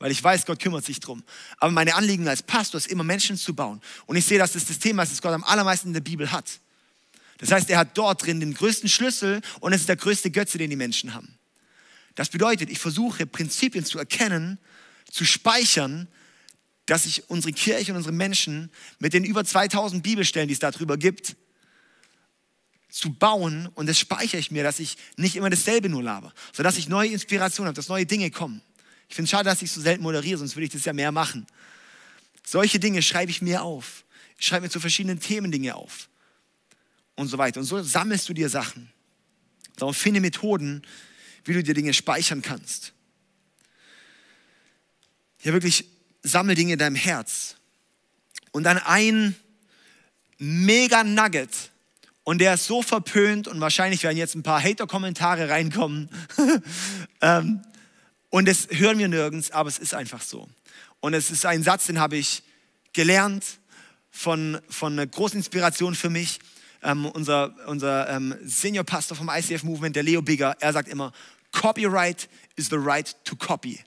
Weil 0.00 0.10
ich 0.10 0.24
weiß, 0.24 0.46
Gott 0.46 0.58
kümmert 0.58 0.84
sich 0.84 0.98
drum. 0.98 1.22
Aber 1.58 1.70
meine 1.70 1.94
Anliegen 1.94 2.26
als 2.26 2.42
Pastor 2.42 2.78
ist 2.78 2.88
immer 2.88 3.04
Menschen 3.04 3.36
zu 3.36 3.54
bauen. 3.54 3.80
Und 4.06 4.16
ich 4.16 4.24
sehe, 4.24 4.38
dass 4.38 4.54
das 4.54 4.64
das 4.64 4.78
Thema 4.78 5.02
ist, 5.02 5.12
das 5.12 5.22
Gott 5.22 5.32
am 5.32 5.44
allermeisten 5.44 5.88
in 5.88 5.94
der 5.94 6.00
Bibel 6.00 6.32
hat. 6.32 6.58
Das 7.38 7.52
heißt, 7.52 7.68
er 7.70 7.78
hat 7.78 7.96
dort 7.96 8.24
drin 8.24 8.40
den 8.40 8.54
größten 8.54 8.88
Schlüssel 8.88 9.42
und 9.60 9.72
es 9.72 9.82
ist 9.82 9.88
der 9.88 9.96
größte 9.96 10.30
Götze, 10.30 10.58
den 10.58 10.70
die 10.70 10.76
Menschen 10.76 11.14
haben. 11.14 11.38
Das 12.14 12.30
bedeutet, 12.30 12.70
ich 12.70 12.78
versuche 12.78 13.26
Prinzipien 13.26 13.84
zu 13.84 13.98
erkennen, 13.98 14.58
zu 15.10 15.24
speichern, 15.24 16.08
dass 16.86 17.04
sich 17.04 17.28
unsere 17.28 17.52
Kirche 17.52 17.92
und 17.92 17.98
unsere 17.98 18.14
Menschen 18.14 18.70
mit 18.98 19.12
den 19.12 19.24
über 19.24 19.44
2000 19.44 20.02
Bibelstellen, 20.02 20.48
die 20.48 20.54
es 20.54 20.60
darüber 20.60 20.96
gibt, 20.96 21.36
zu 22.88 23.12
bauen 23.12 23.68
und 23.74 23.86
das 23.86 23.98
speichere 23.98 24.40
ich 24.40 24.50
mir, 24.50 24.64
dass 24.64 24.80
ich 24.80 24.96
nicht 25.16 25.36
immer 25.36 25.50
dasselbe 25.50 25.88
nur 25.88 26.02
laber, 26.02 26.32
sondern 26.52 26.72
dass 26.72 26.78
ich 26.78 26.88
neue 26.88 27.10
Inspirationen 27.10 27.68
habe, 27.68 27.76
dass 27.76 27.88
neue 27.88 28.06
Dinge 28.06 28.30
kommen. 28.30 28.62
Ich 29.10 29.16
finde 29.16 29.24
es 29.24 29.30
schade, 29.30 29.44
dass 29.44 29.60
ich 29.60 29.72
so 29.72 29.80
selten 29.80 30.04
moderiere, 30.04 30.38
sonst 30.38 30.54
würde 30.54 30.66
ich 30.66 30.72
das 30.72 30.84
ja 30.84 30.92
mehr 30.92 31.10
machen. 31.10 31.44
Solche 32.46 32.78
Dinge 32.78 33.02
schreibe 33.02 33.32
ich 33.32 33.42
mir 33.42 33.62
auf. 33.62 34.04
Ich 34.38 34.46
schreibe 34.46 34.62
mir 34.62 34.70
zu 34.70 34.78
verschiedenen 34.78 35.18
Themen 35.18 35.50
Dinge 35.50 35.74
auf 35.74 36.08
und 37.16 37.26
so 37.26 37.36
weiter. 37.36 37.58
Und 37.58 37.66
so 37.66 37.82
sammelst 37.82 38.28
du 38.28 38.34
dir 38.34 38.48
Sachen. 38.48 38.88
Darum 39.76 39.94
finde 39.94 40.20
Methoden, 40.20 40.82
wie 41.44 41.54
du 41.54 41.62
dir 41.62 41.74
Dinge 41.74 41.92
speichern 41.92 42.40
kannst. 42.40 42.92
Ja, 45.42 45.52
wirklich 45.52 45.86
sammel 46.22 46.54
Dinge 46.54 46.74
in 46.74 46.78
deinem 46.78 46.94
Herz. 46.94 47.56
Und 48.52 48.62
dann 48.62 48.78
ein 48.78 49.34
mega 50.38 51.02
Nugget. 51.02 51.50
Und 52.22 52.38
der 52.38 52.54
ist 52.54 52.66
so 52.66 52.80
verpönt 52.80 53.48
und 53.48 53.60
wahrscheinlich 53.60 54.04
werden 54.04 54.16
jetzt 54.16 54.36
ein 54.36 54.44
paar 54.44 54.62
Hater-Kommentare 54.62 55.48
reinkommen. 55.48 56.08
Ähm, 57.22 57.60
und 58.30 58.46
das 58.46 58.68
hören 58.70 58.98
wir 58.98 59.08
nirgends, 59.08 59.50
aber 59.50 59.68
es 59.68 59.78
ist 59.78 59.92
einfach 59.92 60.22
so. 60.22 60.48
Und 61.00 61.14
es 61.14 61.30
ist 61.30 61.44
ein 61.44 61.62
Satz, 61.62 61.86
den 61.86 61.98
habe 61.98 62.16
ich 62.16 62.42
gelernt 62.92 63.44
von, 64.10 64.60
von 64.68 64.92
einer 64.92 65.06
großen 65.06 65.38
Inspiration 65.38 65.94
für 65.94 66.10
mich. 66.10 66.38
Ähm, 66.82 67.06
unser 67.06 67.54
unser 67.66 68.08
ähm, 68.08 68.34
Senior 68.42 68.84
Pastor 68.84 69.16
vom 69.16 69.28
ICF 69.28 69.64
Movement, 69.64 69.94
der 69.96 70.02
Leo 70.02 70.22
Bigger, 70.22 70.56
er 70.60 70.72
sagt 70.72 70.88
immer, 70.88 71.12
Copyright 71.52 72.28
is 72.56 72.68
the 72.70 72.76
right 72.76 73.14
to 73.24 73.36
copy. 73.36 73.80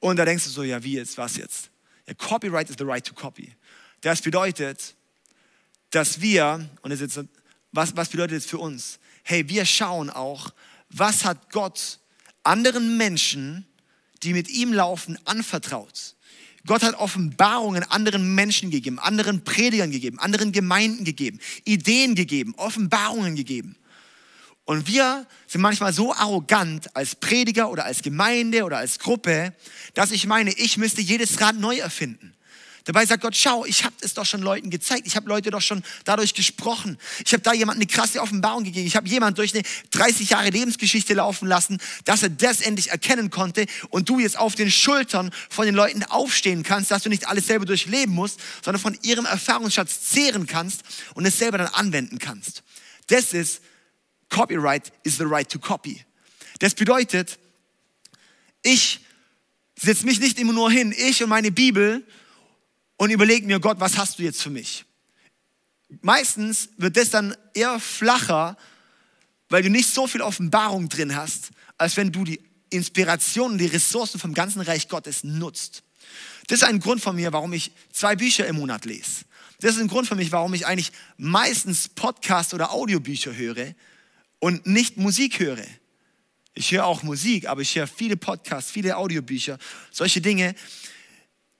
Und 0.00 0.16
da 0.16 0.24
denkst 0.24 0.44
du 0.44 0.50
so, 0.50 0.62
ja, 0.62 0.82
wie 0.82 0.94
jetzt, 0.94 1.16
was 1.16 1.36
jetzt? 1.36 1.70
Ja, 2.06 2.14
Copyright 2.14 2.68
is 2.68 2.76
the 2.78 2.84
right 2.84 3.04
to 3.04 3.14
copy. 3.14 3.54
Das 4.02 4.20
bedeutet, 4.20 4.94
dass 5.90 6.20
wir, 6.20 6.68
und 6.82 6.90
das 6.90 7.00
jetzt, 7.00 7.20
was, 7.72 7.96
was 7.96 8.08
bedeutet 8.08 8.38
das 8.38 8.46
für 8.46 8.58
uns? 8.58 8.98
Hey, 9.22 9.48
wir 9.48 9.64
schauen 9.64 10.10
auch, 10.10 10.50
was 10.90 11.24
hat 11.24 11.50
Gott 11.50 11.98
anderen 12.46 12.96
Menschen, 12.96 13.66
die 14.22 14.32
mit 14.32 14.48
ihm 14.48 14.72
laufen, 14.72 15.18
anvertraut. 15.24 16.14
Gott 16.66 16.82
hat 16.82 16.94
Offenbarungen 16.96 17.84
anderen 17.84 18.34
Menschen 18.34 18.70
gegeben, 18.70 18.98
anderen 18.98 19.44
Predigern 19.44 19.90
gegeben, 19.90 20.18
anderen 20.18 20.52
Gemeinden 20.52 21.04
gegeben, 21.04 21.38
Ideen 21.64 22.14
gegeben, 22.14 22.54
Offenbarungen 22.56 23.36
gegeben. 23.36 23.76
Und 24.64 24.88
wir 24.88 25.26
sind 25.46 25.60
manchmal 25.60 25.92
so 25.92 26.12
arrogant 26.12 26.94
als 26.96 27.14
Prediger 27.14 27.70
oder 27.70 27.84
als 27.84 28.02
Gemeinde 28.02 28.64
oder 28.64 28.78
als 28.78 28.98
Gruppe, 28.98 29.54
dass 29.94 30.10
ich 30.10 30.26
meine, 30.26 30.52
ich 30.52 30.76
müsste 30.76 31.00
jedes 31.00 31.40
Rad 31.40 31.56
neu 31.56 31.76
erfinden. 31.76 32.35
Dabei 32.86 33.04
sagt 33.04 33.22
Gott, 33.22 33.34
schau, 33.34 33.64
ich 33.66 33.84
habe 33.84 33.96
es 34.00 34.14
doch 34.14 34.24
schon 34.24 34.42
Leuten 34.42 34.70
gezeigt. 34.70 35.08
Ich 35.08 35.16
habe 35.16 35.28
Leute 35.28 35.50
doch 35.50 35.60
schon 35.60 35.82
dadurch 36.04 36.34
gesprochen. 36.34 36.98
Ich 37.24 37.32
habe 37.32 37.42
da 37.42 37.52
jemand 37.52 37.78
eine 37.78 37.86
krasse 37.88 38.22
Offenbarung 38.22 38.62
gegeben. 38.62 38.86
Ich 38.86 38.94
habe 38.94 39.08
jemand 39.08 39.38
durch 39.38 39.52
eine 39.54 39.64
30 39.90 40.30
Jahre 40.30 40.50
Lebensgeschichte 40.50 41.12
laufen 41.14 41.48
lassen, 41.48 41.78
dass 42.04 42.22
er 42.22 42.28
das 42.28 42.60
endlich 42.60 42.90
erkennen 42.90 43.30
konnte 43.30 43.66
und 43.90 44.08
du 44.08 44.20
jetzt 44.20 44.38
auf 44.38 44.54
den 44.54 44.70
Schultern 44.70 45.32
von 45.50 45.66
den 45.66 45.74
Leuten 45.74 46.04
aufstehen 46.04 46.62
kannst, 46.62 46.92
dass 46.92 47.02
du 47.02 47.08
nicht 47.08 47.26
alles 47.26 47.48
selber 47.48 47.64
durchleben 47.64 48.14
musst, 48.14 48.38
sondern 48.64 48.80
von 48.80 48.96
ihrem 49.02 49.26
Erfahrungsschatz 49.26 50.02
zehren 50.02 50.46
kannst 50.46 50.82
und 51.14 51.26
es 51.26 51.38
selber 51.38 51.58
dann 51.58 51.66
anwenden 51.68 52.20
kannst. 52.20 52.62
Das 53.08 53.32
ist 53.32 53.62
Copyright 54.28 54.92
is 55.02 55.16
the 55.16 55.24
right 55.24 55.50
to 55.50 55.58
copy. 55.58 56.04
Das 56.60 56.74
bedeutet, 56.74 57.36
ich 58.62 59.00
setze 59.76 60.06
mich 60.06 60.20
nicht 60.20 60.38
immer 60.38 60.52
nur 60.52 60.70
hin, 60.70 60.94
ich 60.96 61.20
und 61.20 61.30
meine 61.30 61.50
Bibel 61.50 62.06
und 62.96 63.10
überlege 63.10 63.46
mir, 63.46 63.60
Gott, 63.60 63.80
was 63.80 63.96
hast 63.96 64.18
du 64.18 64.22
jetzt 64.22 64.42
für 64.42 64.50
mich? 64.50 64.84
Meistens 66.00 66.70
wird 66.76 66.96
das 66.96 67.10
dann 67.10 67.36
eher 67.54 67.78
flacher, 67.78 68.56
weil 69.48 69.62
du 69.62 69.70
nicht 69.70 69.88
so 69.88 70.06
viel 70.06 70.22
Offenbarung 70.22 70.88
drin 70.88 71.14
hast, 71.14 71.50
als 71.78 71.96
wenn 71.96 72.10
du 72.10 72.24
die 72.24 72.40
Inspiration 72.70 73.52
und 73.52 73.58
die 73.58 73.66
Ressourcen 73.66 74.18
vom 74.18 74.34
ganzen 74.34 74.60
Reich 74.60 74.88
Gottes 74.88 75.22
nutzt. 75.22 75.82
Das 76.48 76.62
ist 76.62 76.64
ein 76.64 76.80
Grund 76.80 77.00
von 77.00 77.16
mir, 77.16 77.32
warum 77.32 77.52
ich 77.52 77.72
zwei 77.92 78.16
Bücher 78.16 78.46
im 78.46 78.56
Monat 78.56 78.84
lese. 78.84 79.24
Das 79.60 79.74
ist 79.74 79.80
ein 79.80 79.88
Grund 79.88 80.06
für 80.06 80.16
mich, 80.16 80.32
warum 80.32 80.52
ich 80.54 80.66
eigentlich 80.66 80.92
meistens 81.16 81.88
Podcasts 81.88 82.52
oder 82.52 82.72
Audiobücher 82.72 83.34
höre 83.34 83.74
und 84.38 84.66
nicht 84.66 84.96
Musik 84.96 85.38
höre. 85.38 85.64
Ich 86.54 86.72
höre 86.72 86.86
auch 86.86 87.02
Musik, 87.02 87.48
aber 87.48 87.62
ich 87.62 87.74
höre 87.76 87.86
viele 87.86 88.16
Podcasts, 88.16 88.70
viele 88.70 88.96
Audiobücher, 88.96 89.58
solche 89.90 90.20
Dinge, 90.20 90.54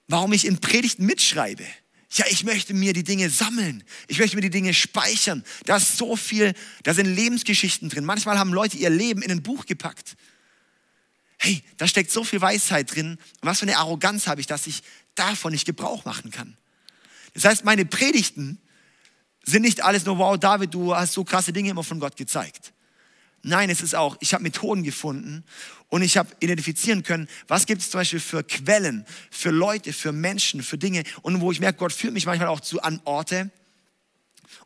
warum 0.09 0.32
ich 0.32 0.46
in 0.46 0.59
Predigten 0.59 1.07
mitschreibe. 1.07 1.64
Ja, 2.11 2.24
ich 2.30 2.44
möchte 2.44 2.72
mir 2.72 2.92
die 2.92 3.04
Dinge 3.04 3.28
sammeln. 3.30 3.82
Ich 4.09 4.18
möchte 4.18 4.36
mir 4.36 4.42
die 4.42 4.50
Dinge 4.50 4.72
speichern. 4.72 5.44
Da 5.64 5.76
ist 5.76 5.98
so 5.98 6.16
viel, 6.16 6.54
da 6.84 6.94
sind 6.94 7.07
Lebensgeschichten 7.07 7.88
drin. 7.88 8.04
Manchmal 8.04 8.38
haben 8.38 8.52
Leute 8.52 8.76
ihr 8.76 8.90
Leben 8.90 9.22
in 9.22 9.30
ein 9.30 9.42
Buch 9.42 9.66
gepackt. 9.66 10.16
Hey, 11.38 11.62
da 11.76 11.86
steckt 11.86 12.11
so 12.11 12.24
viel 12.24 12.40
Weisheit 12.40 12.94
drin. 12.94 13.18
Was 13.42 13.59
für 13.59 13.64
eine 13.64 13.76
Arroganz 13.76 14.26
habe 14.28 14.40
ich, 14.40 14.46
dass 14.46 14.66
ich 14.66 14.82
davon 15.14 15.52
nicht 15.52 15.66
Gebrauch 15.66 16.04
machen 16.04 16.30
kann. 16.30 16.57
Das 17.34 17.44
heißt, 17.44 17.64
meine 17.64 17.84
Predigten 17.84 18.59
sind 19.44 19.62
nicht 19.62 19.82
alles 19.82 20.04
nur, 20.07 20.18
wow, 20.18 20.38
David, 20.38 20.72
du 20.72 20.94
hast 20.94 21.12
so 21.12 21.24
krasse 21.24 21.52
Dinge 21.52 21.70
immer 21.70 21.84
von 21.84 22.00
Gott 22.00 22.16
gezeigt. 22.16 22.72
Nein, 23.47 23.70
es 23.70 23.80
ist 23.80 23.94
auch, 23.94 24.16
ich 24.18 24.34
habe 24.34 24.42
Methoden 24.42 24.82
gefunden 24.82 25.44
und 25.88 26.03
ich 26.03 26.16
habe 26.16 26.34
identifizieren 26.40 27.05
können, 27.05 27.28
was 27.47 27.66
gibt 27.66 27.80
es 27.80 27.90
zum 27.90 28.01
Beispiel 28.01 28.18
für 28.18 28.42
Quellen, 28.42 29.07
für 29.30 29.51
Leute, 29.51 29.92
für 29.92 30.11
Menschen, 30.11 30.64
für 30.64 30.76
Dinge 30.76 31.05
und 31.22 31.40
wo 31.40 31.53
ich 31.53 31.61
merke, 31.61 31.78
Gott 31.78 31.92
führt 31.92 32.12
mich 32.12 32.26
manchmal 32.26 32.49
auch 32.49 32.59
zu 32.59 32.82
an 32.82 33.01
Orte 33.05 33.53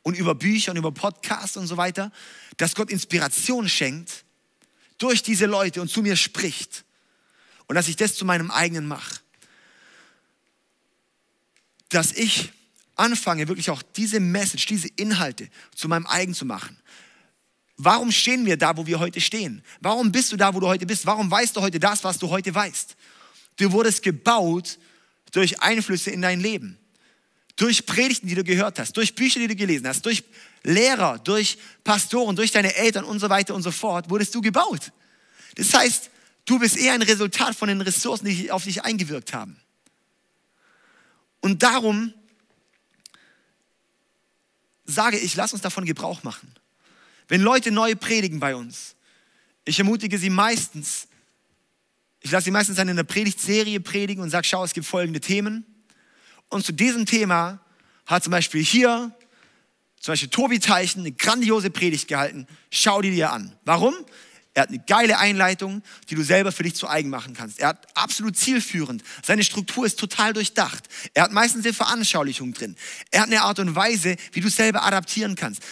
und 0.03 0.17
über 0.17 0.35
Bücher 0.35 0.73
und 0.73 0.79
über 0.79 0.93
Podcasts 0.93 1.59
und 1.59 1.67
so 1.67 1.77
weiter, 1.77 2.11
dass 2.57 2.75
Gott 2.75 2.91
Inspiration 2.91 3.69
schenkt 3.69 4.25
durch 4.97 5.23
diese 5.23 5.45
Leute 5.45 5.83
und 5.83 5.91
zu 5.91 6.01
mir 6.01 6.17
spricht 6.17 6.87
und 7.67 7.75
dass 7.75 7.87
ich 7.87 7.97
das 7.97 8.15
zu 8.15 8.25
meinem 8.25 8.51
eigenen 8.51 8.87
mache. 8.87 9.21
Dass 11.91 12.13
ich 12.13 12.51
anfange, 12.97 13.47
wirklich 13.47 13.69
auch 13.69 13.83
diese 13.83 14.21
Message, 14.21 14.65
diese 14.65 14.89
Inhalte 14.97 15.51
zu 15.75 15.87
meinem 15.87 16.07
eigen 16.07 16.33
zu 16.33 16.47
machen. 16.47 16.79
Warum 17.83 18.13
stehen 18.13 18.45
wir 18.45 18.59
da, 18.59 18.77
wo 18.77 18.87
wir 18.87 18.99
heute 18.99 19.23
stehen? 19.23 19.63
Warum 19.81 20.13
bist 20.13 20.31
du 20.31 20.37
da, 20.37 20.53
wo 20.53 20.61
du 20.61 20.67
heute 20.67 20.85
bist? 20.85 21.07
Warum 21.07 21.31
weißt 21.31 21.57
du 21.57 21.63
heute 21.63 21.81
das, 21.81 22.05
was 22.05 22.19
du 22.19 22.29
heute 22.29 22.55
weißt? 22.55 22.95
Du 23.57 23.73
wurdest 23.73 24.03
gebaut 24.03 24.79
durch 25.33 25.63
Einflüsse 25.63 26.11
in 26.11 26.21
dein 26.21 26.41
Leben. 26.41 26.79
Durch 27.57 27.87
Predigten, 27.87 28.29
die 28.29 28.35
du 28.35 28.45
gehört 28.45 28.79
hast, 28.79 28.95
durch 28.99 29.15
Bücher, 29.15 29.41
die 29.41 29.49
du 29.49 29.57
gelesen 29.57 29.87
hast, 29.87 30.05
durch 30.05 30.25
Lehrer, 30.63 31.19
durch 31.21 31.57
Pastoren, 31.83 32.37
durch 32.37 32.51
deine 32.51 32.75
Eltern 32.75 33.05
und 33.05 33.19
so 33.19 33.31
weiter 33.31 33.55
und 33.55 33.63
so 33.63 33.71
fort, 33.71 34.11
wurdest 34.11 34.35
du 34.35 34.43
gebaut. 34.43 34.93
Das 35.55 35.73
heißt, 35.73 36.11
du 36.45 36.59
bist 36.59 36.77
eher 36.77 36.93
ein 36.93 37.03
Resultat 37.03 37.57
von 37.57 37.69
den 37.69 37.81
Ressourcen, 37.81 38.27
die 38.27 38.51
auf 38.51 38.65
dich 38.65 38.85
eingewirkt 38.85 39.33
haben. 39.33 39.57
Und 41.41 41.63
darum 41.63 42.13
sage 44.85 45.17
ich, 45.17 45.35
lass 45.35 45.55
uns 45.55 45.63
davon 45.63 45.87
Gebrauch 45.87 46.23
machen. 46.25 46.60
Wenn 47.31 47.43
Leute 47.43 47.71
neu 47.71 47.95
predigen 47.95 48.41
bei 48.41 48.57
uns, 48.57 48.97
ich 49.65 49.79
ermutige 49.79 50.19
sie 50.19 50.31
meistens, 50.31 51.07
ich 52.19 52.33
lasse 52.33 52.47
sie 52.47 52.51
meistens 52.51 52.77
dann 52.77 52.89
in 52.89 52.97
der 52.97 53.05
Predigtserie 53.05 53.79
predigen 53.79 54.21
und 54.21 54.31
sage, 54.31 54.49
schau, 54.49 54.65
es 54.65 54.75
gibt 54.75 54.87
folgende 54.87 55.21
Themen. 55.21 55.65
Und 56.49 56.67
zu 56.67 56.73
diesem 56.73 57.07
Thema 57.07 57.61
hat 58.05 58.25
zum 58.25 58.33
Beispiel 58.33 58.65
hier, 58.65 59.13
zum 60.01 60.13
Beispiel 60.13 60.29
Tobi 60.29 60.59
Teichen, 60.59 61.03
eine 61.03 61.13
grandiose 61.13 61.71
Predigt 61.71 62.09
gehalten. 62.09 62.49
Schau 62.69 63.01
die 63.01 63.13
dir 63.13 63.31
an. 63.31 63.57
Warum? 63.65 63.95
Er 64.53 64.63
hat 64.63 64.71
eine 64.71 64.81
geile 64.81 65.19
Einleitung, 65.19 65.85
die 66.09 66.17
du 66.17 66.25
selber 66.25 66.51
für 66.51 66.65
dich 66.65 66.75
zu 66.75 66.89
eigen 66.89 67.11
machen 67.11 67.35
kannst. 67.35 67.61
Er 67.61 67.69
hat 67.69 67.87
absolut 67.97 68.37
zielführend. 68.37 69.05
Seine 69.25 69.45
Struktur 69.45 69.87
ist 69.87 70.01
total 70.01 70.33
durchdacht. 70.33 70.89
Er 71.15 71.23
hat 71.23 71.31
meistens 71.31 71.65
eine 71.65 71.73
Veranschaulichung 71.73 72.53
drin. 72.55 72.75
Er 73.13 73.21
hat 73.21 73.29
eine 73.29 73.43
Art 73.43 73.61
und 73.61 73.77
Weise, 73.77 74.17
wie 74.33 74.41
du 74.41 74.49
es 74.49 74.57
selber 74.57 74.83
adaptieren 74.83 75.37
kannst. 75.37 75.63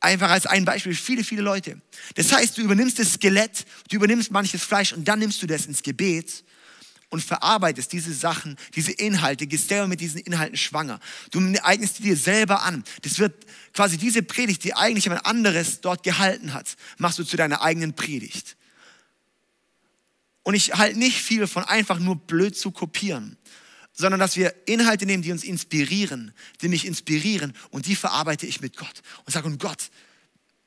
Einfach 0.00 0.30
als 0.30 0.46
ein 0.46 0.64
Beispiel, 0.64 0.94
viele, 0.94 1.22
viele 1.22 1.42
Leute. 1.42 1.80
Das 2.14 2.32
heißt, 2.32 2.56
du 2.56 2.62
übernimmst 2.62 2.98
das 2.98 3.14
Skelett, 3.14 3.66
du 3.90 3.96
übernimmst 3.96 4.30
manches 4.30 4.62
Fleisch 4.62 4.94
und 4.94 5.06
dann 5.06 5.18
nimmst 5.18 5.42
du 5.42 5.46
das 5.46 5.66
ins 5.66 5.82
Gebet 5.82 6.42
und 7.10 7.22
verarbeitest 7.22 7.92
diese 7.92 8.14
Sachen, 8.14 8.56
diese 8.74 8.92
Inhalte, 8.92 9.46
gehst 9.46 9.68
selber 9.68 9.88
mit 9.88 10.00
diesen 10.00 10.20
Inhalten 10.20 10.56
schwanger. 10.56 11.00
Du 11.32 11.40
eignest 11.62 11.98
dir 11.98 12.16
selber 12.16 12.62
an. 12.62 12.82
Das 13.02 13.18
wird 13.18 13.44
quasi 13.74 13.98
diese 13.98 14.22
Predigt, 14.22 14.64
die 14.64 14.74
eigentlich 14.74 15.04
jemand 15.04 15.26
anderes 15.26 15.80
dort 15.82 16.02
gehalten 16.02 16.54
hat, 16.54 16.76
machst 16.96 17.18
du 17.18 17.24
zu 17.24 17.36
deiner 17.36 17.60
eigenen 17.60 17.94
Predigt. 17.94 18.56
Und 20.44 20.54
ich 20.54 20.74
halte 20.74 20.98
nicht 20.98 21.20
viel 21.20 21.46
von 21.46 21.64
einfach 21.64 21.98
nur 21.98 22.16
blöd 22.16 22.56
zu 22.56 22.70
kopieren, 22.70 23.36
sondern 23.92 24.20
dass 24.20 24.36
wir 24.36 24.54
Inhalte 24.66 25.06
nehmen, 25.06 25.22
die 25.22 25.32
uns 25.32 25.44
inspirieren, 25.44 26.32
die 26.62 26.68
mich 26.68 26.86
inspirieren 26.86 27.54
und 27.70 27.86
die 27.86 27.96
verarbeite 27.96 28.46
ich 28.46 28.60
mit 28.60 28.76
Gott 28.76 29.02
und 29.24 29.32
sage, 29.32 29.46
und 29.46 29.58
Gott, 29.58 29.90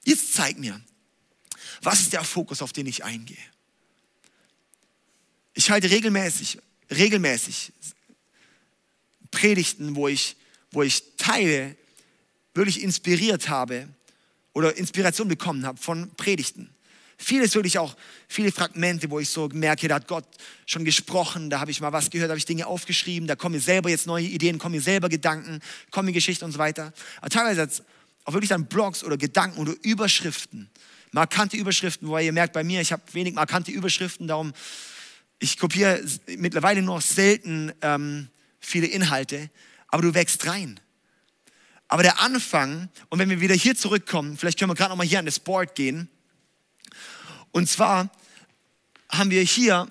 jetzt 0.05 0.33
zeig 0.33 0.57
mir, 0.57 0.79
was 1.81 2.01
ist 2.01 2.13
der 2.13 2.23
Fokus, 2.23 2.61
auf 2.61 2.73
den 2.73 2.87
ich 2.87 3.03
eingehe? 3.03 3.37
Ich 5.53 5.69
halte 5.69 5.89
regelmäßig, 5.89 6.59
regelmäßig 6.89 7.71
Predigten, 9.31 9.95
wo 9.95 10.07
ich, 10.07 10.35
wo 10.71 10.83
ich 10.83 11.03
Teile 11.17 11.75
wirklich 12.53 12.81
inspiriert 12.81 13.49
habe 13.49 13.87
oder 14.53 14.77
Inspiration 14.77 15.27
bekommen 15.27 15.65
habe 15.65 15.79
von 15.79 16.11
Predigten. 16.15 16.72
Vieles 17.23 17.55
wirklich 17.55 17.79
auch, 17.79 17.95
viele 18.27 18.51
Fragmente, 18.51 19.09
wo 19.09 19.17
ich 19.17 19.29
so 19.29 19.47
merke, 19.53 19.87
da 19.87 19.95
hat 19.95 20.09
Gott 20.09 20.25
schon 20.65 20.83
gesprochen, 20.83 21.49
da 21.49 21.61
habe 21.61 21.71
ich 21.71 21.79
mal 21.79 21.93
was 21.93 22.09
gehört, 22.09 22.27
da 22.27 22.33
habe 22.33 22.37
ich 22.37 22.45
Dinge 22.45 22.67
aufgeschrieben, 22.67 23.27
da 23.29 23.37
kommen 23.37 23.55
mir 23.55 23.61
selber 23.61 23.89
jetzt 23.89 24.07
neue 24.07 24.25
Ideen, 24.25 24.59
kommen 24.59 24.75
mir 24.75 24.81
selber 24.81 25.07
Gedanken, 25.07 25.61
kommen 25.89 26.07
mir 26.07 26.11
Geschichten 26.11 26.43
und 26.43 26.51
so 26.51 26.59
weiter. 26.59 26.91
Aber 27.21 27.29
teilweise 27.29 27.81
auch 28.25 28.33
wirklich 28.33 28.49
dann 28.49 28.65
Blogs 28.65 29.05
oder 29.05 29.15
Gedanken 29.15 29.61
oder 29.61 29.73
Überschriften, 29.83 30.69
markante 31.13 31.55
Überschriften, 31.55 32.09
wo 32.09 32.17
ihr 32.17 32.33
merkt 32.33 32.51
bei 32.51 32.65
mir, 32.65 32.81
ich 32.81 32.91
habe 32.91 33.01
wenig 33.13 33.33
markante 33.35 33.71
Überschriften, 33.71 34.27
darum 34.27 34.51
ich 35.39 35.57
kopiere 35.57 36.03
mittlerweile 36.37 36.81
noch 36.81 36.99
selten 36.99 37.71
ähm, 37.81 38.27
viele 38.59 38.87
Inhalte, 38.87 39.49
aber 39.87 40.01
du 40.01 40.13
wächst 40.13 40.45
rein. 40.45 40.77
Aber 41.87 42.03
der 42.03 42.19
Anfang, 42.19 42.89
und 43.07 43.19
wenn 43.19 43.29
wir 43.29 43.39
wieder 43.39 43.55
hier 43.55 43.75
zurückkommen, 43.77 44.37
vielleicht 44.37 44.59
können 44.59 44.71
wir 44.71 44.75
gerade 44.75 44.89
nochmal 44.89 45.07
hier 45.07 45.19
an 45.19 45.25
das 45.25 45.39
Board 45.39 45.75
gehen. 45.75 46.09
Und 47.53 47.69
zwar 47.69 48.09
haben 49.09 49.29
wir 49.29 49.43
hier, 49.43 49.87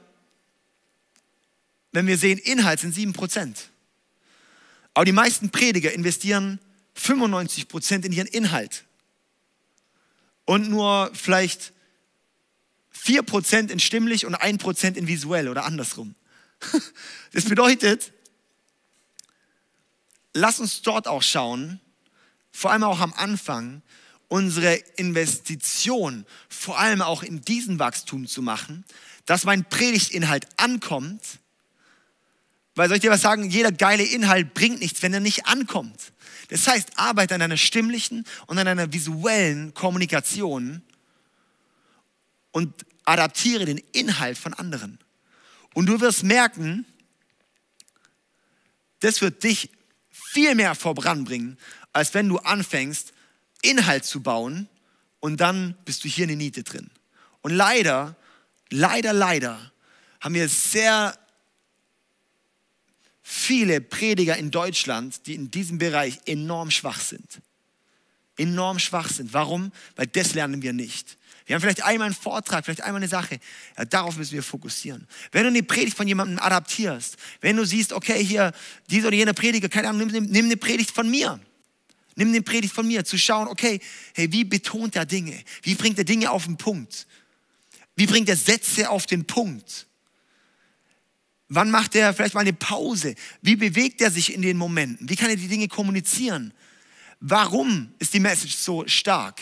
wenn 1.93 2.07
wir 2.07 2.19
sehen, 2.19 2.39
Inhalt 2.39 2.81
sind 2.81 2.95
7%. 2.95 3.55
Aber 4.95 5.05
die 5.05 5.13
meisten 5.13 5.51
Prediger 5.51 5.93
investieren 5.93 6.59
95% 6.99 8.05
in 8.05 8.13
ihren 8.13 8.27
Inhalt. 8.27 8.85
Und 10.45 10.69
nur 10.69 11.11
vielleicht 11.15 11.73
4% 12.95 13.71
in 13.71 13.79
stimmlich 13.79 14.27
und 14.27 14.35
1% 14.35 14.97
in 14.97 15.07
visuell 15.07 15.49
oder 15.49 15.65
andersrum. 15.65 16.15
Das 17.33 17.47
bedeutet, 17.47 18.13
lass 20.35 20.61
uns 20.61 20.83
dort 20.83 21.09
auch 21.09 21.23
schauen, 21.23 21.81
vor 22.51 22.71
allem 22.71 22.83
auch 22.83 23.01
am 23.01 23.15
Anfang, 23.15 23.81
unsere 24.33 24.77
Investition 24.97 26.25
vor 26.49 26.79
allem 26.79 27.03
auch 27.03 27.23
in 27.23 27.43
diesen 27.43 27.79
Wachstum 27.79 28.27
zu 28.27 28.41
machen, 28.41 28.83
dass 29.27 29.45
mein 29.45 29.67
Predigtinhalt 29.67 30.47
ankommt. 30.57 31.21
Weil 32.75 32.89
soll 32.89 32.97
ich 32.97 33.03
dir 33.03 33.11
was 33.11 33.21
sagen, 33.21 33.51
jeder 33.51 33.71
geile 33.71 34.03
Inhalt 34.03 34.55
bringt 34.55 34.81
nichts, 34.81 35.03
wenn 35.03 35.13
er 35.13 35.21
nicht 35.21 35.45
ankommt. 35.45 36.15
Das 36.49 36.67
heißt, 36.67 36.93
arbeite 36.97 37.35
an 37.35 37.41
deiner 37.41 37.59
stimmlichen 37.59 38.25
und 38.47 38.59
an 38.59 38.65
deiner 38.65 38.91
visuellen 38.91 39.75
Kommunikation 39.75 40.81
und 42.53 42.73
adaptiere 43.05 43.67
den 43.67 43.83
Inhalt 43.93 44.39
von 44.39 44.55
anderen. 44.55 44.99
Und 45.75 45.85
du 45.85 46.01
wirst 46.01 46.23
merken, 46.23 46.87
das 49.01 49.21
wird 49.21 49.45
dich 49.45 49.69
viel 50.11 50.55
mehr 50.55 50.75
voranbringen, 50.75 51.59
als 51.93 52.15
wenn 52.15 52.31
du 52.31 52.39
anfängst, 52.39 53.13
Inhalt 53.63 54.05
zu 54.05 54.23
bauen 54.23 54.69
und 55.21 55.41
dann 55.41 55.77
bist 55.85 56.05
du 56.05 56.09
hier 56.09 56.25
in 56.25 56.29
der 56.29 56.37
Niete 56.37 56.63
drin. 56.63 56.91
Und 57.41 57.53
leider, 57.53 58.17
leider, 58.71 59.13
leider 59.13 59.73
haben 60.21 60.35
wir 60.35 60.49
sehr 60.49 61.17
viele 63.23 63.81
Prediger 63.81 64.37
in 64.37 64.51
Deutschland, 64.51 65.27
die 65.27 65.35
in 65.35 65.51
diesem 65.51 65.79
Bereich 65.79 66.21
enorm 66.27 66.71
schwach 66.71 67.01
sind. 67.01 67.41
Enorm 68.37 68.79
schwach 68.79 69.09
sind. 69.11 69.33
Warum? 69.33 69.73
Weil 69.97 70.07
das 70.07 70.35
lernen 70.35 70.63
wir 70.63 70.73
nicht. 70.73 71.17
Wir 71.47 71.55
haben 71.55 71.63
vielleicht 71.63 71.85
einmal 71.85 72.07
einen 72.07 72.15
Vortrag, 72.15 72.65
vielleicht 72.65 72.83
einmal 72.83 73.01
eine 73.01 73.09
Sache. 73.09 73.39
Ja, 73.77 73.85
darauf 73.85 74.17
müssen 74.17 74.33
wir 74.33 74.43
fokussieren. 74.43 75.07
Wenn 75.33 75.43
du 75.43 75.49
eine 75.49 75.63
Predigt 75.63 75.97
von 75.97 76.07
jemandem 76.07 76.39
adaptierst, 76.39 77.17
wenn 77.41 77.57
du 77.57 77.65
siehst, 77.65 77.93
okay, 77.93 78.25
hier, 78.25 78.53
dieser 78.91 79.09
oder 79.09 79.17
jener 79.17 79.33
Prediger, 79.33 79.69
keine 79.69 79.89
Ahnung, 79.89 80.09
nimm, 80.09 80.25
nimm 80.27 80.47
eine 80.47 80.57
Predigt 80.57 80.91
von 80.91 81.11
mir. 81.11 81.41
Nimm 82.15 82.29
eine 82.29 82.43
Predigt 82.43 82.75
von 82.75 82.87
mir, 82.87 83.05
zu 83.05 83.19
schauen, 83.19 83.49
okay, 83.49 83.81
hey, 84.15 84.31
wie 84.33 84.45
betont 84.45 84.97
er 84.97 85.07
Dinge? 85.07 85.39
Wie 85.63 85.75
bringt 85.75 85.99
er 85.99 86.05
Dinge 86.05 86.31
auf 86.31 86.45
den 86.45 86.57
Punkt? 86.57 87.07
Wie 87.97 88.07
bringt 88.07 88.29
er 88.29 88.37
Sätze 88.37 88.91
auf 88.91 89.07
den 89.07 89.27
Punkt? 89.27 89.87
Wann 91.49 91.71
macht 91.71 91.95
er 91.95 92.15
vielleicht 92.15 92.35
mal 92.35 92.41
eine 92.41 92.53
Pause? 92.53 93.15
Wie 93.43 93.57
bewegt 93.57 94.01
er 94.01 94.11
sich 94.11 94.33
in 94.33 94.43
den 94.43 94.57
Momenten? 94.57 95.09
Wie 95.09 95.17
kann 95.17 95.31
er 95.31 95.37
die 95.37 95.49
Dinge 95.49 95.69
kommunizieren? 95.69 96.55
Warum 97.21 97.93
ist 97.99 98.15
die 98.15 98.21
Message 98.21 98.57
so 98.57 98.87
stark? 98.87 99.41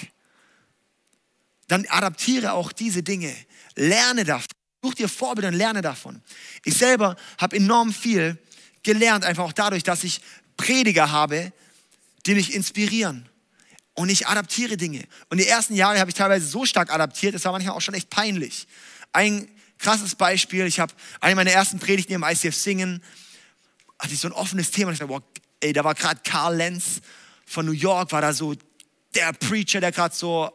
dann 1.71 1.87
adaptiere 1.89 2.53
auch 2.53 2.73
diese 2.73 3.03
Dinge. 3.03 3.35
Lerne 3.77 4.25
davon. 4.25 4.49
Such 4.83 4.95
dir 4.95 5.09
Vorbilder 5.09 5.49
und 5.49 5.55
lerne 5.55 5.83
davon. 5.83 6.21
Ich 6.65 6.75
selber 6.75 7.17
habe 7.39 7.57
enorm 7.57 7.93
viel 7.93 8.39
gelernt, 8.83 9.25
einfach 9.25 9.45
auch 9.45 9.53
dadurch, 9.53 9.83
dass 9.83 10.05
ich 10.05 10.21
Prediger 10.57 11.13
habe, 11.13 11.53
die 12.27 12.35
mich 12.35 12.55
inspirieren. 12.55 13.29
Und 13.95 14.09
ich 14.09 14.27
adaptiere 14.27 14.77
Dinge. 14.77 15.05
Und 15.29 15.39
die 15.39 15.47
ersten 15.47 15.75
Jahre 15.75 15.99
habe 15.99 16.11
ich 16.11 16.17
teilweise 16.17 16.47
so 16.47 16.65
stark 16.65 16.93
adaptiert, 16.93 17.35
das 17.35 17.45
war 17.45 17.53
manchmal 17.53 17.75
auch 17.75 17.81
schon 17.81 17.95
echt 17.95 18.09
peinlich. 18.09 18.67
Ein 19.13 19.49
krasses 19.79 20.15
Beispiel, 20.15 20.67
ich 20.67 20.81
habe 20.81 20.93
eine 21.21 21.35
meiner 21.35 21.51
ersten 21.51 21.79
Predigten 21.79 22.15
im 22.15 22.23
ICF 22.23 22.55
Singen, 22.55 23.03
hatte 23.99 24.15
ich 24.15 24.21
so 24.21 24.29
ein 24.29 24.33
offenes 24.33 24.71
Thema. 24.71 24.89
Und 24.89 24.95
ich 24.95 25.01
dachte, 25.01 25.13
boah, 25.13 25.23
ey, 25.61 25.73
da 25.73 25.85
war 25.85 25.95
gerade 25.95 26.21
Carl 26.25 26.57
Lenz 26.57 27.01
von 27.45 27.67
New 27.67 27.73
York, 27.73 28.13
war 28.13 28.21
da 28.21 28.33
so 28.33 28.55
der 29.15 29.33
Preacher, 29.33 29.81
der 29.81 29.93
gerade 29.93 30.15
so 30.15 30.51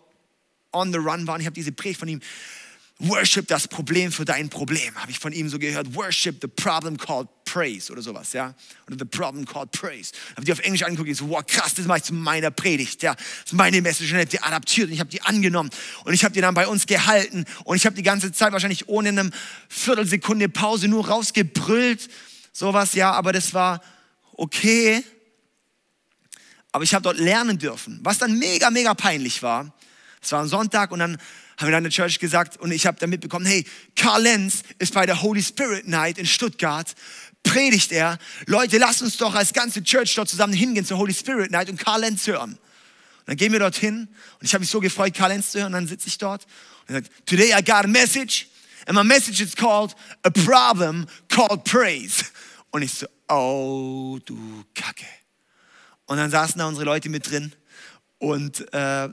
on 0.71 0.91
the 0.91 0.97
run 0.97 1.27
war 1.27 1.35
und 1.35 1.41
ich 1.41 1.45
habe 1.45 1.53
diese 1.53 1.71
Predigt 1.71 1.99
von 1.99 2.07
ihm, 2.07 2.21
Worship 2.99 3.49
das 3.49 3.67
Problem 3.67 4.09
für 4.09 4.23
dein 4.23 4.47
Problem, 4.47 4.95
habe 4.95 5.11
ich 5.11 5.19
von 5.19 5.33
ihm 5.33 5.49
so 5.49 5.59
gehört. 5.59 5.93
Worship 5.95 6.37
the 6.41 6.47
problem 6.47 6.97
called 6.97 7.27
praise 7.43 7.91
oder 7.91 8.01
sowas, 8.01 8.31
ja. 8.31 8.55
Oder 8.87 8.95
the 8.99 9.05
problem 9.05 9.45
called 9.45 9.71
praise. 9.71 10.13
Habe 10.31 10.45
die 10.45 10.53
auf 10.53 10.59
Englisch 10.59 10.83
angeguckt 10.83 11.09
und 11.09 11.15
so, 11.15 11.29
wow, 11.29 11.45
krass, 11.45 11.73
das 11.73 11.85
mache 11.87 11.97
ich 11.97 12.03
zu 12.05 12.13
meiner 12.13 12.51
Predigt, 12.51 13.03
ja. 13.03 13.13
Das 13.13 13.47
ist 13.47 13.53
meine 13.53 13.81
Message 13.81 14.13
und 14.13 14.19
ich 14.19 14.21
habe 14.21 14.31
die 14.31 14.41
adaptiert 14.41 14.87
und 14.87 14.93
ich 14.93 15.01
habe 15.01 15.09
die 15.09 15.21
angenommen 15.21 15.71
und 16.05 16.13
ich 16.13 16.23
habe 16.23 16.33
die 16.33 16.39
dann 16.39 16.53
bei 16.53 16.67
uns 16.67 16.87
gehalten 16.87 17.43
und 17.65 17.75
ich 17.75 17.85
habe 17.85 17.97
die 17.97 18.01
ganze 18.01 18.31
Zeit 18.31 18.53
wahrscheinlich 18.53 18.87
ohne 18.87 19.09
eine 19.09 19.29
Viertelsekunde 19.67 20.47
Pause 20.47 20.87
nur 20.87 21.05
rausgebrüllt, 21.05 22.09
sowas, 22.53 22.93
ja. 22.93 23.11
Aber 23.11 23.33
das 23.33 23.53
war 23.53 23.81
okay. 24.31 25.03
Aber 26.71 26.85
ich 26.85 26.93
habe 26.93 27.03
dort 27.03 27.17
lernen 27.17 27.57
dürfen. 27.57 27.99
Was 28.03 28.19
dann 28.19 28.39
mega, 28.39 28.69
mega 28.69 28.93
peinlich 28.93 29.43
war, 29.43 29.73
es 30.21 30.31
war 30.31 30.41
ein 30.41 30.47
Sonntag 30.47 30.91
und 30.91 30.99
dann 30.99 31.17
haben 31.57 31.67
wir 31.67 31.71
dann 31.71 31.85
in 31.85 31.89
der 31.89 31.91
Church 31.91 32.19
gesagt 32.19 32.57
und 32.57 32.71
ich 32.71 32.85
habe 32.85 32.99
dann 32.99 33.09
mitbekommen, 33.09 33.45
hey, 33.45 33.65
Karl 33.95 34.23
Lenz 34.23 34.63
ist 34.77 34.93
bei 34.93 35.05
der 35.05 35.21
Holy 35.21 35.41
Spirit 35.41 35.87
Night 35.87 36.17
in 36.17 36.25
Stuttgart, 36.25 36.93
predigt 37.43 37.91
er. 37.91 38.17
Leute, 38.45 38.77
lasst 38.77 39.01
uns 39.01 39.17
doch 39.17 39.35
als 39.35 39.53
ganze 39.53 39.83
Church 39.83 40.13
dort 40.15 40.27
zusammen 40.27 40.53
hingehen 40.53 40.85
zur 40.85 40.97
Holy 40.97 41.13
Spirit 41.13 41.51
Night 41.51 41.69
und 41.69 41.79
Karl 41.79 42.01
Lenz 42.01 42.27
hören. 42.27 42.51
Und 42.51 42.59
dann 43.27 43.37
gehen 43.37 43.51
wir 43.51 43.59
dorthin 43.59 44.07
und 44.39 44.45
ich 44.45 44.53
habe 44.53 44.61
mich 44.61 44.69
so 44.69 44.79
gefreut, 44.79 45.13
Karl 45.13 45.31
Lenz 45.31 45.51
zu 45.51 45.59
hören. 45.59 45.67
Und 45.67 45.73
dann 45.73 45.87
sitze 45.87 46.07
ich 46.07 46.17
dort 46.17 46.45
und 46.87 46.95
er 46.95 47.01
sagt, 47.01 47.27
today 47.27 47.53
I 47.57 47.63
got 47.63 47.85
a 47.85 47.87
message 47.87 48.47
and 48.85 48.97
my 48.97 49.03
message 49.03 49.41
is 49.41 49.55
called 49.55 49.95
a 50.23 50.29
problem 50.29 51.07
called 51.29 51.63
praise. 51.63 52.25
Und 52.71 52.81
ich 52.81 52.93
so, 52.93 53.07
oh 53.29 54.19
du 54.25 54.63
Kacke. 54.73 55.05
Und 56.05 56.17
dann 56.17 56.29
saßen 56.29 56.59
da 56.59 56.67
unsere 56.67 56.85
Leute 56.85 57.09
mit 57.09 57.29
drin 57.29 57.53
und 58.19 58.71
äh, 58.73 59.09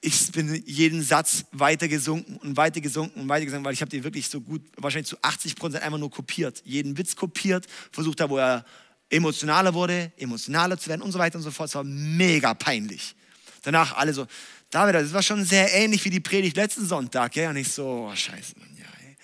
ich 0.00 0.30
bin 0.30 0.62
jeden 0.66 1.02
Satz 1.02 1.44
weiter 1.50 1.88
gesunken 1.88 2.36
und 2.36 2.56
weiter 2.56 2.80
gesunken 2.80 3.20
und 3.20 3.28
weiter 3.28 3.44
gesunken, 3.44 3.64
weil 3.64 3.74
ich 3.74 3.80
habe 3.80 3.90
den 3.90 4.04
wirklich 4.04 4.28
so 4.28 4.40
gut, 4.40 4.62
wahrscheinlich 4.76 5.08
zu 5.08 5.16
80 5.22 5.56
Prozent 5.56 5.82
einfach 5.82 5.98
nur 5.98 6.10
kopiert. 6.10 6.62
Jeden 6.64 6.96
Witz 6.96 7.16
kopiert, 7.16 7.66
versucht 7.90 8.20
da, 8.20 8.30
wo 8.30 8.38
er 8.38 8.64
emotionaler 9.10 9.74
wurde, 9.74 10.12
emotionaler 10.16 10.78
zu 10.78 10.88
werden 10.88 11.02
und 11.02 11.10
so 11.10 11.18
weiter 11.18 11.36
und 11.36 11.42
so 11.42 11.50
fort. 11.50 11.68
Es 11.68 11.74
war 11.74 11.84
mega 11.84 12.54
peinlich. 12.54 13.16
Danach 13.62 13.96
alle 13.96 14.14
so, 14.14 14.26
David, 14.70 14.94
das 14.94 15.12
war 15.12 15.22
schon 15.22 15.44
sehr 15.44 15.72
ähnlich 15.72 16.04
wie 16.04 16.10
die 16.10 16.20
Predigt 16.20 16.56
letzten 16.56 16.86
Sonntag. 16.86 17.34
Ja? 17.34 17.50
Und 17.50 17.56
ich 17.56 17.72
so, 17.72 18.08
oh, 18.10 18.14
scheiße. 18.14 18.54
Ja, 18.76 18.84
ey. 19.04 19.16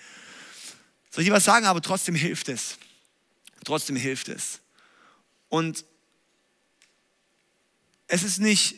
Soll 1.09 1.23
ich 1.23 1.29
dir 1.29 1.35
was 1.35 1.45
sagen? 1.45 1.65
Aber 1.67 1.81
trotzdem 1.81 2.15
hilft 2.15 2.49
es. 2.49 2.77
Trotzdem 3.63 3.95
hilft 3.95 4.27
es. 4.27 4.59
Und 5.47 5.85
es 8.07 8.23
ist 8.23 8.39
nicht 8.39 8.75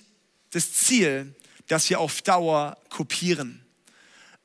das 0.52 0.74
Ziel, 0.74 1.36
dass 1.68 1.90
wir 1.90 2.00
auf 2.00 2.22
Dauer 2.22 2.78
kopieren. 2.90 3.64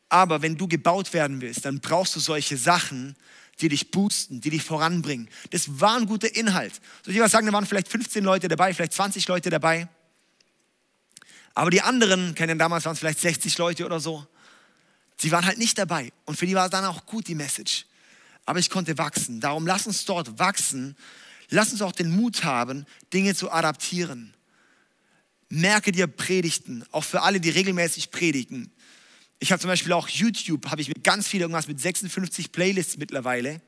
Aber 0.08 0.42
wenn 0.42 0.56
du 0.56 0.68
gebaut 0.68 1.12
werden 1.12 1.40
willst, 1.40 1.64
dann 1.64 1.80
brauchst 1.80 2.14
du 2.16 2.20
solche 2.20 2.56
Sachen, 2.56 3.16
die 3.60 3.68
dich 3.68 3.90
boosten, 3.90 4.40
die 4.40 4.50
dich 4.50 4.62
voranbringen. 4.62 5.28
Das 5.50 5.80
war 5.80 5.96
ein 5.96 6.06
guter 6.06 6.34
Inhalt. 6.34 6.80
Soll 7.04 7.14
ich 7.14 7.20
was 7.20 7.30
sagen, 7.30 7.46
da 7.46 7.52
waren 7.52 7.66
vielleicht 7.66 7.88
15 7.88 8.24
Leute 8.24 8.48
dabei, 8.48 8.74
vielleicht 8.74 8.92
20 8.92 9.26
Leute 9.28 9.50
dabei. 9.50 9.88
Aber 11.54 11.70
die 11.70 11.82
anderen, 11.82 12.34
kennen 12.34 12.58
damals 12.58 12.84
waren 12.84 12.94
es 12.94 12.98
vielleicht 12.98 13.20
60 13.20 13.56
Leute 13.58 13.86
oder 13.86 14.00
so, 14.00 14.26
sie 15.16 15.30
waren 15.30 15.46
halt 15.46 15.58
nicht 15.58 15.78
dabei. 15.78 16.12
Und 16.24 16.36
für 16.36 16.46
die 16.46 16.54
war 16.54 16.68
dann 16.68 16.84
auch 16.84 17.06
gut, 17.06 17.28
die 17.28 17.34
Message. 17.34 17.86
Aber 18.44 18.58
ich 18.58 18.70
konnte 18.70 18.98
wachsen. 18.98 19.40
Darum 19.40 19.66
lass 19.66 19.86
uns 19.86 20.04
dort 20.04 20.38
wachsen. 20.38 20.96
Lass 21.48 21.70
uns 21.72 21.82
auch 21.82 21.92
den 21.92 22.10
Mut 22.10 22.44
haben, 22.44 22.86
Dinge 23.12 23.34
zu 23.34 23.50
adaptieren. 23.52 24.34
Merke 25.54 25.92
dir 25.92 26.06
Predigten, 26.06 26.82
auch 26.92 27.04
für 27.04 27.20
alle, 27.20 27.38
die 27.38 27.50
regelmäßig 27.50 28.10
predigen. 28.10 28.72
Ich 29.38 29.52
habe 29.52 29.60
zum 29.60 29.68
Beispiel 29.68 29.92
auch 29.92 30.08
YouTube, 30.08 30.70
habe 30.70 30.80
ich 30.80 30.88
mit 30.88 31.04
ganz 31.04 31.28
viel 31.28 31.42
irgendwas 31.42 31.68
mit 31.68 31.78
56 31.78 32.52
Playlists 32.52 32.96
mittlerweile. 32.96 33.60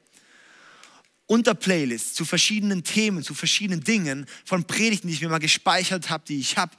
Unter 1.27 1.53
Playlists 1.53 2.15
zu 2.15 2.25
verschiedenen 2.25 2.85
Themen, 2.85 3.23
zu 3.23 3.35
verschiedenen 3.35 3.85
Dingen 3.85 4.25
von 4.47 4.65
Predigten, 4.65 5.09
die 5.09 5.15
ich 5.15 5.21
mir 5.21 5.29
mal 5.29 5.41
gespeichert 5.41 6.09
habe, 6.09 6.25
die 6.27 6.41
ich 6.41 6.57
habe 6.57 6.75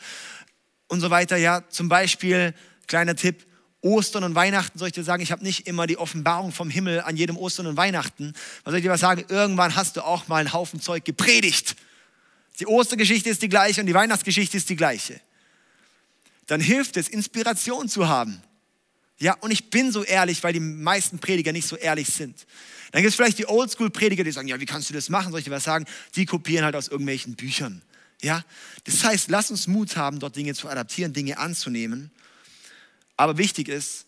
und 0.88 1.02
so 1.02 1.12
weiter. 1.12 1.38
Ja, 1.38 1.70
zum 1.70 1.88
Beispiel, 1.88 2.56
kleiner 2.88 3.16
Tipp, 3.16 3.46
Ostern 3.82 4.24
und 4.24 4.34
Weihnachten 4.34 4.80
soll 4.80 4.88
ich 4.88 4.96
dir 4.96 5.04
sagen, 5.04 5.22
ich 5.22 5.32
habe 5.32 5.44
nicht 5.44 5.68
immer 5.68 5.86
die 5.86 6.00
Offenbarung 6.00 6.52
vom 6.52 6.72
Himmel 6.72 7.02
an 7.02 7.16
jedem 7.16 7.38
Ostern 7.38 7.68
und 7.68 7.78
Weihnachten. 7.78 8.34
Was 8.64 8.72
soll 8.72 8.80
ich 8.80 8.84
dir 8.84 8.90
was 8.90 9.02
sagen? 9.02 9.24
Irgendwann 9.30 9.76
hast 9.76 9.98
du 9.98 10.02
auch 10.02 10.28
mal 10.28 10.38
einen 10.38 10.52
Haufen 10.52 10.82
Zeug 10.82 11.06
gepredigt. 11.06 11.76
Die 12.60 12.68
Ostergeschichte 12.68 13.30
ist 13.30 13.42
die 13.42 13.50
gleiche 13.50 13.82
und 13.82 13.88
die 13.88 13.94
Weihnachtsgeschichte 13.94 14.58
ist 14.58 14.70
die 14.70 14.76
gleiche. 14.76 15.20
Dann 16.48 16.62
hilft 16.62 16.98
es, 16.98 17.08
Inspiration 17.08 17.90
zu 17.90 18.08
haben. 18.08 18.42
Ja, 19.18 19.34
und 19.36 19.52
ich 19.52 19.70
bin 19.70 19.92
so 19.92 20.04
ehrlich, 20.04 20.44
weil 20.44 20.54
die 20.54 20.60
meisten 20.60 21.20
Prediger 21.20 21.52
nicht 21.52 21.68
so 21.68 21.76
ehrlich 21.76 22.08
sind. 22.08 22.46
Dann 22.92 23.02
gibt 23.02 23.10
es 23.10 23.16
vielleicht 23.16 23.38
die 23.38 23.48
Oldschool-Prediger, 23.48 24.24
die 24.24 24.32
sagen, 24.32 24.48
ja, 24.48 24.60
wie 24.60 24.66
kannst 24.66 24.90
du 24.90 24.94
das 24.94 25.10
machen? 25.10 25.32
Soll 25.32 25.40
ich 25.40 25.46
dir 25.46 25.52
was 25.52 25.64
sagen? 25.64 25.86
Die 26.16 26.26
kopieren 26.26 26.66
halt 26.66 26.76
aus 26.76 26.88
irgendwelchen 26.88 27.36
Büchern. 27.36 27.82
Ja, 28.22 28.44
das 28.86 29.04
heißt, 29.04 29.30
lass 29.30 29.52
uns 29.52 29.68
Mut 29.68 29.98
haben, 29.98 30.20
dort 30.20 30.36
Dinge 30.36 30.54
zu 30.54 30.70
adaptieren, 30.70 31.14
Dinge 31.14 31.38
anzunehmen. 31.38 32.12
Aber 33.18 33.38
wichtig 33.38 33.68
ist, 33.68 34.06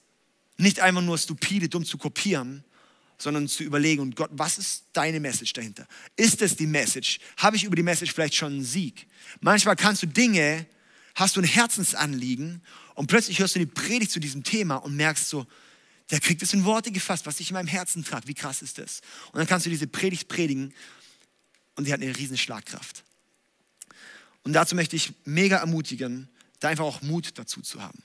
nicht 0.58 0.80
einfach 0.80 1.02
nur 1.02 1.18
stupide, 1.18 1.70
dumm 1.70 1.86
zu 1.86 1.98
kopieren, 1.98 2.64
sondern 3.18 3.48
zu 3.48 3.64
überlegen, 3.64 4.02
und 4.02 4.16
Gott, 4.16 4.30
was 4.34 4.58
ist 4.58 4.86
deine 4.94 5.20
Message 5.20 5.54
dahinter? 5.54 5.88
Ist 6.16 6.42
es 6.42 6.56
die 6.56 6.68
Message? 6.68 7.20
Habe 7.38 7.56
ich 7.56 7.64
über 7.64 7.76
die 7.76 7.84
Message 7.84 8.14
vielleicht 8.14 8.36
schon 8.36 8.54
einen 8.54 8.64
Sieg? 8.64 9.08
Manchmal 9.40 9.76
kannst 9.76 10.04
du 10.04 10.08
Dinge, 10.08 10.66
hast 11.16 11.36
du 11.36 11.42
ein 11.42 11.46
Herzensanliegen 11.46 12.62
und 12.96 13.08
plötzlich 13.08 13.40
hörst 13.40 13.56
du 13.56 13.60
die 13.60 13.66
Predigt 13.66 14.12
zu 14.12 14.20
diesem 14.20 14.44
Thema 14.44 14.76
und 14.76 14.96
merkst 14.96 15.30
so, 15.30 15.48
der 16.12 16.20
kriegt 16.20 16.42
es 16.42 16.54
in 16.54 16.64
Worte 16.64 16.92
gefasst, 16.92 17.26
was 17.26 17.40
ich 17.40 17.50
in 17.50 17.56
meinem 17.56 17.68
Herzen 17.68 18.04
trage. 18.04 18.28
Wie 18.28 18.34
krass 18.34 18.62
ist 18.62 18.78
das? 18.78 19.02
Und 19.32 19.40
dann 19.40 19.48
kannst 19.48 19.66
du 19.66 19.70
diese 19.70 19.88
Predigt 19.88 20.28
predigen 20.28 20.74
und 21.76 21.86
die 21.86 21.94
hat 21.94 22.02
eine 22.02 22.16
riesen 22.16 22.38
Schlagkraft. 22.38 23.04
Und 24.44 24.54
dazu 24.54 24.76
möchte 24.76 24.96
ich 24.96 25.12
mega 25.26 25.58
ermutigen, 25.58 26.30
da 26.60 26.70
einfach 26.70 26.86
auch 26.86 27.02
Mut 27.02 27.38
dazu 27.38 27.62
zu 27.62 27.82
haben 27.82 28.02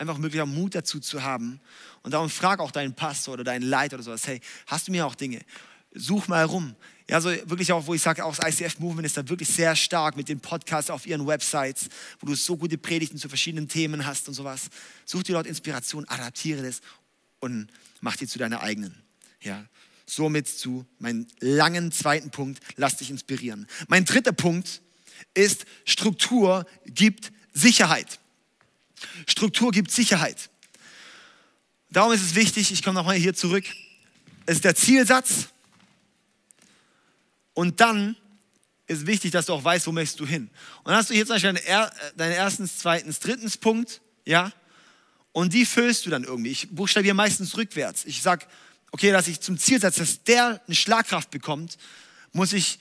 einfach 0.00 0.18
auch 0.18 0.46
Mut 0.46 0.74
dazu 0.74 0.98
zu 0.98 1.22
haben. 1.22 1.60
Und 2.02 2.12
darum 2.12 2.30
frag 2.30 2.60
auch 2.60 2.70
deinen 2.70 2.94
Pastor 2.94 3.34
oder 3.34 3.44
deinen 3.44 3.62
Leiter 3.62 3.96
oder 3.96 4.04
sowas, 4.04 4.26
hey, 4.26 4.40
hast 4.66 4.88
du 4.88 4.92
mir 4.92 5.06
auch 5.06 5.14
Dinge? 5.14 5.40
Such 5.92 6.28
mal 6.28 6.44
rum. 6.44 6.74
Ja, 7.08 7.20
so 7.20 7.30
wirklich 7.30 7.72
auch, 7.72 7.86
wo 7.86 7.94
ich 7.94 8.02
sage, 8.02 8.24
auch 8.24 8.36
das 8.36 8.60
ICF-Movement 8.60 9.04
ist 9.04 9.16
da 9.16 9.28
wirklich 9.28 9.48
sehr 9.48 9.74
stark 9.74 10.16
mit 10.16 10.28
den 10.28 10.40
Podcasts 10.40 10.90
auf 10.90 11.06
ihren 11.06 11.26
Websites, 11.26 11.88
wo 12.20 12.26
du 12.26 12.34
so 12.34 12.56
gute 12.56 12.78
Predigten 12.78 13.18
zu 13.18 13.28
verschiedenen 13.28 13.68
Themen 13.68 14.06
hast 14.06 14.28
und 14.28 14.34
sowas. 14.34 14.68
Such 15.04 15.24
dir 15.24 15.32
dort 15.32 15.46
Inspiration, 15.46 16.04
adaptiere 16.06 16.62
das 16.62 16.80
und 17.40 17.66
mach 18.00 18.16
die 18.16 18.28
zu 18.28 18.38
deiner 18.38 18.60
eigenen. 18.60 18.94
Ja, 19.42 19.64
somit 20.06 20.46
zu 20.48 20.86
meinem 20.98 21.26
langen 21.40 21.90
zweiten 21.92 22.30
Punkt, 22.30 22.60
lass 22.76 22.96
dich 22.96 23.10
inspirieren. 23.10 23.66
Mein 23.88 24.04
dritter 24.04 24.32
Punkt 24.32 24.80
ist, 25.34 25.66
Struktur 25.84 26.64
gibt 26.86 27.32
Sicherheit. 27.52 28.20
Struktur 29.26 29.72
gibt 29.72 29.90
Sicherheit. 29.90 30.50
Darum 31.90 32.12
ist 32.12 32.22
es 32.22 32.34
wichtig, 32.34 32.70
ich 32.70 32.82
komme 32.82 32.94
nochmal 32.94 33.16
hier 33.16 33.34
zurück, 33.34 33.64
es 34.46 34.56
ist 34.56 34.64
der 34.64 34.74
Zielsatz 34.74 35.48
und 37.54 37.80
dann 37.80 38.16
ist 38.86 39.06
wichtig, 39.06 39.30
dass 39.30 39.46
du 39.46 39.52
auch 39.52 39.62
weißt, 39.62 39.86
wo 39.86 39.92
möchtest 39.92 40.20
du 40.20 40.26
hin. 40.26 40.50
Und 40.78 40.86
dann 40.86 40.96
hast 40.96 41.10
du 41.10 41.14
hier 41.14 41.26
zum 41.26 41.34
Beispiel 41.34 41.52
deinen 42.16 42.32
ersten, 42.32 42.68
zweiten, 42.68 43.14
dritten 43.20 43.50
Punkt, 43.60 44.00
ja, 44.24 44.52
und 45.32 45.52
die 45.52 45.64
füllst 45.64 46.06
du 46.06 46.10
dann 46.10 46.24
irgendwie. 46.24 46.50
Ich 46.50 46.70
buchstabiere 46.70 47.14
meistens 47.14 47.56
rückwärts. 47.56 48.04
Ich 48.04 48.22
sage, 48.22 48.46
okay, 48.90 49.12
dass 49.12 49.28
ich 49.28 49.40
zum 49.40 49.58
Zielsatz, 49.58 49.96
dass 49.96 50.24
der 50.24 50.60
eine 50.66 50.74
Schlagkraft 50.74 51.30
bekommt, 51.30 51.78
muss 52.32 52.52
ich 52.52 52.80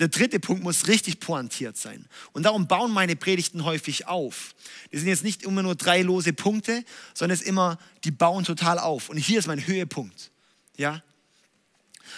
der 0.00 0.08
dritte 0.08 0.40
Punkt 0.40 0.62
muss 0.62 0.88
richtig 0.88 1.20
pointiert 1.20 1.76
sein. 1.76 2.06
Und 2.32 2.44
darum 2.44 2.66
bauen 2.66 2.92
meine 2.92 3.14
Predigten 3.14 3.64
häufig 3.64 4.06
auf. 4.08 4.54
Die 4.92 4.98
sind 4.98 5.08
jetzt 5.08 5.22
nicht 5.22 5.44
immer 5.44 5.62
nur 5.62 5.76
drei 5.76 6.02
lose 6.02 6.32
Punkte, 6.32 6.84
sondern 7.14 7.34
es 7.34 7.42
ist 7.42 7.48
immer, 7.48 7.78
die 8.02 8.10
bauen 8.10 8.44
total 8.44 8.78
auf. 8.78 9.08
Und 9.08 9.18
hier 9.18 9.38
ist 9.38 9.46
mein 9.46 9.64
Höhepunkt. 9.64 10.30
Ja? 10.76 11.02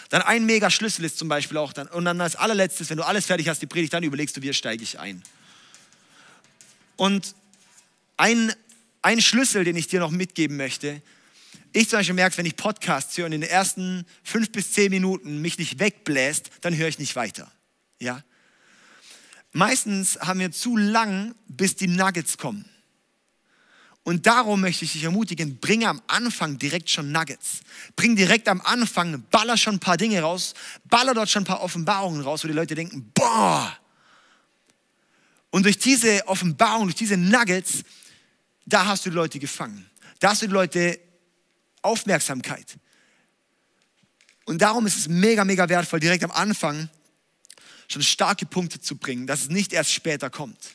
Dann 0.09 0.22
ein 0.22 0.47
mega 0.47 0.70
Schlüssel 0.70 1.05
ist 1.05 1.18
zum 1.18 1.29
Beispiel 1.29 1.59
auch 1.59 1.72
dann. 1.72 1.89
Und 1.89 2.07
dann 2.07 2.20
als 2.20 2.37
allerletztes, 2.37 2.89
wenn 2.89 2.97
du 2.97 3.07
alles 3.07 3.27
fertig 3.27 3.49
hast, 3.49 3.61
die 3.61 3.66
Predigt, 3.66 3.93
dann 3.93 4.03
überlegst 4.03 4.37
du, 4.37 4.43
wie 4.43 4.53
steige 4.55 4.83
ich 4.83 4.99
ein. 4.99 5.22
Und 6.97 7.35
ein, 8.16 8.53
ein 9.03 9.20
Schlüssel, 9.20 9.64
den 9.64 9.77
ich 9.77 9.87
dir 9.87 10.01
noch 10.01 10.11
mitgeben 10.11 10.57
möchte, 10.57 11.03
ich 11.72 11.91
zum 11.91 11.99
Beispiel 11.99 12.14
merke, 12.14 12.39
wenn 12.39 12.47
ich 12.47 12.57
Podcasts 12.57 13.18
höre 13.18 13.27
und 13.27 13.33
in 13.33 13.43
den 13.43 13.51
ersten 13.51 14.07
fünf 14.22 14.51
bis 14.51 14.72
zehn 14.72 14.91
Minuten 14.91 15.43
mich 15.43 15.59
nicht 15.59 15.79
wegbläst, 15.79 16.49
dann 16.62 16.74
höre 16.74 16.89
ich 16.89 16.99
nicht 16.99 17.16
weiter. 17.16 17.53
Ja? 17.99 18.22
Meistens 19.53 20.18
haben 20.20 20.40
wir 20.40 20.53
zu 20.53 20.76
lang, 20.76 21.34
bis 21.49 21.76
die 21.76 21.88
Nuggets 21.88 22.36
kommen. 22.36 22.68
Und 24.03 24.26
darum 24.26 24.61
möchte 24.61 24.84
ich 24.84 24.92
dich 24.92 25.03
ermutigen, 25.03 25.59
bringe 25.59 25.88
am 25.88 26.01
Anfang 26.07 26.59
direkt 26.59 26.90
schon 26.90 27.11
Nuggets. 27.11 27.61
Bring 27.97 28.14
direkt 28.14 28.47
am 28.49 28.61
Anfang, 28.61 29.24
baller 29.32 29.57
schon 29.57 29.76
ein 29.76 29.80
paar 29.80 29.97
Dinge 29.97 30.20
raus, 30.20 30.55
baller 30.84 31.12
dort 31.12 31.28
schon 31.28 31.42
ein 31.42 31.47
paar 31.47 31.61
Offenbarungen 31.61 32.20
raus, 32.20 32.44
wo 32.44 32.49
die 32.49 32.55
Leute 32.55 32.76
denken, 32.76 33.11
boah. 33.14 33.76
Und 35.51 35.64
durch 35.64 35.78
diese 35.78 36.28
Offenbarung, 36.28 36.84
durch 36.84 36.94
diese 36.94 37.16
Nuggets, 37.16 37.82
da 38.64 38.86
hast 38.86 39.07
du 39.07 39.11
die 39.11 39.16
Leute 39.16 39.38
gefangen. 39.38 39.90
Da 40.20 40.30
hast 40.30 40.42
du 40.42 40.47
die 40.47 40.53
Leute 40.53 41.01
Aufmerksamkeit. 41.82 42.76
Und 44.44 44.62
darum 44.62 44.86
ist 44.86 44.99
es 44.99 45.09
mega, 45.09 45.44
mega 45.44 45.68
wertvoll, 45.68 45.99
direkt 45.99 46.22
am 46.22 46.30
Anfang 46.30 46.88
schon 47.89 48.03
starke 48.03 48.47
Punkte 48.47 48.80
zu 48.80 48.97
bringen, 48.97 49.26
dass 49.26 49.43
es 49.43 49.49
nicht 49.49 49.72
erst 49.72 49.93
später 49.93 50.30
kommt. 50.30 50.74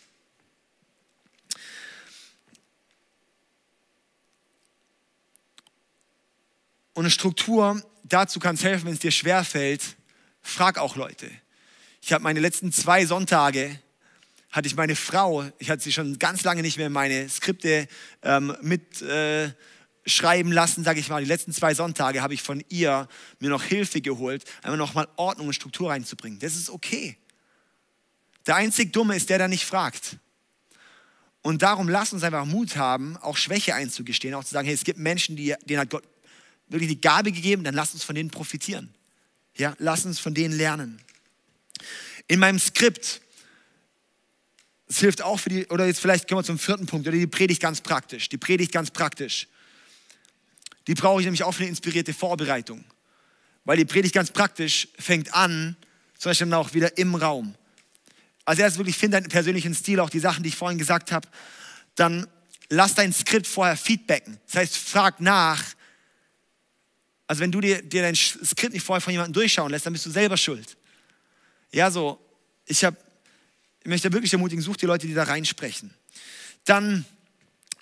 Und 6.93 7.05
eine 7.05 7.11
Struktur, 7.11 7.81
dazu 8.03 8.39
kann 8.39 8.55
es 8.55 8.63
helfen, 8.63 8.85
wenn 8.85 8.93
es 8.93 8.99
dir 8.99 9.11
schwerfällt, 9.11 9.95
frag 10.41 10.77
auch 10.77 10.95
Leute. 10.95 11.29
Ich 12.01 12.11
habe 12.13 12.23
meine 12.23 12.39
letzten 12.39 12.71
zwei 12.71 13.05
Sonntage, 13.05 13.79
hatte 14.51 14.67
ich 14.67 14.75
meine 14.75 14.95
Frau, 14.95 15.49
ich 15.59 15.69
hatte 15.69 15.81
sie 15.81 15.93
schon 15.93 16.19
ganz 16.19 16.43
lange 16.43 16.61
nicht 16.61 16.77
mehr 16.77 16.87
in 16.87 16.93
meine 16.93 17.29
Skripte 17.29 17.87
ähm, 18.23 18.55
mit 18.61 19.01
äh, 19.01 19.51
schreiben 20.05 20.51
lassen, 20.51 20.83
sage 20.83 20.99
ich 20.99 21.09
mal. 21.09 21.21
Die 21.21 21.27
letzten 21.27 21.53
zwei 21.53 21.73
Sonntage 21.73 22.21
habe 22.21 22.33
ich 22.33 22.41
von 22.41 22.63
ihr 22.69 23.07
mir 23.39 23.49
noch 23.49 23.63
Hilfe 23.63 24.01
geholt, 24.01 24.43
einmal 24.63 24.77
noch 24.77 24.93
mal 24.93 25.07
Ordnung 25.15 25.47
und 25.47 25.53
Struktur 25.53 25.89
reinzubringen. 25.89 26.39
Das 26.39 26.55
ist 26.55 26.69
okay. 26.69 27.17
Der 28.47 28.55
einzig 28.55 28.91
Dumme 28.93 29.15
ist 29.15 29.29
der, 29.29 29.37
der 29.37 29.47
nicht 29.47 29.65
fragt. 29.65 30.17
Und 31.43 31.61
darum 31.61 31.89
lass 31.89 32.13
uns 32.13 32.23
einfach 32.23 32.45
Mut 32.45 32.75
haben, 32.75 33.17
auch 33.17 33.37
Schwäche 33.37 33.73
einzugestehen, 33.73 34.33
auch 34.33 34.43
zu 34.43 34.51
sagen, 34.51 34.65
hey, 34.65 34.75
es 34.75 34.83
gibt 34.83 34.99
Menschen, 34.99 35.35
die, 35.35 35.55
denen 35.65 35.79
hat 35.79 35.89
Gott 35.89 36.03
wirklich 36.67 36.89
die 36.89 37.01
Gabe 37.01 37.31
gegeben, 37.31 37.63
dann 37.63 37.75
lass 37.75 37.93
uns 37.93 38.03
von 38.03 38.15
denen 38.15 38.29
profitieren. 38.29 38.93
Ja, 39.55 39.75
lass 39.79 40.05
uns 40.05 40.19
von 40.19 40.33
denen 40.33 40.55
lernen. 40.55 41.01
In 42.27 42.39
meinem 42.39 42.59
Skript 42.59 43.21
hilft 44.89 45.21
auch 45.21 45.39
für 45.39 45.49
die, 45.49 45.67
oder 45.67 45.85
jetzt 45.85 45.99
vielleicht 45.99 46.27
kommen 46.27 46.39
wir 46.39 46.45
zum 46.45 46.59
vierten 46.59 46.85
Punkt, 46.85 47.07
oder 47.07 47.17
die 47.17 47.27
Predigt 47.27 47.61
ganz 47.61 47.81
praktisch. 47.81 48.29
Die 48.29 48.37
Predigt 48.37 48.71
ganz 48.71 48.91
praktisch. 48.91 49.47
Die 50.87 50.93
brauche 50.93 51.21
ich 51.21 51.25
nämlich 51.25 51.43
auch 51.43 51.51
für 51.51 51.61
eine 51.61 51.69
inspirierte 51.69 52.13
Vorbereitung. 52.13 52.83
Weil 53.65 53.77
die 53.77 53.85
Predigt 53.85 54.15
ganz 54.15 54.31
praktisch 54.31 54.87
fängt 54.97 55.33
an, 55.33 55.75
zum 56.17 56.31
Beispiel 56.31 56.53
auch 56.53 56.73
wieder 56.73 56.97
im 56.97 57.15
Raum. 57.15 57.55
Also 58.45 58.63
erst 58.63 58.77
wirklich, 58.77 58.97
finde 58.97 59.17
deinen 59.17 59.29
persönlichen 59.29 59.75
Stil, 59.75 59.99
auch 59.99 60.09
die 60.09 60.19
Sachen, 60.19 60.43
die 60.43 60.49
ich 60.49 60.55
vorhin 60.55 60.77
gesagt 60.77 61.11
habe. 61.11 61.27
Dann 61.95 62.27
lass 62.69 62.95
dein 62.95 63.13
Skript 63.13 63.47
vorher 63.47 63.77
feedbacken. 63.77 64.39
Das 64.47 64.55
heißt, 64.55 64.77
frag 64.77 65.21
nach. 65.21 65.63
Also 67.27 67.41
wenn 67.41 67.51
du 67.51 67.61
dir, 67.61 67.81
dir 67.81 68.01
dein 68.01 68.15
Skript 68.15 68.73
nicht 68.73 68.85
vorher 68.85 69.01
von 69.01 69.11
jemandem 69.11 69.33
durchschauen 69.33 69.71
lässt, 69.71 69.85
dann 69.85 69.93
bist 69.93 70.05
du 70.05 70.09
selber 70.09 70.37
schuld. 70.37 70.75
Ja, 71.71 71.89
so, 71.91 72.19
ich 72.65 72.83
habe, 72.83 72.97
ich 73.81 73.87
möchte 73.87 74.11
wirklich 74.11 74.33
ermutigen, 74.33 74.61
such 74.61 74.77
die 74.77 74.85
Leute, 74.85 75.07
die 75.07 75.13
da 75.13 75.23
reinsprechen. 75.23 75.93
Dann, 76.65 77.05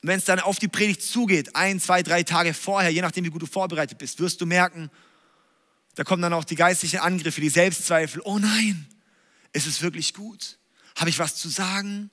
wenn 0.01 0.19
es 0.19 0.25
dann 0.25 0.39
auf 0.39 0.59
die 0.59 0.67
Predigt 0.67 1.01
zugeht, 1.03 1.55
ein, 1.55 1.79
zwei, 1.79 2.03
drei 2.03 2.23
Tage 2.23 2.53
vorher, 2.53 2.89
je 2.89 3.01
nachdem, 3.01 3.25
wie 3.25 3.29
gut 3.29 3.41
du 3.41 3.45
vorbereitet 3.45 3.97
bist, 3.97 4.19
wirst 4.19 4.39
du 4.41 4.45
merken, 4.45 4.89
da 5.95 6.03
kommen 6.03 6.21
dann 6.21 6.33
auch 6.33 6.45
die 6.45 6.55
geistlichen 6.55 6.99
Angriffe, 6.99 7.41
die 7.41 7.49
Selbstzweifel. 7.49 8.21
Oh 8.23 8.39
nein, 8.39 8.87
ist 9.51 9.67
es 9.67 9.81
wirklich 9.81 10.13
gut? 10.13 10.57
Habe 10.95 11.09
ich 11.09 11.19
was 11.19 11.35
zu 11.35 11.49
sagen? 11.49 12.09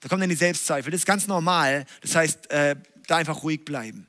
Da 0.00 0.08
kommen 0.08 0.20
dann 0.20 0.30
die 0.30 0.36
Selbstzweifel. 0.36 0.92
Das 0.92 1.00
ist 1.00 1.06
ganz 1.06 1.26
normal. 1.26 1.86
Das 2.02 2.14
heißt, 2.14 2.50
äh, 2.50 2.76
da 3.06 3.16
einfach 3.16 3.42
ruhig 3.42 3.64
bleiben. 3.64 4.06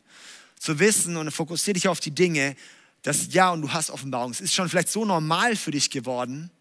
Zu 0.60 0.80
wissen 0.80 1.18
und 1.18 1.32
fokussiere 1.32 1.74
dich 1.74 1.88
auf 1.88 2.00
die 2.00 2.12
Dinge, 2.12 2.56
dass 3.04 3.34
ja, 3.34 3.52
und 3.52 3.62
du 3.62 3.72
hast 3.72 3.90
Offenbarung. 3.90 4.32
Es 4.32 4.42
ist 4.42 4.54
schon 4.54 4.70
vielleicht 4.70 4.90
so 4.90 5.06
normal 5.06 5.56
für 5.56 5.72
dich 5.72 5.90
geworden, 5.90 6.52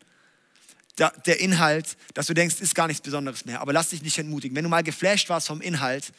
der, 0.99 1.13
der 1.27 1.41
Inhalt, 1.41 1.97
dass 2.15 2.27
du 2.27 2.35
denkst, 2.35 2.61
ist 2.61 2.75
gar 2.75 2.87
nichts 2.87 3.03
Besonderes 3.03 3.45
mehr. 3.45 3.61
Aber 3.61 3.73
lass 3.73 3.91
dich 3.91 4.03
nicht 4.03 4.19
entmutigen. 4.19 4.57
Wenn 4.57 4.65
du 4.65 4.71
mal 4.71 4.83
geflasht 4.83 5.29
warst 5.29 5.49
vom 5.49 5.61
Inhalt, 5.61 6.13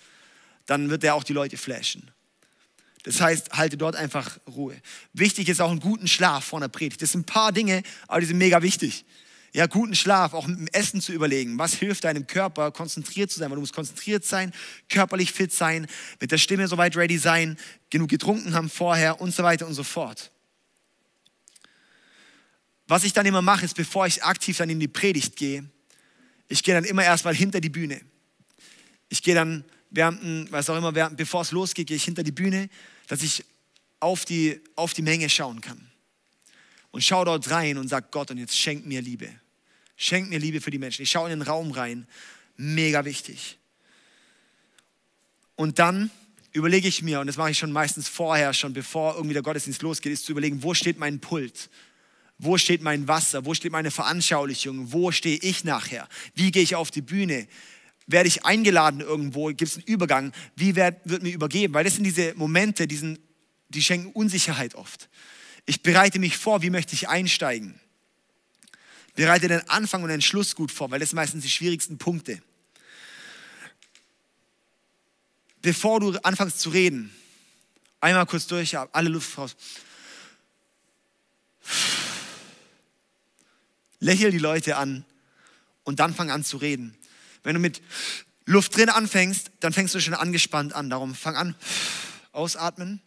dann 0.68 0.90
wird 0.92 1.02
der 1.02 1.16
auch 1.16 1.24
die 1.24 1.34
Leute 1.34 1.58
flashen. 1.58 2.12
Das 3.04 3.22
heißt, 3.22 3.54
halte 3.54 3.78
dort 3.78 3.96
einfach 3.96 4.38
Ruhe. 4.48 4.76
Wichtig 5.14 5.50
ist 5.50 5.62
auch 5.62 5.72
einen 5.72 5.80
guten 5.80 6.08
Schlaf 6.08 6.46
vor 6.46 6.60
einer 6.60 6.68
Predigt. 6.68 7.02
Das 7.02 7.14
sind 7.14 7.22
ein 7.22 7.26
paar 7.26 7.52
Dinge, 7.52 7.82
aber 8.08 8.20
die 8.20 8.28
sind 8.28 8.38
mega 8.38 8.62
wichtig. 8.62 9.06
Ja, 9.54 9.66
guten 9.66 9.96
Schlaf, 9.96 10.34
auch 10.34 10.46
mit 10.46 10.60
dem 10.60 10.68
Essen 10.68 11.00
zu 11.00 11.14
überlegen. 11.14 11.58
Was 11.58 11.74
hilft 11.74 12.04
deinem 12.04 12.28
Körper, 12.28 12.70
konzentriert 12.72 13.32
zu 13.32 13.40
sein? 13.40 13.50
Weil 13.50 13.56
du 13.56 13.62
musst 13.62 13.74
konzentriert 13.74 14.26
sein, 14.26 14.52
körperlich 14.90 15.32
fit 15.32 15.54
sein, 15.54 15.88
mit 16.20 16.32
der 16.32 16.38
Stimme 16.38 16.68
soweit 16.68 16.98
ready 16.98 17.18
sein, 17.18 17.58
genug 17.90 18.10
getrunken 18.10 18.54
haben 18.54 18.70
vorher 18.70 19.22
und 19.22 19.34
so 19.34 19.42
weiter 19.42 19.66
und 19.66 19.74
so 19.74 19.84
fort. 19.84 20.32
Was 22.88 23.06
ich 23.06 23.14
dann 23.14 23.26
immer 23.26 23.42
mache, 23.42 23.66
ist, 23.66 23.76
bevor 23.76 24.06
ich 24.06 24.24
aktiv 24.24 24.58
dann 24.58 24.70
in 24.70 24.80
die 24.80 24.88
Predigt 24.88 25.38
gehe, 25.38 25.70
ich 26.50 26.64
gehe 26.64 26.76
dann 26.76 26.84
immer 26.84 27.04
erstmal 27.04 27.36
hinter 27.36 27.62
die 27.62 27.70
Bühne. 27.70 28.02
Ich 29.10 29.24
gehe 29.24 29.36
dann 29.36 29.64
während, 29.90 30.52
was 30.52 30.70
auch 30.70 30.78
immer, 30.78 30.94
während, 30.96 31.18
bevor 31.18 31.42
es 31.42 31.52
losgeht, 31.52 31.88
gehe 31.88 31.98
ich 31.98 32.04
hinter 32.04 32.24
die 32.24 32.32
Bühne 32.32 32.70
dass 33.08 33.24
ich 33.24 33.44
auf 34.00 34.26
die, 34.26 34.62
auf 34.76 34.94
die 34.94 35.02
Menge 35.02 35.30
schauen 35.30 35.62
kann. 35.62 35.90
Und 36.92 37.04
schau 37.04 37.26
dort 37.26 37.50
rein 37.50 37.78
und 37.78 37.88
sag 37.88 38.12
Gott, 38.12 38.32
und 38.32 38.38
jetzt 38.38 38.58
schenk 38.58 38.86
mir 38.86 39.02
Liebe. 39.02 39.30
Schenk 39.96 40.30
mir 40.30 40.40
Liebe 40.40 40.62
für 40.62 40.72
die 40.72 40.78
Menschen. 40.78 41.02
Ich 41.02 41.12
schaue 41.12 41.32
in 41.32 41.40
den 41.40 41.48
Raum 41.48 41.72
rein. 41.72 42.08
Mega 42.56 43.04
wichtig. 43.06 43.58
Und 45.56 45.80
dann 45.80 46.12
überlege 46.52 46.88
ich 46.88 47.02
mir, 47.02 47.20
und 47.20 47.28
das 47.28 47.38
mache 47.38 47.52
ich 47.52 47.58
schon 47.58 47.72
meistens 47.72 48.08
vorher, 48.08 48.54
schon 48.54 48.74
bevor 48.74 49.16
irgendwie 49.16 49.34
der 49.34 49.44
Gottesdienst 49.44 49.82
losgeht, 49.82 50.14
ist 50.14 50.26
zu 50.26 50.32
überlegen, 50.32 50.62
wo 50.64 50.74
steht 50.74 51.00
mein 51.00 51.20
Pult? 51.20 51.70
Wo 52.38 52.58
steht 52.58 52.84
mein 52.84 53.08
Wasser? 53.08 53.46
Wo 53.46 53.54
steht 53.54 53.72
meine 53.72 53.90
Veranschaulichung? 53.90 54.92
Wo 54.92 55.12
stehe 55.12 55.38
ich 55.38 55.64
nachher? 55.64 56.08
Wie 56.36 56.52
gehe 56.52 56.62
ich 56.62 56.76
auf 56.76 56.92
die 56.92 57.02
Bühne? 57.02 57.48
Werde 58.08 58.30
ich 58.30 58.46
eingeladen 58.46 59.02
irgendwo, 59.02 59.48
gibt 59.48 59.64
es 59.64 59.76
einen 59.76 59.86
Übergang, 59.86 60.32
wie 60.56 60.76
werd, 60.76 61.02
wird 61.04 61.24
mir 61.24 61.34
übergeben? 61.34 61.74
Weil 61.74 61.84
das 61.84 61.96
sind 61.96 62.06
diese 62.06 62.34
Momente, 62.36 62.88
diesen, 62.88 63.20
die 63.70 63.84
schenken 63.84 64.12
Unsicherheit 64.14 64.76
oft. 64.76 65.10
Ich 65.66 65.84
bereite 65.84 66.18
mich 66.18 66.38
vor, 66.38 66.62
wie 66.62 66.70
möchte 66.70 66.96
ich 66.96 67.10
einsteigen? 67.10 67.80
Bereite 69.16 69.50
den 69.50 69.68
Anfang 69.70 70.04
und 70.04 70.10
den 70.10 70.22
Schluss 70.22 70.56
gut 70.56 70.72
vor, 70.72 70.90
weil 70.90 71.00
das 71.00 71.10
sind 71.10 71.18
meistens 71.18 71.44
die 71.44 71.50
schwierigsten 71.50 71.98
Punkte. 71.98 72.42
Bevor 75.62 76.00
du 76.00 76.12
anfängst 76.24 76.62
zu 76.62 76.70
reden, 76.70 77.14
einmal 78.00 78.26
kurz 78.26 78.48
durch, 78.48 78.78
alle 78.78 79.10
Luft 79.10 79.38
raus. 79.38 79.56
Lächel 84.00 84.32
die 84.32 84.38
Leute 84.38 84.78
an 84.78 85.04
und 85.84 86.00
dann 86.00 86.14
fang 86.14 86.32
an 86.32 86.46
zu 86.46 86.58
reden. 86.58 86.96
Wenn 87.44 87.56
du 87.56 87.60
mit 87.60 87.82
Luft 88.46 88.78
drin 88.78 88.90
anfängst, 88.90 89.52
dann 89.60 89.74
fängst 89.74 89.94
du 89.94 90.00
schon 90.00 90.14
angespannt 90.14 90.74
an. 90.74 90.90
Darum 90.90 91.16
fang 91.16 91.36
an, 91.36 91.56
ausatmen, 92.32 93.02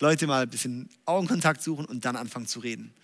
Leute 0.00 0.26
mal 0.26 0.42
ein 0.42 0.50
bisschen 0.50 0.88
Augenkontakt 1.04 1.62
suchen 1.62 1.84
und 1.84 2.04
dann 2.04 2.16
anfangen 2.16 2.46
zu 2.46 2.60
reden. 2.60 2.94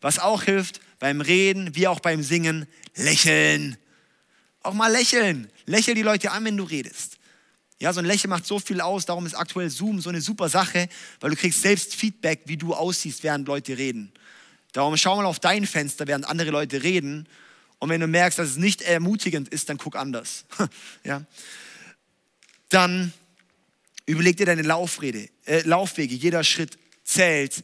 Was 0.00 0.18
auch 0.18 0.44
hilft 0.44 0.80
beim 0.98 1.20
Reden 1.20 1.74
wie 1.74 1.88
auch 1.88 2.00
beim 2.00 2.22
Singen, 2.22 2.66
lächeln. 2.94 3.76
Auch 4.62 4.74
mal 4.74 4.90
lächeln. 4.90 5.50
Lächel 5.66 5.94
die 5.94 6.02
Leute 6.02 6.30
an, 6.30 6.44
wenn 6.44 6.56
du 6.56 6.64
redest. 6.64 7.18
Ja, 7.78 7.92
so 7.92 8.00
ein 8.00 8.06
Lächeln 8.06 8.30
macht 8.30 8.46
so 8.46 8.58
viel 8.58 8.80
aus, 8.80 9.04
darum 9.04 9.26
ist 9.26 9.34
aktuell 9.34 9.68
Zoom 9.68 10.00
so 10.00 10.08
eine 10.08 10.22
super 10.22 10.48
Sache, 10.48 10.88
weil 11.20 11.30
du 11.30 11.36
kriegst 11.36 11.60
selbst 11.60 11.94
Feedback, 11.94 12.42
wie 12.46 12.56
du 12.56 12.72
aussiehst, 12.74 13.22
während 13.22 13.46
Leute 13.46 13.76
reden. 13.76 14.12
Darum 14.72 14.96
schau 14.96 15.16
mal 15.16 15.26
auf 15.26 15.40
dein 15.40 15.66
Fenster, 15.66 16.06
während 16.06 16.26
andere 16.26 16.50
Leute 16.50 16.82
reden 16.82 17.28
und 17.78 17.88
wenn 17.90 18.00
du 18.00 18.06
merkst, 18.06 18.38
dass 18.38 18.50
es 18.50 18.56
nicht 18.56 18.82
ermutigend 18.82 19.48
ist, 19.48 19.68
dann 19.68 19.78
guck 19.78 19.96
anders. 19.96 20.44
ja? 21.04 21.24
Dann 22.68 23.12
überleg 24.06 24.36
dir 24.36 24.46
deine 24.46 24.62
Laufrede, 24.62 25.28
äh, 25.44 25.60
Laufwege. 25.62 26.14
Jeder 26.14 26.42
Schritt 26.42 26.78
zählt. 27.04 27.62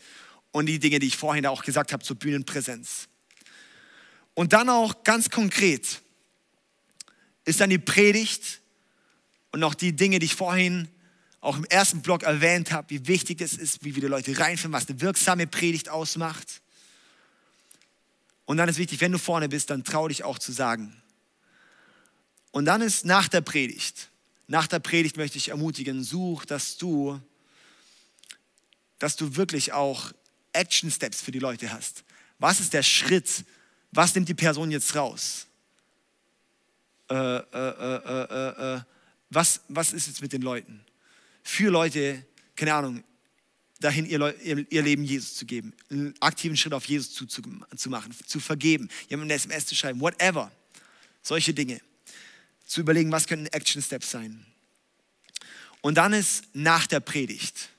Und 0.51 0.67
die 0.67 0.79
Dinge, 0.79 0.99
die 0.99 1.07
ich 1.07 1.17
vorhin 1.17 1.47
auch 1.47 1.65
gesagt 1.65 1.95
habe 1.95 2.05
zur 2.05 2.17
Bühnenpräsenz. 2.17 3.09
Und 4.35 4.53
dann 4.53 4.69
auch 4.69 5.03
ganz 5.03 5.31
konkret 5.31 6.03
ist 7.45 7.61
dann 7.61 7.71
die 7.71 7.79
Predigt 7.79 8.61
und 9.51 9.65
auch 9.65 9.75
die 9.75 9.95
Dinge, 9.95 10.19
die 10.19 10.27
ich 10.27 10.35
vorhin 10.35 10.89
auch 11.41 11.57
im 11.57 11.65
ersten 11.65 12.03
Blog 12.03 12.23
erwähnt 12.23 12.71
habe, 12.71 12.91
wie 12.91 13.07
wichtig 13.09 13.41
es 13.41 13.55
ist, 13.55 13.85
wie 13.85 13.95
wir 13.95 14.03
die 14.03 14.09
Leute 14.09 14.39
reinfinden, 14.39 14.73
was 14.73 14.89
eine 14.89 15.01
wirksame 15.01 15.47
Predigt 15.47 15.89
ausmacht. 15.89 16.62
Und 18.45 18.57
dann 18.57 18.69
ist 18.69 18.79
wichtig, 18.79 19.01
wenn 19.01 19.13
du 19.13 19.19
vorne 19.19 19.49
bist, 19.49 19.71
dann 19.71 19.85
trau 19.85 20.09
dich 20.09 20.25
auch 20.25 20.39
zu 20.39 20.53
sagen. 20.53 21.03
Und 22.51 22.67
dann 22.67 22.83
ist 22.83 23.05
nach 23.05 23.29
der 23.29 23.41
Predigt, 23.41 24.09
nach 24.47 24.67
der 24.67 24.81
Predigt 24.81 25.17
möchte 25.17 25.39
ich 25.39 25.49
ermutigen, 25.49 26.05
such, 26.05 26.45
dass 26.45 26.77
du, 26.77 27.21
dass 28.99 29.17
du 29.17 29.37
wirklich 29.37 29.73
auch 29.73 30.13
Action 30.53 30.91
Steps 30.91 31.23
für 31.23 31.31
die 31.31 31.39
Leute 31.39 31.73
hast. 31.73 32.05
Was 32.39 32.61
ist 32.61 32.75
der 32.75 32.83
Schritt? 32.83 33.45
Was 33.93 34.15
nimmt 34.15 34.29
die 34.29 34.35
Person 34.35 34.71
jetzt 34.71 34.95
raus? 34.95 35.47
Äh, 37.09 37.15
äh, 37.15 38.77
äh, 38.77 38.81
was, 39.31 39.61
was 39.69 39.93
ist 39.93 40.09
jetzt 40.09 40.21
mit 40.21 40.33
den 40.33 40.43
Leuten? 40.43 40.85
Für 41.43 41.71
Leute, 41.71 42.25
keine 42.55 42.75
Ahnung, 42.75 43.05
dahin, 43.83 44.07
ihr, 44.07 44.35
ihr, 44.71 44.83
Leben 44.83 45.05
Jesus 45.05 45.35
zu 45.35 45.47
geben, 45.47 45.73
einen 45.91 46.15
aktiven 46.21 46.57
Schritt 46.57 46.73
auf 46.73 46.85
Jesus 46.87 47.13
zu, 47.13 47.27
zu, 47.27 47.43
zu 47.77 47.91
machen, 47.91 48.15
zu 48.27 48.41
vergeben, 48.41 48.89
jemandem 49.09 49.33
eine 49.33 49.35
SMS 49.35 49.67
zu 49.67 49.75
schreiben, 49.75 50.01
whatever. 50.01 50.51
Solche 51.23 51.55
Dinge. 51.55 51.81
Zu 52.67 52.81
überlegen, 52.81 53.13
was 53.13 53.27
können 53.27 53.47
Action 53.47 53.83
Steps 53.83 54.11
sein. 54.11 54.45
Und 55.81 55.97
dann 55.97 56.13
ist 56.13 56.45
nach 56.55 56.87
der 56.87 57.01
Predigt. 57.01 57.71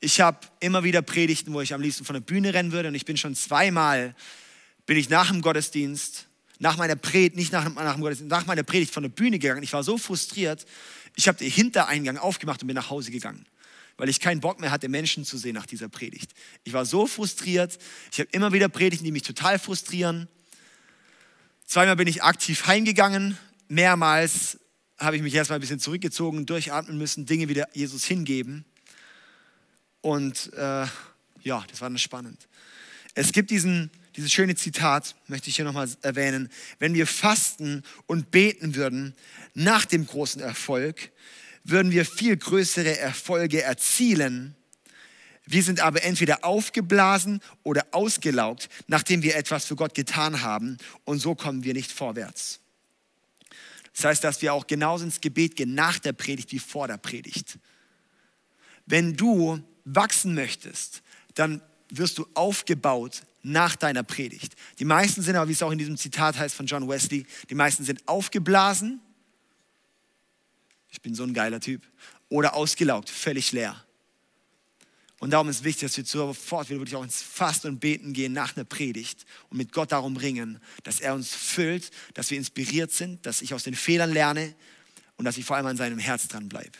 Ich 0.00 0.20
habe 0.20 0.38
immer 0.60 0.84
wieder 0.84 1.02
Predigten, 1.02 1.52
wo 1.52 1.60
ich 1.60 1.74
am 1.74 1.80
liebsten 1.80 2.04
von 2.04 2.14
der 2.14 2.20
Bühne 2.20 2.54
rennen 2.54 2.72
würde 2.72 2.88
und 2.88 2.94
ich 2.94 3.04
bin 3.04 3.16
schon 3.16 3.34
zweimal, 3.34 4.14
bin 4.86 4.96
ich 4.96 5.08
nach 5.08 5.30
dem 5.30 5.42
Gottesdienst, 5.42 6.26
nach 6.60 6.76
meiner 6.76 6.96
Predigt, 6.96 7.36
nicht 7.36 7.52
nach, 7.52 7.68
nach 7.74 7.94
dem 7.94 8.00
Gottesdienst, 8.00 8.30
nach 8.30 8.46
meiner 8.46 8.62
Predigt 8.62 8.94
von 8.94 9.02
der 9.02 9.10
Bühne 9.10 9.38
gegangen. 9.38 9.62
Ich 9.62 9.72
war 9.72 9.82
so 9.82 9.98
frustriert, 9.98 10.64
ich 11.16 11.28
habe 11.28 11.38
den 11.38 11.50
Hintereingang 11.50 12.16
aufgemacht 12.16 12.62
und 12.62 12.68
bin 12.68 12.76
nach 12.76 12.90
Hause 12.90 13.10
gegangen 13.10 13.44
weil 13.98 14.08
ich 14.08 14.20
keinen 14.20 14.40
Bock 14.40 14.60
mehr 14.60 14.70
hatte, 14.70 14.88
Menschen 14.88 15.24
zu 15.24 15.36
sehen 15.36 15.54
nach 15.54 15.66
dieser 15.66 15.88
Predigt. 15.88 16.32
Ich 16.64 16.72
war 16.72 16.86
so 16.86 17.06
frustriert. 17.06 17.78
Ich 18.10 18.20
habe 18.20 18.30
immer 18.32 18.52
wieder 18.52 18.68
Predigten, 18.68 19.04
die 19.04 19.12
mich 19.12 19.24
total 19.24 19.58
frustrieren. 19.58 20.28
Zweimal 21.66 21.96
bin 21.96 22.08
ich 22.08 22.22
aktiv 22.22 22.66
heimgegangen. 22.66 23.36
Mehrmals 23.68 24.58
habe 24.98 25.16
ich 25.16 25.22
mich 25.22 25.34
erstmal 25.34 25.58
ein 25.58 25.60
bisschen 25.60 25.80
zurückgezogen, 25.80 26.46
durchatmen 26.46 26.96
müssen, 26.96 27.26
Dinge 27.26 27.48
wieder 27.48 27.68
Jesus 27.74 28.04
hingeben. 28.04 28.64
Und 30.00 30.52
äh, 30.54 30.86
ja, 31.42 31.64
das 31.68 31.80
war 31.80 31.90
dann 31.90 31.98
spannend. 31.98 32.48
Es 33.14 33.32
gibt 33.32 33.50
diesen, 33.50 33.90
dieses 34.16 34.32
schöne 34.32 34.54
Zitat, 34.54 35.16
möchte 35.26 35.50
ich 35.50 35.56
hier 35.56 35.64
nochmal 35.64 35.88
erwähnen. 36.02 36.50
Wenn 36.78 36.94
wir 36.94 37.06
fasten 37.06 37.82
und 38.06 38.30
beten 38.30 38.76
würden 38.76 39.14
nach 39.54 39.84
dem 39.84 40.06
großen 40.06 40.40
Erfolg, 40.40 41.10
würden 41.68 41.92
wir 41.92 42.04
viel 42.04 42.36
größere 42.36 42.98
Erfolge 42.98 43.62
erzielen. 43.62 44.56
Wir 45.44 45.62
sind 45.62 45.80
aber 45.80 46.02
entweder 46.02 46.44
aufgeblasen 46.44 47.40
oder 47.62 47.86
ausgelaugt, 47.92 48.68
nachdem 48.86 49.22
wir 49.22 49.36
etwas 49.36 49.66
für 49.66 49.76
Gott 49.76 49.94
getan 49.94 50.42
haben 50.42 50.78
und 51.04 51.20
so 51.20 51.34
kommen 51.34 51.64
wir 51.64 51.74
nicht 51.74 51.92
vorwärts. 51.92 52.60
Das 53.94 54.04
heißt, 54.04 54.24
dass 54.24 54.42
wir 54.42 54.54
auch 54.54 54.66
genauso 54.66 55.04
ins 55.04 55.20
Gebet 55.20 55.56
gehen 55.56 55.74
nach 55.74 55.98
der 55.98 56.12
Predigt 56.12 56.52
wie 56.52 56.58
vor 56.58 56.86
der 56.86 56.98
Predigt. 56.98 57.58
Wenn 58.86 59.16
du 59.16 59.62
wachsen 59.84 60.34
möchtest, 60.34 61.02
dann 61.34 61.60
wirst 61.90 62.18
du 62.18 62.26
aufgebaut 62.34 63.22
nach 63.42 63.76
deiner 63.76 64.02
Predigt. 64.02 64.54
Die 64.78 64.84
meisten 64.84 65.22
sind 65.22 65.36
aber, 65.36 65.48
wie 65.48 65.52
es 65.52 65.62
auch 65.62 65.70
in 65.70 65.78
diesem 65.78 65.96
Zitat 65.96 66.38
heißt 66.38 66.54
von 66.54 66.66
John 66.66 66.88
Wesley, 66.88 67.26
die 67.50 67.54
meisten 67.54 67.84
sind 67.84 68.06
aufgeblasen. 68.06 69.00
Ich 70.90 71.00
bin 71.02 71.14
so 71.14 71.24
ein 71.24 71.34
geiler 71.34 71.60
Typ. 71.60 71.82
Oder 72.28 72.54
ausgelaugt, 72.54 73.10
völlig 73.10 73.52
leer. 73.52 73.84
Und 75.20 75.30
darum 75.30 75.48
ist 75.48 75.64
wichtig, 75.64 75.88
dass 75.88 75.96
wir 75.96 76.04
sofort 76.04 76.68
wieder 76.68 76.78
wirklich 76.80 76.96
auch 76.96 77.02
ins 77.02 77.22
Fasten 77.22 77.68
und 77.68 77.80
Beten 77.80 78.12
gehen 78.12 78.32
nach 78.32 78.56
einer 78.56 78.64
Predigt 78.64 79.26
und 79.50 79.56
mit 79.56 79.72
Gott 79.72 79.90
darum 79.90 80.16
ringen, 80.16 80.60
dass 80.84 81.00
er 81.00 81.14
uns 81.14 81.34
füllt, 81.34 81.90
dass 82.14 82.30
wir 82.30 82.38
inspiriert 82.38 82.92
sind, 82.92 83.26
dass 83.26 83.42
ich 83.42 83.52
aus 83.52 83.64
den 83.64 83.74
Fehlern 83.74 84.12
lerne 84.12 84.54
und 85.16 85.24
dass 85.24 85.36
ich 85.36 85.44
vor 85.44 85.56
allem 85.56 85.66
an 85.66 85.76
seinem 85.76 85.98
Herz 85.98 86.28
dran 86.28 86.48
bleibe. 86.48 86.78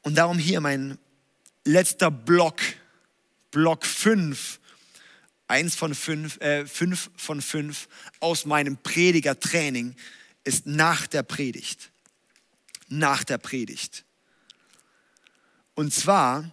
Und 0.00 0.16
darum 0.16 0.38
hier 0.38 0.60
mein 0.60 0.98
letzter 1.64 2.10
Block, 2.10 2.60
Block 3.50 3.84
5, 3.84 4.60
eins 5.48 5.74
von 5.76 5.94
fünf, 5.94 6.40
äh, 6.40 6.66
fünf 6.66 7.10
von 7.16 7.42
fünf 7.42 7.88
aus 8.20 8.46
meinem 8.46 8.78
Predigertraining 8.78 9.94
ist 10.44 10.66
nach 10.66 11.06
der 11.06 11.22
Predigt. 11.22 11.90
Nach 12.88 13.24
der 13.24 13.38
Predigt. 13.38 14.04
Und 15.74 15.92
zwar 15.92 16.50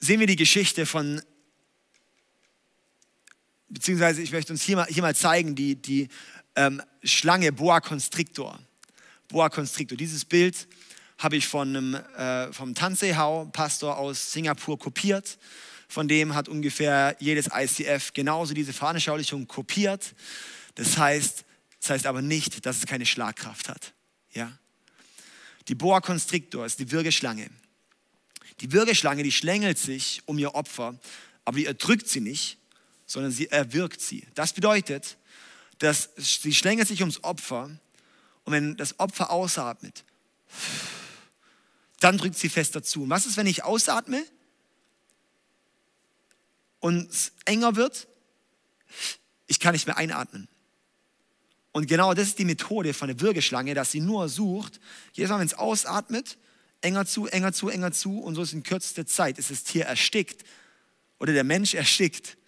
sehen 0.00 0.20
wir 0.20 0.26
die 0.26 0.36
Geschichte 0.36 0.84
von, 0.84 1.22
beziehungsweise 3.68 4.20
ich 4.22 4.32
möchte 4.32 4.52
uns 4.52 4.62
hier 4.62 4.76
mal, 4.76 4.86
hier 4.86 5.02
mal 5.02 5.16
zeigen, 5.16 5.54
die, 5.54 5.76
die 5.76 6.08
ähm, 6.56 6.82
Schlange 7.02 7.52
Boa 7.52 7.80
Constrictor. 7.80 8.58
Boa 9.28 9.48
Constrictor. 9.48 9.96
Dieses 9.96 10.24
Bild 10.24 10.68
habe 11.18 11.36
ich 11.36 11.46
von 11.46 11.68
einem, 11.68 11.94
äh, 11.94 12.52
vom 12.52 12.74
Tansehau, 12.74 13.46
Pastor 13.46 13.96
aus 13.96 14.32
Singapur, 14.32 14.78
kopiert. 14.78 15.38
Von 15.88 16.06
dem 16.06 16.34
hat 16.34 16.48
ungefähr 16.48 17.16
jedes 17.18 17.48
ICF 17.52 18.12
genauso 18.12 18.52
diese 18.52 18.74
Veranschaulichung 18.74 19.48
kopiert. 19.48 20.14
Das 20.74 20.98
heißt, 20.98 21.44
das 21.80 21.90
heißt 21.90 22.06
aber 22.06 22.20
nicht, 22.20 22.66
dass 22.66 22.76
es 22.76 22.86
keine 22.86 23.06
Schlagkraft 23.06 23.68
hat. 23.68 23.94
Ja? 24.32 24.52
Die 25.68 25.74
Boa 25.74 26.00
Constrictor 26.00 26.66
ist 26.66 26.78
die 26.78 26.90
Würgeschlange. 26.90 27.50
Die 28.60 28.72
Würgeschlange, 28.72 29.22
die 29.22 29.32
schlängelt 29.32 29.78
sich 29.78 30.22
um 30.26 30.38
ihr 30.38 30.54
Opfer, 30.54 30.98
aber 31.44 31.58
die 31.58 31.66
erdrückt 31.66 32.08
sie 32.08 32.20
nicht, 32.20 32.58
sondern 33.06 33.32
sie 33.32 33.46
erwürgt 33.48 34.00
sie. 34.00 34.26
Das 34.34 34.52
bedeutet, 34.52 35.16
dass 35.78 36.10
sie 36.16 36.54
schlängelt 36.54 36.88
sich 36.88 37.00
ums 37.00 37.22
Opfer 37.24 37.70
und 38.44 38.52
wenn 38.52 38.76
das 38.76 38.98
Opfer 38.98 39.30
ausatmet, 39.30 40.04
dann 42.00 42.18
drückt 42.18 42.36
sie 42.36 42.48
fest 42.48 42.74
dazu. 42.74 43.04
Und 43.04 43.10
was 43.10 43.26
ist, 43.26 43.36
wenn 43.36 43.46
ich 43.46 43.64
ausatme 43.64 44.24
und 46.88 47.10
es 47.10 47.32
enger 47.44 47.76
wird? 47.76 48.08
Ich 49.46 49.60
kann 49.60 49.74
nicht 49.74 49.86
mehr 49.86 49.98
einatmen. 49.98 50.48
Und 51.72 51.86
genau 51.86 52.14
das 52.14 52.28
ist 52.28 52.38
die 52.38 52.46
Methode 52.46 52.94
von 52.94 53.08
der 53.08 53.20
Würgeschlange, 53.20 53.74
dass 53.74 53.92
sie 53.92 54.00
nur 54.00 54.30
sucht, 54.30 54.80
jedes 55.12 55.30
Mal, 55.30 55.38
wenn 55.38 55.46
es 55.46 55.52
ausatmet, 55.52 56.38
enger 56.80 57.04
zu, 57.04 57.26
enger 57.26 57.52
zu, 57.52 57.68
enger 57.68 57.92
zu 57.92 58.20
und 58.20 58.34
so 58.34 58.42
ist 58.42 58.54
in 58.54 58.62
kürzester 58.62 59.06
Zeit 59.06 59.38
ist 59.38 59.50
das 59.50 59.64
Tier 59.64 59.84
erstickt 59.84 60.44
oder 61.18 61.34
der 61.34 61.44
Mensch 61.44 61.74
erstickt, 61.74 62.38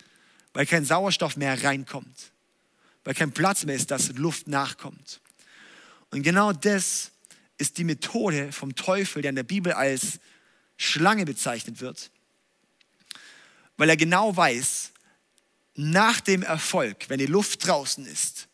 weil 0.55 0.65
kein 0.65 0.87
Sauerstoff 0.87 1.37
mehr 1.37 1.63
reinkommt, 1.63 2.33
weil 3.05 3.15
kein 3.15 3.33
Platz 3.33 3.67
mehr 3.67 3.77
ist, 3.77 3.91
dass 3.91 4.11
Luft 4.15 4.49
nachkommt. 4.49 5.21
Und 6.11 6.23
genau 6.23 6.53
das 6.55 7.13
ist 7.59 7.77
die 7.77 7.85
Methode 7.85 8.53
vom 8.53 8.75
Teufel, 8.75 9.21
der 9.21 9.29
in 9.29 9.37
der 9.37 9.43
Bibel 9.43 9.75
als 9.75 10.19
Schlange 10.79 11.27
bezeichnet 11.27 11.83
wird, 11.83 12.11
weil 13.81 13.89
er 13.89 13.97
genau 13.97 14.37
weiß, 14.37 14.91
nach 15.75 16.21
dem 16.21 16.43
Erfolg, 16.43 17.09
wenn 17.09 17.19
die 17.19 17.25
Luft 17.25 17.67
draußen 17.67 18.05
ist, 18.05 18.47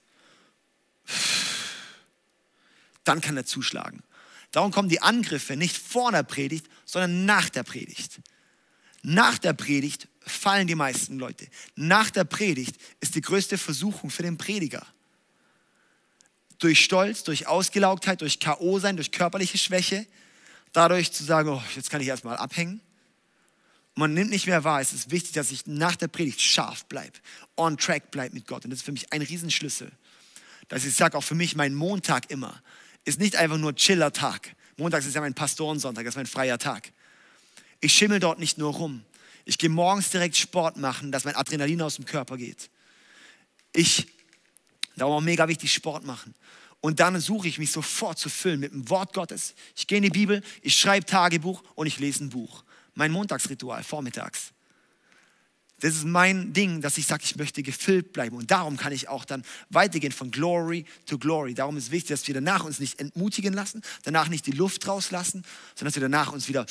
dann 3.02 3.20
kann 3.20 3.36
er 3.36 3.44
zuschlagen. 3.44 4.04
Darum 4.52 4.70
kommen 4.70 4.88
die 4.88 5.02
Angriffe 5.02 5.56
nicht 5.56 5.76
vor 5.76 6.12
der 6.12 6.22
Predigt, 6.22 6.68
sondern 6.84 7.24
nach 7.24 7.48
der 7.48 7.64
Predigt. 7.64 8.20
Nach 9.02 9.36
der 9.36 9.52
Predigt 9.52 10.06
fallen 10.20 10.68
die 10.68 10.76
meisten 10.76 11.18
Leute. 11.18 11.48
Nach 11.74 12.08
der 12.10 12.22
Predigt 12.22 12.76
ist 13.00 13.16
die 13.16 13.20
größte 13.20 13.58
Versuchung 13.58 14.10
für 14.10 14.22
den 14.22 14.38
Prediger. 14.38 14.86
Durch 16.60 16.84
Stolz, 16.84 17.24
durch 17.24 17.48
Ausgelaugtheit, 17.48 18.20
durch 18.20 18.38
K.O. 18.38 18.78
sein, 18.78 18.94
durch 18.94 19.10
körperliche 19.10 19.58
Schwäche, 19.58 20.06
dadurch 20.72 21.10
zu 21.10 21.24
sagen, 21.24 21.48
oh, 21.48 21.62
jetzt 21.74 21.90
kann 21.90 22.00
ich 22.00 22.06
erstmal 22.06 22.36
abhängen. 22.36 22.80
Man 23.96 24.14
nimmt 24.14 24.30
nicht 24.30 24.46
mehr 24.46 24.62
wahr. 24.62 24.80
Es 24.80 24.92
ist 24.92 25.10
wichtig, 25.10 25.32
dass 25.32 25.50
ich 25.50 25.66
nach 25.66 25.96
der 25.96 26.08
Predigt 26.08 26.40
scharf 26.40 26.84
bleibe, 26.84 27.18
on 27.56 27.76
track 27.76 28.12
bleibe 28.12 28.34
mit 28.34 28.46
Gott. 28.46 28.64
Und 28.64 28.70
das 28.70 28.78
ist 28.78 28.84
für 28.84 28.92
mich 28.92 29.12
ein 29.12 29.22
Riesenschlüssel 29.22 29.90
dass 30.68 30.84
ich 30.84 30.94
sage, 30.94 31.16
auch 31.16 31.22
für 31.22 31.34
mich 31.34 31.56
mein 31.56 31.74
Montag 31.74 32.30
immer 32.30 32.62
ist 33.04 33.20
nicht 33.20 33.36
einfach 33.36 33.58
nur 33.58 33.74
chiller 33.76 34.12
Tag. 34.12 34.54
Montags 34.76 35.06
ist 35.06 35.14
ja 35.14 35.20
mein 35.20 35.34
Pastorensonntag, 35.34 36.04
das 36.04 36.12
ist 36.12 36.16
mein 36.16 36.26
freier 36.26 36.58
Tag. 36.58 36.92
Ich 37.80 37.92
schimmel 37.92 38.18
dort 38.18 38.38
nicht 38.38 38.58
nur 38.58 38.74
rum. 38.74 39.04
Ich 39.44 39.58
gehe 39.58 39.70
morgens 39.70 40.10
direkt 40.10 40.36
Sport 40.36 40.76
machen, 40.76 41.12
dass 41.12 41.24
mein 41.24 41.36
Adrenalin 41.36 41.82
aus 41.82 41.96
dem 41.96 42.04
Körper 42.04 42.36
geht. 42.36 42.68
Ich, 43.72 44.08
darum 44.96 45.14
auch 45.14 45.20
mega 45.20 45.46
wichtig, 45.46 45.72
Sport 45.72 46.04
machen. 46.04 46.34
Und 46.80 46.98
dann 46.98 47.18
suche 47.20 47.46
ich 47.46 47.58
mich 47.58 47.70
sofort 47.70 48.18
zu 48.18 48.28
füllen 48.28 48.60
mit 48.60 48.72
dem 48.72 48.88
Wort 48.90 49.12
Gottes. 49.12 49.54
Ich 49.76 49.86
gehe 49.86 49.98
in 49.98 50.04
die 50.04 50.10
Bibel, 50.10 50.42
ich 50.62 50.76
schreibe 50.76 51.06
Tagebuch 51.06 51.62
und 51.74 51.86
ich 51.86 52.00
lese 52.00 52.24
ein 52.24 52.30
Buch. 52.30 52.64
Mein 52.96 53.12
Montagsritual, 53.12 53.84
vormittags. 53.84 54.52
Das 55.80 55.94
ist 55.94 56.04
mein 56.04 56.54
Ding, 56.54 56.80
dass 56.80 56.96
ich 56.96 57.06
sage, 57.06 57.22
ich 57.24 57.36
möchte 57.36 57.62
gefüllt 57.62 58.14
bleiben. 58.14 58.36
Und 58.36 58.50
darum 58.50 58.78
kann 58.78 58.92
ich 58.92 59.08
auch 59.08 59.26
dann 59.26 59.44
weitergehen 59.68 60.12
von 60.12 60.30
Glory 60.30 60.86
to 61.04 61.18
Glory. 61.18 61.52
Darum 61.52 61.76
ist 61.76 61.90
wichtig, 61.90 62.08
dass 62.08 62.26
wir 62.26 62.34
danach 62.34 62.64
uns 62.64 62.80
nicht 62.80 62.98
entmutigen 62.98 63.52
lassen, 63.52 63.82
danach 64.04 64.28
nicht 64.28 64.46
die 64.46 64.52
Luft 64.52 64.88
rauslassen, 64.88 65.44
sondern 65.74 65.92
dass 65.92 65.94
wir 65.96 66.08
danach 66.08 66.32
uns 66.32 66.48
wieder 66.48 66.64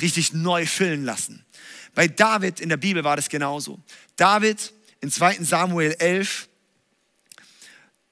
richtig 0.00 0.32
neu 0.32 0.64
füllen 0.64 1.04
lassen. 1.04 1.44
Bei 1.94 2.06
David 2.06 2.60
in 2.60 2.68
der 2.68 2.76
Bibel 2.76 3.02
war 3.02 3.16
das 3.16 3.28
genauso. 3.28 3.80
David 4.14 4.72
in 5.00 5.10
2 5.10 5.42
Samuel 5.42 5.96
11, 5.98 6.48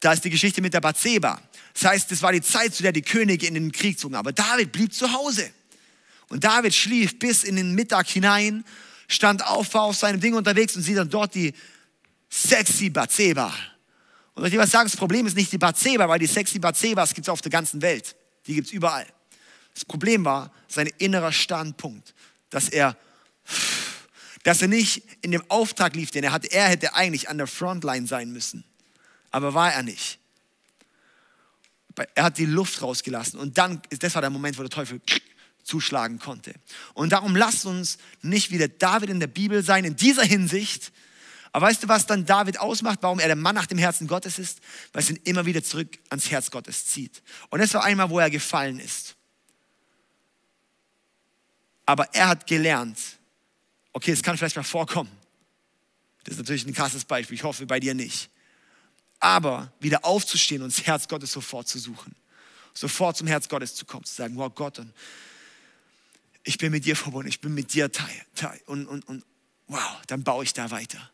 da 0.00 0.12
ist 0.12 0.24
die 0.24 0.30
Geschichte 0.30 0.60
mit 0.60 0.74
der 0.74 0.80
Bathseba. 0.80 1.40
Das 1.74 1.84
heißt, 1.84 2.10
es 2.10 2.22
war 2.22 2.32
die 2.32 2.42
Zeit, 2.42 2.74
zu 2.74 2.82
der 2.82 2.90
die 2.90 3.02
Könige 3.02 3.46
in 3.46 3.54
den 3.54 3.70
Krieg 3.70 4.00
zogen. 4.00 4.16
Aber 4.16 4.32
David 4.32 4.72
blieb 4.72 4.92
zu 4.92 5.12
Hause. 5.12 5.52
Und 6.28 6.44
David 6.44 6.74
schlief 6.74 7.18
bis 7.18 7.44
in 7.44 7.56
den 7.56 7.74
Mittag 7.74 8.08
hinein 8.08 8.64
stand 9.08 9.44
auf, 9.44 9.72
war 9.74 9.82
auf 9.82 9.96
seinem 9.96 10.20
Ding 10.20 10.34
unterwegs 10.34 10.76
und 10.76 10.82
sieht 10.82 10.98
dann 10.98 11.08
dort 11.08 11.34
die 11.34 11.54
sexy 12.28 12.90
Bathseba. 12.90 13.46
Und 14.34 14.42
soll 14.42 14.52
ich 14.52 14.58
was 14.58 14.70
sagen, 14.70 14.88
das 14.88 14.96
Problem 14.96 15.26
ist 15.26 15.34
nicht 15.34 15.50
die 15.50 15.58
Bathseba, 15.58 16.08
weil 16.08 16.18
die 16.18 16.26
sexy 16.26 16.58
Bathsebas 16.58 17.14
gibt 17.14 17.26
es 17.26 17.32
auf 17.32 17.40
der 17.40 17.50
ganzen 17.50 17.82
Welt. 17.82 18.14
Die 18.46 18.54
gibt 18.54 18.68
es 18.68 18.72
überall. 18.72 19.06
Das 19.74 19.84
Problem 19.84 20.24
war 20.24 20.52
sein 20.68 20.88
innerer 20.98 21.32
Standpunkt, 21.32 22.14
dass 22.50 22.68
er, 22.68 22.96
dass 24.42 24.62
er 24.62 24.68
nicht 24.68 25.02
in 25.22 25.30
dem 25.30 25.42
Auftrag 25.48 25.96
lief, 25.96 26.10
den 26.10 26.24
er 26.24 26.32
hatte. 26.32 26.52
Er 26.52 26.68
hätte 26.68 26.94
eigentlich 26.94 27.28
an 27.28 27.38
der 27.38 27.46
Frontline 27.46 28.06
sein 28.06 28.30
müssen, 28.30 28.64
aber 29.30 29.54
war 29.54 29.72
er 29.72 29.82
nicht. 29.82 30.18
Er 32.14 32.24
hat 32.24 32.38
die 32.38 32.44
Luft 32.44 32.80
rausgelassen 32.80 33.40
und 33.40 33.58
dann, 33.58 33.82
das 33.90 34.14
war 34.14 34.22
der 34.22 34.30
Moment, 34.30 34.56
wo 34.56 34.62
der 34.62 34.70
Teufel 34.70 35.00
zuschlagen 35.68 36.18
konnte. 36.18 36.54
Und 36.94 37.10
darum 37.10 37.36
lasst 37.36 37.66
uns 37.66 37.98
nicht 38.22 38.50
wie 38.50 38.58
der 38.58 38.68
David 38.68 39.10
in 39.10 39.20
der 39.20 39.26
Bibel 39.26 39.62
sein, 39.62 39.84
in 39.84 39.96
dieser 39.96 40.24
Hinsicht. 40.24 40.92
Aber 41.52 41.66
weißt 41.66 41.84
du, 41.84 41.88
was 41.88 42.06
dann 42.06 42.24
David 42.24 42.58
ausmacht, 42.58 42.98
warum 43.02 43.20
er 43.20 43.26
der 43.26 43.36
Mann 43.36 43.54
nach 43.54 43.66
dem 43.66 43.78
Herzen 43.78 44.06
Gottes 44.06 44.38
ist? 44.38 44.60
Weil 44.92 45.02
es 45.02 45.10
ihn 45.10 45.20
immer 45.24 45.44
wieder 45.46 45.62
zurück 45.62 45.98
ans 46.08 46.30
Herz 46.30 46.50
Gottes 46.50 46.86
zieht. 46.86 47.22
Und 47.50 47.60
das 47.60 47.74
war 47.74 47.84
einmal, 47.84 48.10
wo 48.10 48.18
er 48.18 48.30
gefallen 48.30 48.80
ist. 48.80 49.14
Aber 51.86 52.14
er 52.14 52.28
hat 52.28 52.46
gelernt, 52.46 52.98
okay, 53.92 54.12
es 54.12 54.22
kann 54.22 54.36
vielleicht 54.36 54.56
mal 54.56 54.62
vorkommen. 54.62 55.10
Das 56.24 56.34
ist 56.34 56.38
natürlich 56.38 56.66
ein 56.66 56.74
krasses 56.74 57.04
Beispiel, 57.04 57.36
ich 57.36 57.44
hoffe 57.44 57.66
bei 57.66 57.80
dir 57.80 57.94
nicht. 57.94 58.30
Aber 59.20 59.72
wieder 59.80 60.04
aufzustehen 60.04 60.62
und 60.62 60.76
das 60.76 60.86
Herz 60.86 61.08
Gottes 61.08 61.32
sofort 61.32 61.68
zu 61.68 61.78
suchen. 61.78 62.14
Sofort 62.74 63.16
zum 63.16 63.26
Herz 63.26 63.48
Gottes 63.48 63.74
zu 63.74 63.84
kommen, 63.84 64.04
zu 64.04 64.14
sagen, 64.14 64.36
wow 64.36 64.54
Gott, 64.54 64.78
und 64.78 64.92
ich 66.44 66.58
bin 66.58 66.70
mit 66.70 66.84
dir 66.84 66.96
verbunden, 66.96 67.28
ich 67.28 67.40
bin 67.40 67.54
mit 67.54 67.74
dir 67.74 67.90
Teil. 67.92 68.26
teil. 68.34 68.60
Und, 68.66 68.86
und, 68.86 69.06
und 69.08 69.24
wow, 69.66 70.00
dann 70.06 70.24
baue 70.24 70.44
ich 70.44 70.52
da 70.52 70.70
weiter. 70.70 71.10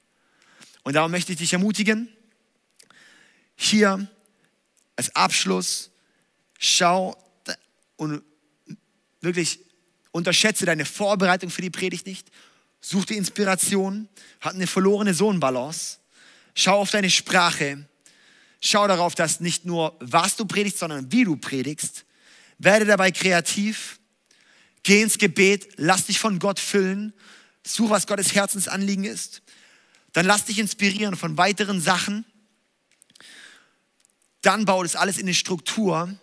Und 0.82 0.94
darum 0.94 1.10
möchte 1.10 1.32
ich 1.32 1.38
dich 1.38 1.52
ermutigen, 1.52 2.08
hier 3.56 4.08
als 4.96 5.14
Abschluss, 5.16 5.90
schau 6.58 7.16
und 7.96 8.22
wirklich 9.20 9.60
unterschätze 10.12 10.66
deine 10.66 10.84
Vorbereitung 10.84 11.50
für 11.50 11.62
die 11.62 11.70
Predigt 11.70 12.06
nicht. 12.06 12.30
Such 12.80 13.06
die 13.06 13.16
Inspiration, 13.16 14.08
hat 14.40 14.54
eine 14.54 14.66
verlorene 14.66 15.14
Sohnbalance. 15.14 15.98
Schau 16.54 16.80
auf 16.80 16.90
deine 16.90 17.10
Sprache. 17.10 17.88
Schau 18.60 18.86
darauf, 18.86 19.14
dass 19.14 19.40
nicht 19.40 19.64
nur 19.64 19.96
was 20.00 20.36
du 20.36 20.44
predigst, 20.44 20.78
sondern 20.78 21.10
wie 21.10 21.24
du 21.24 21.36
predigst. 21.36 22.04
Werde 22.58 22.84
dabei 22.84 23.10
kreativ. 23.10 23.98
Geh 24.84 25.02
ins 25.02 25.18
Gebet. 25.18 25.68
Lass 25.76 26.06
dich 26.06 26.20
von 26.20 26.38
Gott 26.38 26.60
füllen. 26.60 27.12
Such, 27.66 27.90
was 27.90 28.06
Gottes 28.06 28.34
Herzensanliegen 28.34 29.04
ist. 29.04 29.42
Dann 30.12 30.26
lass 30.26 30.44
dich 30.44 30.60
inspirieren 30.60 31.16
von 31.16 31.36
weiteren 31.36 31.80
Sachen. 31.80 32.24
Dann 34.42 34.66
bau 34.66 34.82
das 34.82 34.94
alles 34.94 35.16
in 35.16 35.24
eine 35.24 35.34
Struktur. 35.34 36.14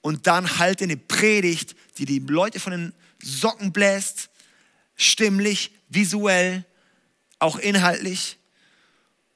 Und 0.00 0.26
dann 0.26 0.58
halte 0.58 0.84
eine 0.84 0.96
Predigt, 0.96 1.76
die 1.98 2.06
die 2.06 2.18
Leute 2.18 2.58
von 2.58 2.72
den 2.72 2.94
Socken 3.22 3.72
bläst. 3.72 4.30
Stimmlich, 4.96 5.70
visuell, 5.88 6.64
auch 7.38 7.58
inhaltlich. 7.58 8.38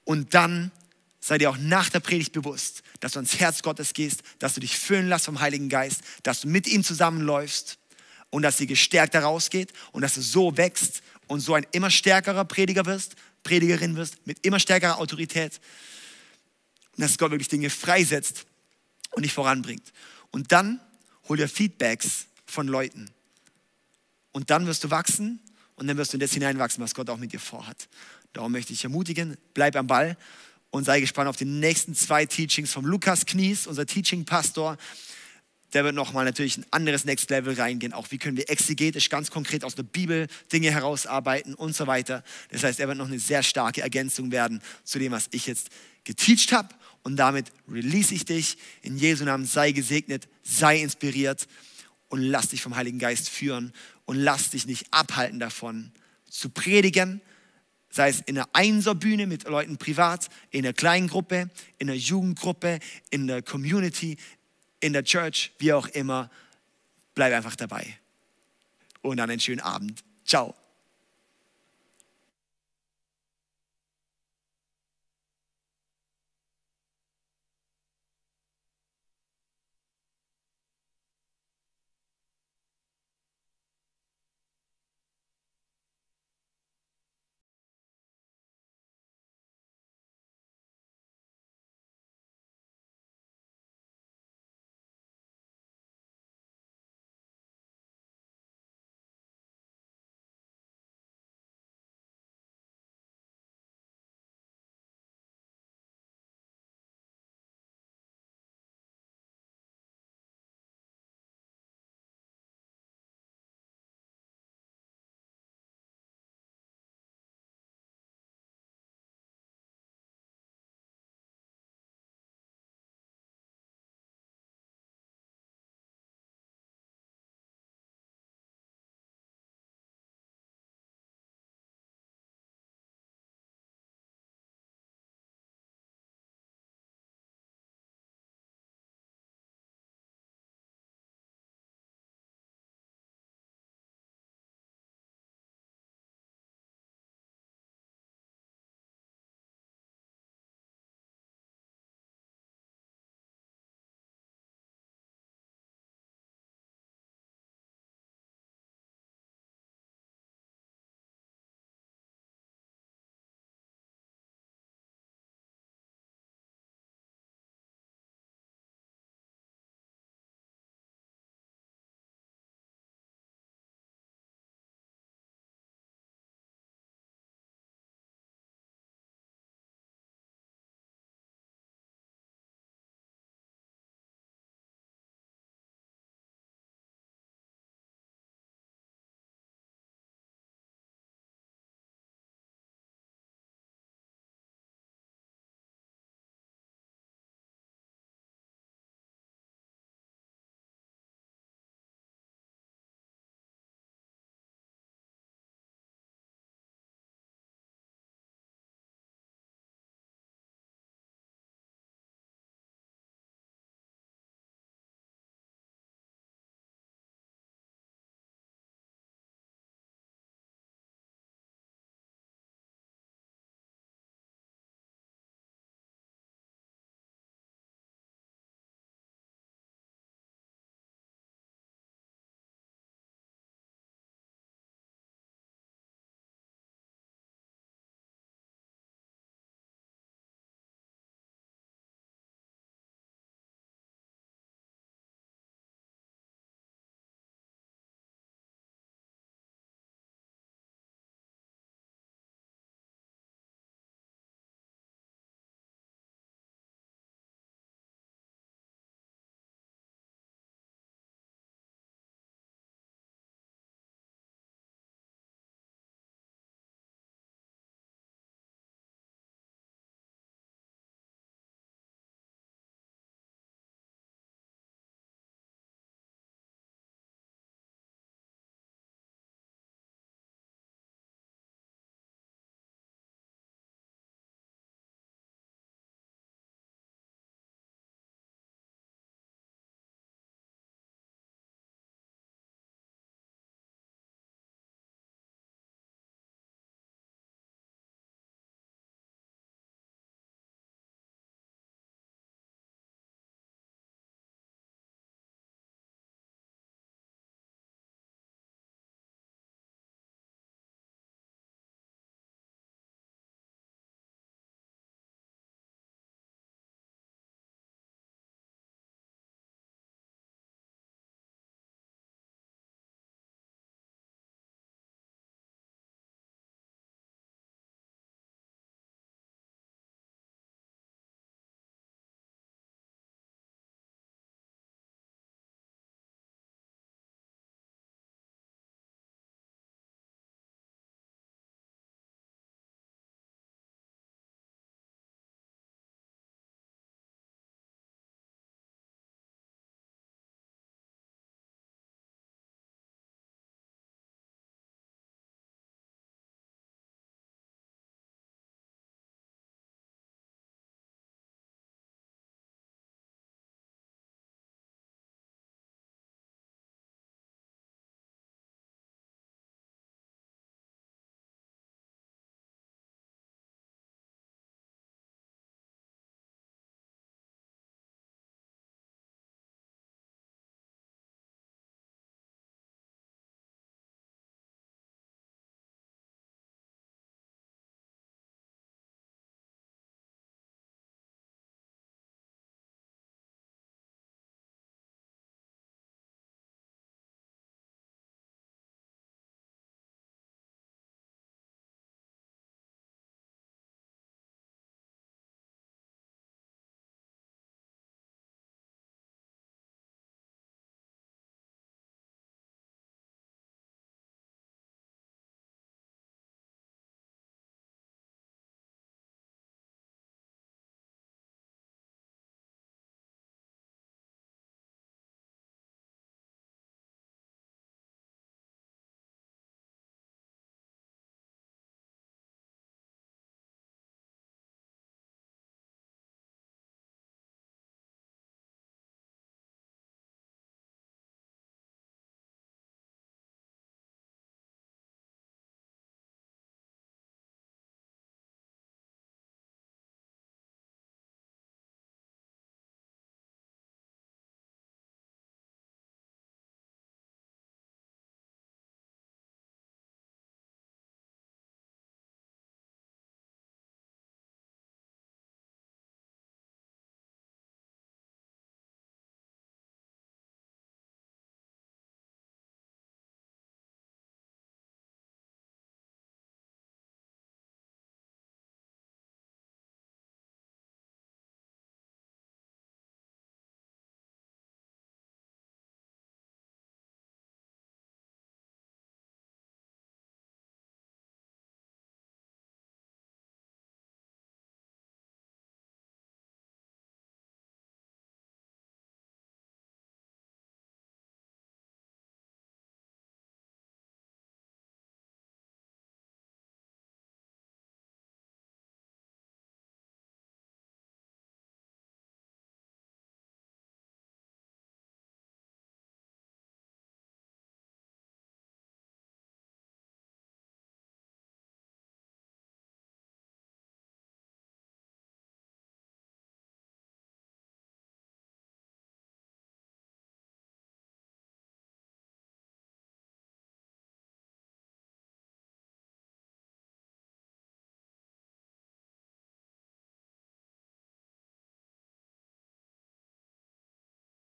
Und 0.05 0.33
dann 0.33 0.73
sei 1.21 1.37
dir 1.37 1.51
auch 1.51 1.59
nach 1.59 1.91
der 1.91 2.01
Predigt 2.01 2.33
bewusst, 2.33 2.83
dass 3.01 3.13
du 3.13 3.19
ans 3.19 3.39
Herz 3.39 3.63
Gottes 3.63 3.93
gehst, 3.93 4.23
dass 4.39 4.55
du 4.55 4.61
dich 4.61 4.79
füllen 4.79 5.09
lässt 5.09 5.27
vom 5.27 5.41
Heiligen 5.41 5.69
Geist, 5.69 6.01
dass 6.23 6.41
du 6.41 6.49
mit 6.49 6.67
ihm 6.67 6.83
zusammenläufst 6.83 7.79
und 8.31 8.43
dass 8.43 8.59
sie 8.59 8.67
gestärkt 8.67 9.15
rausgeht 9.15 9.73
und 9.93 10.03
dass 10.03 10.15
du 10.15 10.23
so 10.23 10.57
wächst 10.57 11.03
und 11.27 11.41
so 11.41 11.55
ein 11.55 11.67
immer 11.73 11.91
stärkerer 11.91 12.45
Prediger 12.45 12.87
wirst, 12.87 13.17
Predigerin 13.43 13.97
wirst, 13.97 14.27
mit 14.27 14.45
immer 14.45 14.61
stärkerer 14.61 14.99
Autorität. 14.99 15.61
Und 16.97 17.03
dass 17.03 17.19
Gott 17.19 17.31
wirklich 17.31 17.49
Dinge 17.49 17.71
freisetzt 17.71 18.47
und 19.13 19.23
dich 19.23 19.33
voranbringt. 19.33 19.93
Und 20.31 20.53
dann 20.53 20.81
hol 21.29 21.37
dir 21.37 21.49
Feedbacks 21.49 22.27
von 22.47 22.69
Leuten. 22.69 23.11
Und 24.33 24.51
dann 24.51 24.67
wirst 24.67 24.85
du 24.85 24.91
wachsen 24.91 25.41
und 25.77 25.87
dann 25.87 25.97
wirst 25.97 26.13
du 26.13 26.17
in 26.17 26.21
das 26.21 26.33
hineinwachsen, 26.33 26.83
was 26.83 26.95
Gott 26.95 27.09
auch 27.11 27.17
mit 27.17 27.33
dir 27.33 27.41
vorhat. 27.41 27.89
Darum 28.33 28.53
möchte 28.53 28.73
ich 28.73 28.85
ermutigen, 28.85 29.37
bleib 29.55 29.77
am 29.77 29.87
Ball 29.87 30.17
und 30.71 30.85
sei 30.85 31.01
gespannt 31.01 31.29
auf 31.29 31.37
die 31.37 31.45
nächsten 31.45 31.95
zwei 31.95 32.27
Teachings 32.27 32.73
vom 32.73 32.85
Lukas 32.85 33.27
Knies, 33.27 33.67
unser 33.67 33.87
Teaching-Pastor. 33.87 34.77
Der 35.75 35.85
wird 35.85 35.95
nochmal 35.95 36.25
natürlich 36.25 36.57
ein 36.57 36.67
anderes 36.71 37.05
Next 37.05 37.29
Level 37.31 37.55
reingehen. 37.55 37.93
Auch 37.93 38.11
wie 38.11 38.19
können 38.19 38.37
wir 38.37 38.49
exegetisch 38.49 39.11
ganz 39.11 39.31
konkret 39.31 39.65
aus 39.65 39.75
der 39.75 39.83
Bibel 39.83 40.27
Dinge 40.53 40.71
herausarbeiten 40.71 41.55
und 41.55 41.77
so 41.77 41.87
weiter. 41.87 42.25
Das 42.51 42.63
heißt, 42.63 42.81
er 42.81 42.89
wird 42.89 42.99
noch 42.99 43.07
eine 43.07 43.19
sehr 43.19 43.43
starke 43.43 43.83
Ergänzung 43.83 44.33
werden 44.33 44.63
zu 44.85 44.99
dem, 44.99 45.13
was 45.13 45.29
ich 45.33 45.47
jetzt 45.47 45.69
geteacht 46.05 46.53
habe. 46.53 46.75
Und 47.03 47.17
damit 47.17 47.53
release 47.71 48.15
ich 48.15 48.25
dich. 48.25 48.57
In 48.83 48.97
Jesu 48.97 49.25
Namen 49.25 49.45
sei 49.45 49.73
gesegnet, 49.73 50.29
sei 50.43 50.81
inspiriert 50.81 51.47
und 52.09 52.23
lass 52.23 52.49
dich 52.49 52.63
vom 52.63 52.77
Heiligen 52.77 52.99
Geist 52.99 53.29
führen 53.29 53.73
und 54.07 54.17
lass 54.17 54.51
dich 54.51 54.67
nicht 54.67 54.87
abhalten 54.91 55.39
davon, 55.39 55.93
zu 56.29 56.49
predigen, 56.49 57.21
sei 57.91 58.09
es 58.09 58.21
in 58.21 58.39
einer 58.39 58.49
Einserbühne 58.53 59.27
mit 59.27 59.45
Leuten 59.45 59.77
privat, 59.79 60.29
in 60.51 60.65
einer 60.65 60.73
kleinen 60.73 61.09
Gruppe, 61.09 61.51
in 61.79 61.89
einer 61.89 61.99
Jugendgruppe, 61.99 62.79
in 63.11 63.27
der 63.27 63.43
Community, 63.43 64.17
in 64.81 64.93
der 64.93 65.05
Church, 65.05 65.53
wie 65.59 65.73
auch 65.73 65.87
immer. 65.89 66.31
Bleib 67.15 67.33
einfach 67.33 67.57
dabei. 67.57 67.99
Und 69.03 69.17
dann 69.19 69.31
einen 69.31 69.41
schönen 69.41 69.61
Abend. 69.61 70.03
Ciao. 70.25 70.55